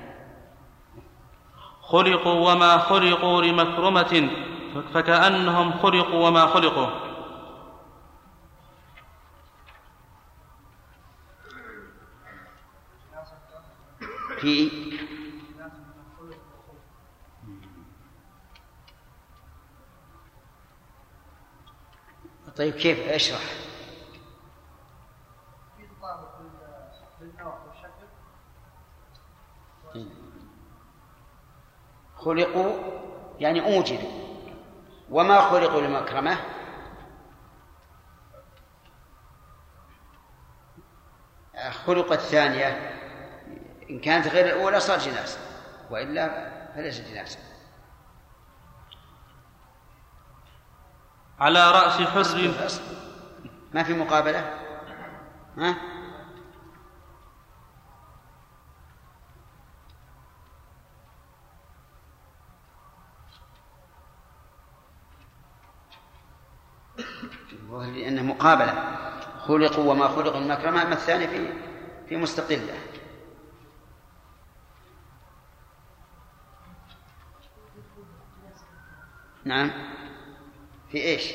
خلقوا 1.82 2.52
وما 2.52 2.78
خلقوا 2.78 3.42
لمكرمة 3.42 4.30
فكأنهم 4.94 5.72
خلقوا 5.72 6.28
وما 6.28 6.46
خلقوا. 6.46 7.08
في 14.40 14.70
طيب 22.56 22.74
كيف؟ 22.74 23.08
اشرح. 23.08 23.67
خلقوا 32.16 32.72
يعني 33.38 33.76
أوجدوا. 33.76 34.28
وما 35.10 35.40
خلقوا 35.40 35.80
لمكرمة؟ 35.80 36.36
خلق 41.70 42.12
الثانية. 42.12 42.94
إن 43.90 44.00
كانت 44.00 44.26
غير 44.26 44.46
الأولى 44.46 44.80
صار 44.80 44.98
جناسا 44.98 45.38
وإلا 45.90 46.48
فليس 46.74 47.00
جناسا 47.00 47.38
على 51.40 51.70
رأس 51.70 51.92
حر 51.92 52.22
ما 53.74 53.82
في 53.82 53.92
مقابلة؟ 53.92 54.58
ها؟ 55.58 55.76
لأنه 68.18 68.34
مقابلة. 68.34 68.98
خلقوا 69.46 69.92
وما 69.92 70.08
خلقوا 70.08 70.40
المكرمة 70.40 70.82
أما 70.82 70.92
الثاني 70.92 71.28
في 71.28 71.52
في 72.08 72.16
مستقلة. 72.16 72.74
نعم. 79.44 79.70
في 80.90 80.98
إيش؟ 80.98 81.32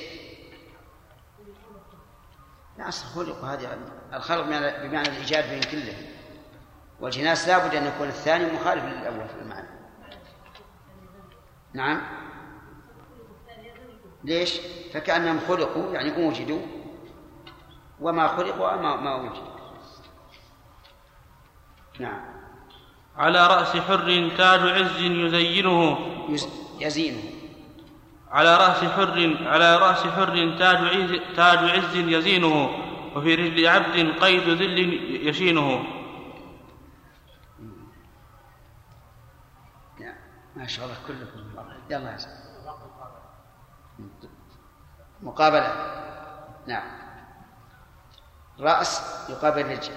لا 2.77 2.87
أصل 2.87 3.05
خلق 3.05 3.43
هذه 3.43 3.77
الخلق 4.13 4.43
بمعنى 4.83 5.07
الإيجاد 5.07 5.49
بين 5.49 5.61
كله 5.61 5.93
والجناس 6.99 7.47
لابد 7.47 7.75
أن 7.75 7.87
يكون 7.87 8.07
الثاني 8.07 8.53
مخالف 8.53 8.83
للأول 8.83 9.27
في 9.27 9.41
المعنى. 9.41 9.67
نعم. 11.73 12.22
ليش؟ 14.23 14.59
فكأنهم 14.93 15.39
خلقوا 15.47 15.93
يعني 15.93 16.15
أوجدوا. 16.15 16.61
وما 17.99 18.27
خلقوا 18.27 18.75
ما 18.75 18.95
ما 18.95 19.15
وجدوا 19.15 19.53
نعم. 21.99 22.21
على 23.17 23.47
رأس 23.47 23.77
حر 23.77 24.31
تاج 24.37 24.59
عز 24.59 25.01
يزينه. 25.01 25.97
يزينه. 26.79 27.23
على 28.31 28.57
رأس 28.57 28.83
حر 28.83 29.37
على 29.41 29.77
رأس 29.77 30.07
حر 30.07 30.55
تاج 30.59 30.77
عز 30.77 31.35
تاج 31.35 31.69
عز 31.69 31.95
يزينه. 31.95 32.69
وفي 33.15 33.35
رجل 33.35 33.67
عبد 33.67 34.19
قيد 34.21 34.49
ذل 34.49 35.27
يشينه. 35.27 35.83
نعم. 39.99 40.15
ما 40.55 40.67
شاء 40.67 40.85
الله 40.85 40.97
كلكم. 41.07 41.39
يلا 41.89 42.11
يا 42.11 42.42
مقابلة. 45.23 45.73
نعم. 46.67 47.03
رأس 48.59 49.01
يقابل 49.29 49.71
رجل 49.71 49.93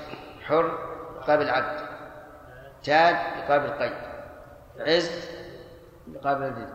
حر 0.46 0.78
يقابل 1.16 1.50
عبد 1.50 1.86
تاج 2.84 3.16
يقابل 3.38 3.70
قيد 3.70 3.92
عز 4.78 5.10
يقابل 6.08 6.68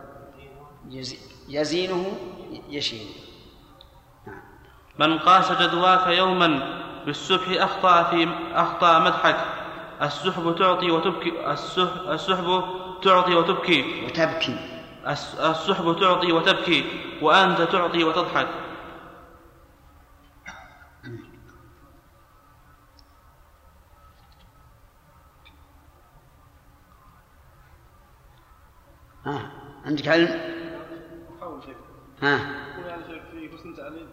يزينه 1.48 2.12
يشين 2.68 3.06
نعم. 4.26 4.42
من 4.98 5.18
قاس 5.18 5.52
جدواك 5.52 6.06
يوما 6.06 6.82
بالسبح 7.06 7.62
أخطأ 7.62 8.02
في 8.02 8.28
أخطأ 8.54 8.98
مدحك 8.98 9.36
السحب 10.02 10.56
تعطي 10.58 10.90
وتبكي 10.90 11.52
السحب 12.12 12.64
تعطي 13.02 13.34
وتبكي. 13.34 14.06
وتبكي. 14.06 14.71
السحب 15.06 15.96
تعطي 16.00 16.32
وتبكي 16.32 16.84
وأنت 17.22 17.62
تعطي 17.62 18.04
وتضحك. 18.04 18.48
ها 29.26 29.50
عندك 29.84 30.08
علم؟ 30.08 30.28
ها. 32.22 32.36
يعني 32.86 33.04
شيخ 33.04 33.22
في 33.30 33.50
حسن 33.58 33.74
تعليل. 33.76 34.08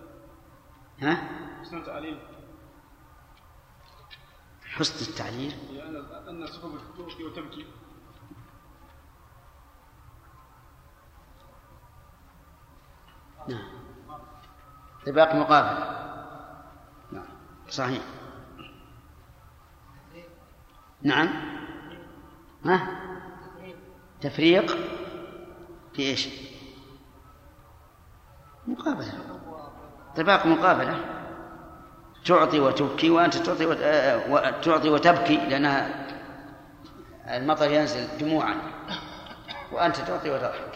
ها؟ 1.01 1.15
حسن 1.61 1.83
تعليل. 1.83 2.19
حسن 4.65 5.11
التعليل؟ 5.11 5.53
يعني 5.71 5.97
أن 6.29 6.47
سحب 6.47 6.79
تبكي 6.97 7.23
وتبكي. 7.23 7.65
نعم. 13.49 13.67
طباق 15.05 15.35
مقابل. 15.35 15.83
نعم. 17.11 17.25
صحيح. 17.69 18.01
نعم. 21.01 21.29
ها؟ 22.65 22.87
تفريق 24.21 24.77
في 25.93 26.01
إيش؟ 26.01 26.29
مقابلة. 28.67 29.13
طباق 30.15 30.45
مقابلة. 30.45 30.99
تعطي 32.25 32.59
وتبكي 32.59 33.09
وأنت 33.09 33.37
تعطي 33.37 33.65
تعطي 34.61 34.89
وتبكي 34.89 35.37
لأنها 35.37 36.07
المطر 37.27 37.71
ينزل 37.71 38.17
دموعا 38.17 38.55
وأنت 39.71 39.95
تعطي 39.95 40.29
وتضحك. 40.29 40.68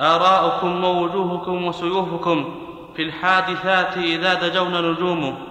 آراؤكم 0.00 0.84
ووجوهكم 0.84 1.64
وسيوفكم 1.64 2.62
في 2.96 3.02
الحادثات 3.02 3.96
إذا 3.96 4.34
دجون 4.34 4.92
نجوم 4.92 5.46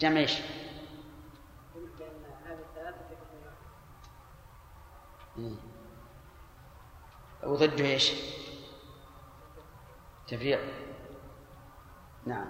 جمع 0.00 0.20
إيش؟ 0.20 0.32
وضده 7.42 7.84
إيش؟ 7.84 8.12
تفريق. 10.28 10.60
نعم. 12.26 12.46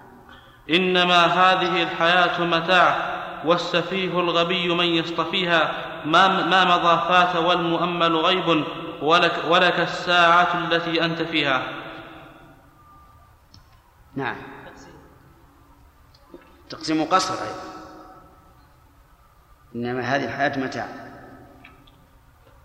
إنما 0.69 1.25
هذه 1.25 1.83
الحياة 1.83 2.41
متاع 2.43 3.19
والسفيه 3.45 4.19
الغبي 4.19 4.67
من 4.67 4.85
يصطفيها. 4.85 5.88
ما, 6.05 6.45
ما 6.45 6.65
مضى 6.65 7.07
فات 7.07 7.35
والمؤمل 7.35 8.15
غيب 8.15 8.63
ولك, 9.01 9.43
ولك 9.47 9.79
الساعة 9.79 10.57
التي 10.57 11.05
أنت 11.05 11.21
فيها. 11.21 11.63
نعم. 14.15 14.35
تقسيم 16.69 17.03
قصر 17.03 17.33
أيضا. 17.33 17.69
إنما 19.75 20.01
هذه 20.01 20.25
الحياة 20.25 20.59
متاع. 20.59 20.87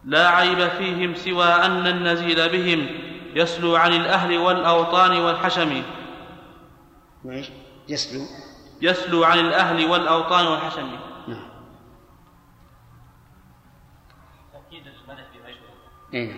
لا 0.04 0.28
عيب 0.28 0.68
فيهم 0.68 1.14
سوى 1.14 1.46
أن 1.46 1.86
النزيل 1.86 2.48
بهم 2.48 2.86
يسلو 3.34 3.76
عن 3.76 3.92
الأهل 3.92 4.38
والأوطان 4.38 5.20
والحشم. 5.20 5.82
وإيش؟ 7.24 7.50
يسلو. 7.88 8.26
يسلو 8.82 9.24
عن 9.24 9.38
الأهل 9.38 9.84
والأوطان 9.86 10.46
والحشم. 10.46 10.90
إيه؟ 16.14 16.32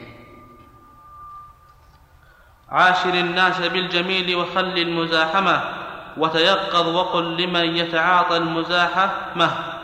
عاشر 2.69 3.15
الناس 3.15 3.61
بالجميل 3.61 4.37
وخل 4.37 4.79
المزاحمة 4.79 5.87
وتيقظ 6.17 6.87
وقل 6.87 7.43
لمن 7.43 7.77
يتعاطى 7.77 8.37
المزاحمة 8.37 9.77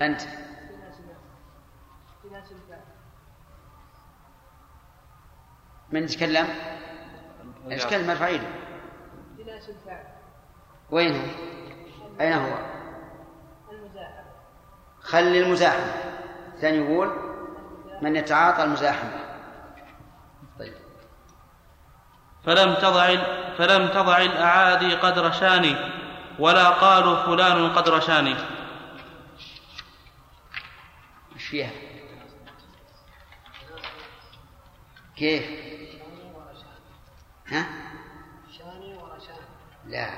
أنت 0.00 0.22
من 5.90 6.02
يتكلم؟ 6.04 6.48
اشكال 7.66 8.06
مرفع 8.06 8.28
يده 8.28 8.46
وين 10.90 11.16
هو؟ 11.16 11.26
أين 12.20 12.32
هو؟ 12.32 12.58
المزاحم 13.72 14.22
خل 15.00 15.18
المزاحم 15.18 16.12
الثاني 16.62 16.84
يقول 16.84 17.12
من 18.02 18.16
يتعاطى 18.16 18.64
المزاحمة 18.64 19.24
طيب. 20.58 20.74
فلم 22.44 22.74
تضع 22.74 23.16
فلم 23.58 23.88
تضع 23.88 24.18
الأعادي 24.18 24.94
قدر 24.94 25.32
شاني 25.32 25.76
ولا 26.38 26.68
قالوا 26.68 27.22
فلان 27.22 27.72
قدر 27.72 28.00
شاني. 28.00 28.36
إيش 31.34 31.46
فيها؟ 31.46 31.70
كيف؟ 35.16 35.44
ها؟ 37.48 37.66
شاني 38.58 38.94
ورا 38.94 39.18
شاني 39.18 39.46
لا. 39.86 40.10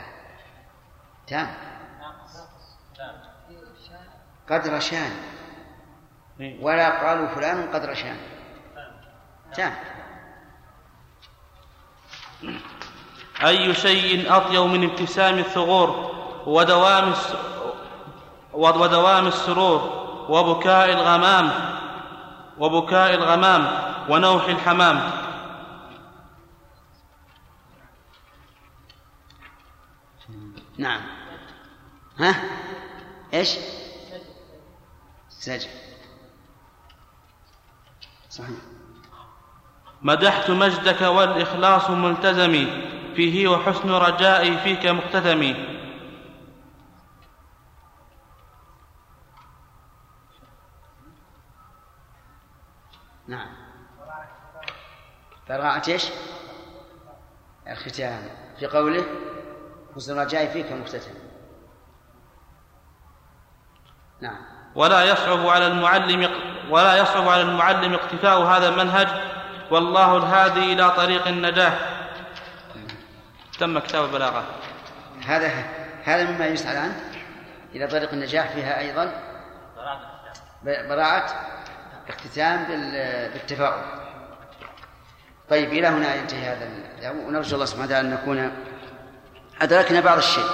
تام. 1.26 1.54
قدر 4.50 4.80
شان 4.80 5.12
ولا 6.38 7.06
قالوا 7.06 7.34
فلان 7.34 7.72
قدر 7.74 7.94
شان 7.94 8.16
تام 9.54 9.74
أي 13.44 13.74
شيء 13.74 14.36
أطيب 14.36 14.60
من 14.60 14.90
ابتسام 14.90 15.38
الثغور 15.38 16.14
ودوام. 16.46 17.14
ودوام 18.54 19.26
السرور 19.26 19.80
وبكاء 20.28 20.90
الغمام 20.90 21.52
وبكاء 22.58 23.14
الغمام 23.14 23.62
ونوح 24.08 24.44
الحمام. 24.44 25.10
نعم. 30.78 31.00
ها؟ 32.18 32.34
إيش؟ 33.34 33.58
سجن 35.28 35.70
صحيح. 38.34 38.58
مدحت 40.02 40.50
مجدك 40.50 41.00
والإخلاص 41.02 41.90
ملتزمي 41.90 42.66
فيه 43.16 43.48
وحسن 43.48 43.90
رجائي 43.90 44.58
فيك 44.58 44.86
مقتدمي. 44.86 45.54
نعم. 53.28 53.48
براءة 55.48 55.90
إيش؟ 55.90 56.04
الختام. 57.68 58.28
في 58.58 58.66
قوله 58.66 59.04
حسن 59.94 60.18
رجائي 60.18 60.48
فيك 60.48 60.72
مقتتل 60.72 61.14
نعم. 64.20 64.53
ولا 64.74 65.04
يصعب 65.04 65.46
على 65.46 65.66
المعلم 65.66 66.30
ولا 66.70 66.96
يصعب 66.96 67.28
على 67.28 67.42
المعلم 67.42 67.94
اقتفاء 67.94 68.42
هذا 68.42 68.68
المنهج. 68.68 69.08
والله 69.70 70.16
الهادي 70.16 70.72
إلى 70.72 70.90
طريق 70.90 71.26
النجاح. 71.28 71.78
تم 73.60 73.78
كتاب 73.78 74.04
البلاغة. 74.04 74.44
هذا 75.26 75.50
هذا 76.04 76.30
مما 76.30 76.46
يسأل 76.46 76.76
عنه. 76.76 77.00
إلى 77.74 77.86
طريق 77.86 78.12
النجاح 78.12 78.48
فيها 78.48 78.78
أيضا. 78.80 79.12
براءة. 80.64 81.24
اختتام 82.08 82.64
بال- 82.64 83.30
بالتفاؤل. 83.32 83.82
طيب 85.50 85.68
إلى 85.68 85.86
هنا 85.86 86.14
ينتهي 86.14 86.44
هذا 86.48 86.68
ونرجو 87.10 87.54
الله 87.54 87.66
سبحانه 87.66 87.86
وتعالى 87.86 88.08
أن 88.08 88.14
نكون 88.14 88.52
أدركنا 89.62 90.00
بعض 90.00 90.18
الشيء. 90.18 90.44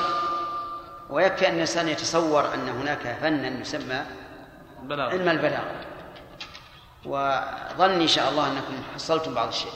ويكفي 1.10 1.48
أن 1.48 1.54
الإنسان 1.54 1.88
يتصور 1.88 2.54
أن 2.54 2.68
هناك 2.68 3.16
فنا 3.20 3.48
يسمى 3.48 4.04
بلاغة 4.82 5.10
علم 5.10 5.28
البلاغة. 5.28 5.74
وظني 7.04 8.02
إن 8.02 8.06
شاء 8.08 8.30
الله 8.30 8.46
أنكم 8.46 8.82
حصلتم 8.94 9.34
بعض 9.34 9.48
الشيء. 9.48 9.72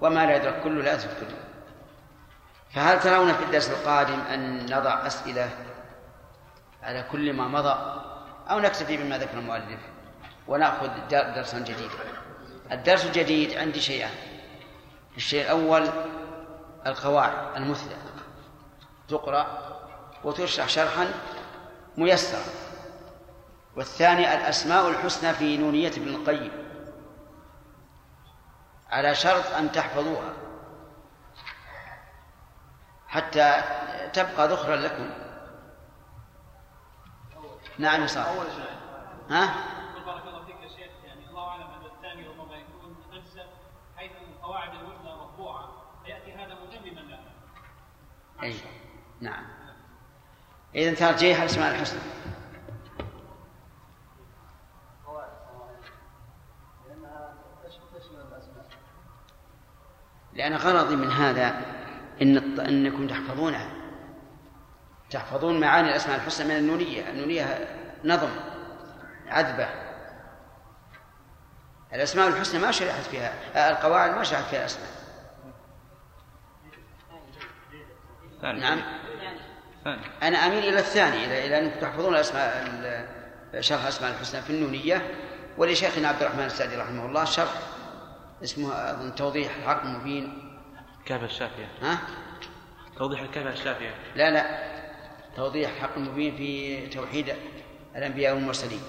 وما 0.00 0.26
لا 0.26 0.36
يدرك 0.36 0.62
كله 0.62 0.82
لا 0.82 0.92
يدرك 0.92 1.16
كله. 1.20 1.38
فهل 2.74 3.00
ترون 3.00 3.32
في 3.32 3.44
الدرس 3.44 3.70
القادم 3.70 4.20
أن 4.20 4.64
نضع 4.64 5.06
أسئلة 5.06 5.50
على 6.82 7.02
كل 7.12 7.32
ما 7.32 7.48
مضى؟ 7.48 8.00
أو 8.50 8.58
نكتفي 8.58 8.96
بما 8.96 9.18
ذكر 9.18 9.38
المؤلف 9.38 9.80
ونأخذ 10.48 10.88
در- 11.10 11.30
درسا 11.36 11.58
جديدا 11.58 11.98
الدرس 12.72 13.04
الجديد 13.06 13.56
عندي 13.58 13.80
شيئان. 13.80 14.10
الشيء 15.16 15.42
الأول 15.42 15.88
القواعد 16.86 17.56
المثلى 17.56 17.96
تقرأ 19.08 19.63
وتشرح 20.24 20.68
شرحا 20.68 21.14
ميسرا. 21.96 22.42
والثاني 23.76 24.34
الأسماء 24.34 24.88
الحسنى 24.90 25.32
في 25.32 25.56
نونية 25.56 25.88
ابن 25.88 26.08
القيم. 26.08 26.64
على 28.90 29.14
شرط 29.14 29.46
أن 29.46 29.72
تحفظوها. 29.72 30.32
حتى 33.08 33.62
تبقى 34.12 34.48
ذخرا 34.48 34.76
لكم. 34.76 35.10
نعم 37.78 38.06
صاحبي. 38.06 38.38
أول 38.38 38.46
شيء. 38.46 38.78
ها؟ 39.30 39.54
بارك 40.06 40.26
الله 40.26 40.44
فيك 40.44 40.56
يا 40.62 40.68
شيخ. 40.68 41.04
يعني 41.04 41.28
الله 41.28 41.48
أعلم 41.48 41.70
أن 41.70 41.86
الثاني 41.96 42.28
ربما 42.28 42.56
يكون 42.56 42.96
حيث 43.96 44.12
مطبوعه 45.04 45.68
فياتي 46.04 46.32
هذا 46.32 46.54
أي. 48.42 48.54
نعم. 49.20 49.53
إذا 50.74 50.94
ترجيح 50.94 51.40
الأسماء 51.40 51.74
الحسنى 51.74 52.00
لأن 60.34 60.54
غرضي 60.54 60.96
من 60.96 61.10
هذا 61.10 61.60
إن 62.22 62.60
أنكم 62.60 63.06
تحفظونها. 63.06 63.70
تحفظون 65.10 65.60
معاني 65.60 65.88
الأسماء 65.88 66.16
الحسنى 66.16 66.48
من 66.48 66.56
النونية. 66.56 67.10
النونية 67.10 67.68
نظم 68.04 68.30
عذبة. 69.26 69.68
الأسماء 71.92 72.28
الحسنى 72.28 72.60
ما 72.60 72.70
شرحت 72.70 73.02
فيها 73.02 73.70
القواعد 73.70 74.10
ما 74.10 74.22
شرحت 74.22 74.44
فيها 74.44 74.60
الأسماء 74.60 74.88
نعم. 78.42 79.03
أنا 80.22 80.46
أميل 80.46 80.58
إلى 80.68 80.78
الثاني 80.78 81.24
إلى 81.24 81.46
إلى 81.46 81.58
أنكم 81.58 81.80
تحفظون 81.80 82.14
الأسماء 82.14 82.64
ال- 82.66 83.64
شرح 83.64 83.82
الأسماء 83.82 84.10
الحسنى 84.10 84.42
في 84.42 84.50
النونية. 84.50 85.10
ولشيخنا 85.58 86.08
عبد 86.08 86.22
الرحمن 86.22 86.44
السعدي 86.44 86.76
رحمه 86.76 87.06
الله 87.06 87.24
شرح 87.24 87.52
اسمه 88.42 88.72
أظن 88.72 89.14
توضيح 89.14 89.56
الحق 89.56 89.82
المبين. 89.84 90.38
الكافة 91.00 91.24
الشافية. 91.24 91.68
ها؟ 91.82 91.98
توضيح 92.98 93.20
الكافة 93.20 93.50
الشافية. 93.50 93.94
لا 94.16 94.30
لا. 94.30 94.74
توضيح 95.36 95.70
الحق 95.70 95.96
المبين 95.96 96.36
في 96.36 96.86
توحيد 96.86 97.34
الأنبياء 97.96 98.34
والمرسلين. 98.34 98.82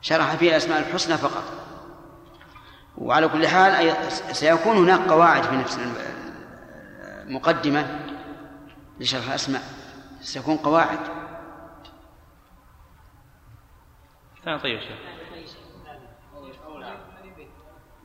شرح 0.00 0.34
فيه 0.34 0.50
الأسماء 0.50 0.78
الحسنى 0.78 1.16
فقط. 1.18 1.44
وعلى 2.98 3.28
كل 3.28 3.48
حال 3.48 3.94
سيكون 4.12 4.76
هناك 4.76 5.00
قواعد 5.10 5.42
في 5.42 5.56
نفس 5.56 5.78
المقدمة 7.28 8.00
لشرح 9.00 9.28
الأسماء 9.28 9.62
سيكون 10.20 10.56
قواعد. 10.56 10.98
ثاني 14.44 14.58
طيب 14.58 14.80
شيخ. 14.80 14.98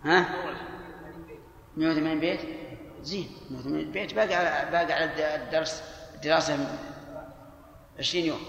ها؟ 0.06 0.30
180 1.78 2.20
بيت؟ 2.20 2.40
زين 3.02 3.30
180 3.52 3.92
بيت 3.92 4.14
باقي 4.14 4.36
على 4.36 4.72
باقي 4.72 4.94
على 4.94 5.36
الدرس 5.36 5.84
الدراسة 6.16 6.80
20 8.00 8.26
يوم. 8.26 8.40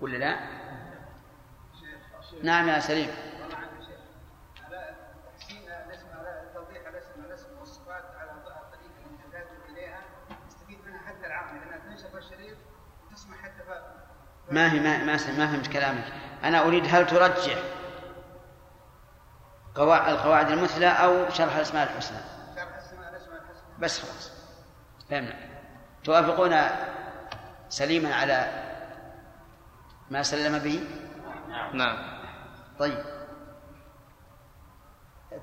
ولا 0.00 0.16
لا؟ 0.16 0.36
نعم 2.42 2.68
يا 2.68 2.78
سليم 2.80 3.10
على 4.66 4.94
تحسين 5.38 5.62
الاسم 5.68 6.06
على 6.18 6.50
توضيح 6.54 6.86
الاسم 6.88 7.24
الاسم 7.24 7.58
والصفات 7.58 8.04
على 8.16 8.30
طريق 8.72 8.90
المحتاج 9.06 9.46
اليها 9.68 10.00
يستفيد 10.48 10.78
منها 10.86 10.98
حتى 10.98 11.26
العام 11.26 11.58
لانها 11.58 11.78
تنشر 11.78 12.18
الشريط 12.18 12.56
وتسمح 13.10 13.36
حتى 13.42 13.62
ف- 13.62 14.06
ما 14.50 14.72
هي 14.72 14.80
ما 14.80 15.04
ما, 15.04 15.12
ما 15.38 15.46
فهمت 15.46 15.66
كلامك. 15.66 16.12
أنا 16.44 16.62
أريد 16.66 16.84
هل 16.88 17.06
ترجح 17.06 17.58
قواعد 19.74 20.12
القواعد 20.12 20.50
المثلى 20.50 20.86
أو 20.86 21.30
شرح 21.30 21.56
الأسماء 21.56 21.82
الحسنى؟ 21.82 22.18
شرح 22.56 22.68
الاسماء 22.74 23.10
الاسماء 23.10 23.40
الحسنى 23.40 23.78
بس 23.78 24.00
خلاص. 24.00 24.32
فهمنا. 25.10 25.34
توافقون 26.04 26.56
سليما 27.68 28.14
على 28.14 28.64
ما 30.10 30.22
سلم 30.22 30.58
به؟ 30.58 30.84
نعم. 31.72 31.96
طيب. 32.78 33.04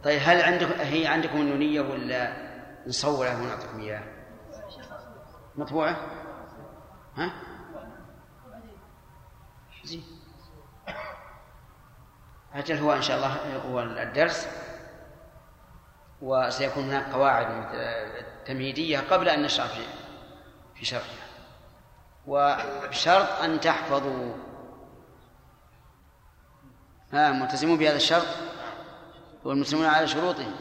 طيب 0.04 0.22
هل 0.26 0.42
عندكم 0.42 0.80
هي 0.80 1.08
عندكم 1.08 1.42
النونية 1.42 1.82
ولا 1.82 2.34
نصورها 2.88 3.36
ونعطيكم 3.36 3.80
إياها؟ 3.80 4.04
مطبوعة؟ 5.56 5.98
ها؟ 7.16 7.32
أجل 12.54 12.78
هو 12.78 12.94
إن 12.94 13.02
شاء 13.02 13.18
الله 13.18 13.58
هو 13.58 13.80
الدرس. 13.80 14.48
وسيكون 16.22 16.84
هناك 16.84 17.14
قواعد 17.14 17.48
تمهيدية 18.46 19.00
قبل 19.00 19.30
أن 19.30 19.42
نشرع 19.44 19.68
في 19.68 19.86
في 20.76 20.86
شرحها. 20.86 21.28
وبشرط 22.28 23.42
أن 23.42 23.60
تحفظوا. 23.60 24.34
ها 27.14 27.32
ملتزمون 27.32 27.78
بهذا 27.78 27.96
الشرط؟ 27.96 28.28
والمسلمون 29.44 29.86
على 29.86 30.08
شروطهم. 30.08 30.56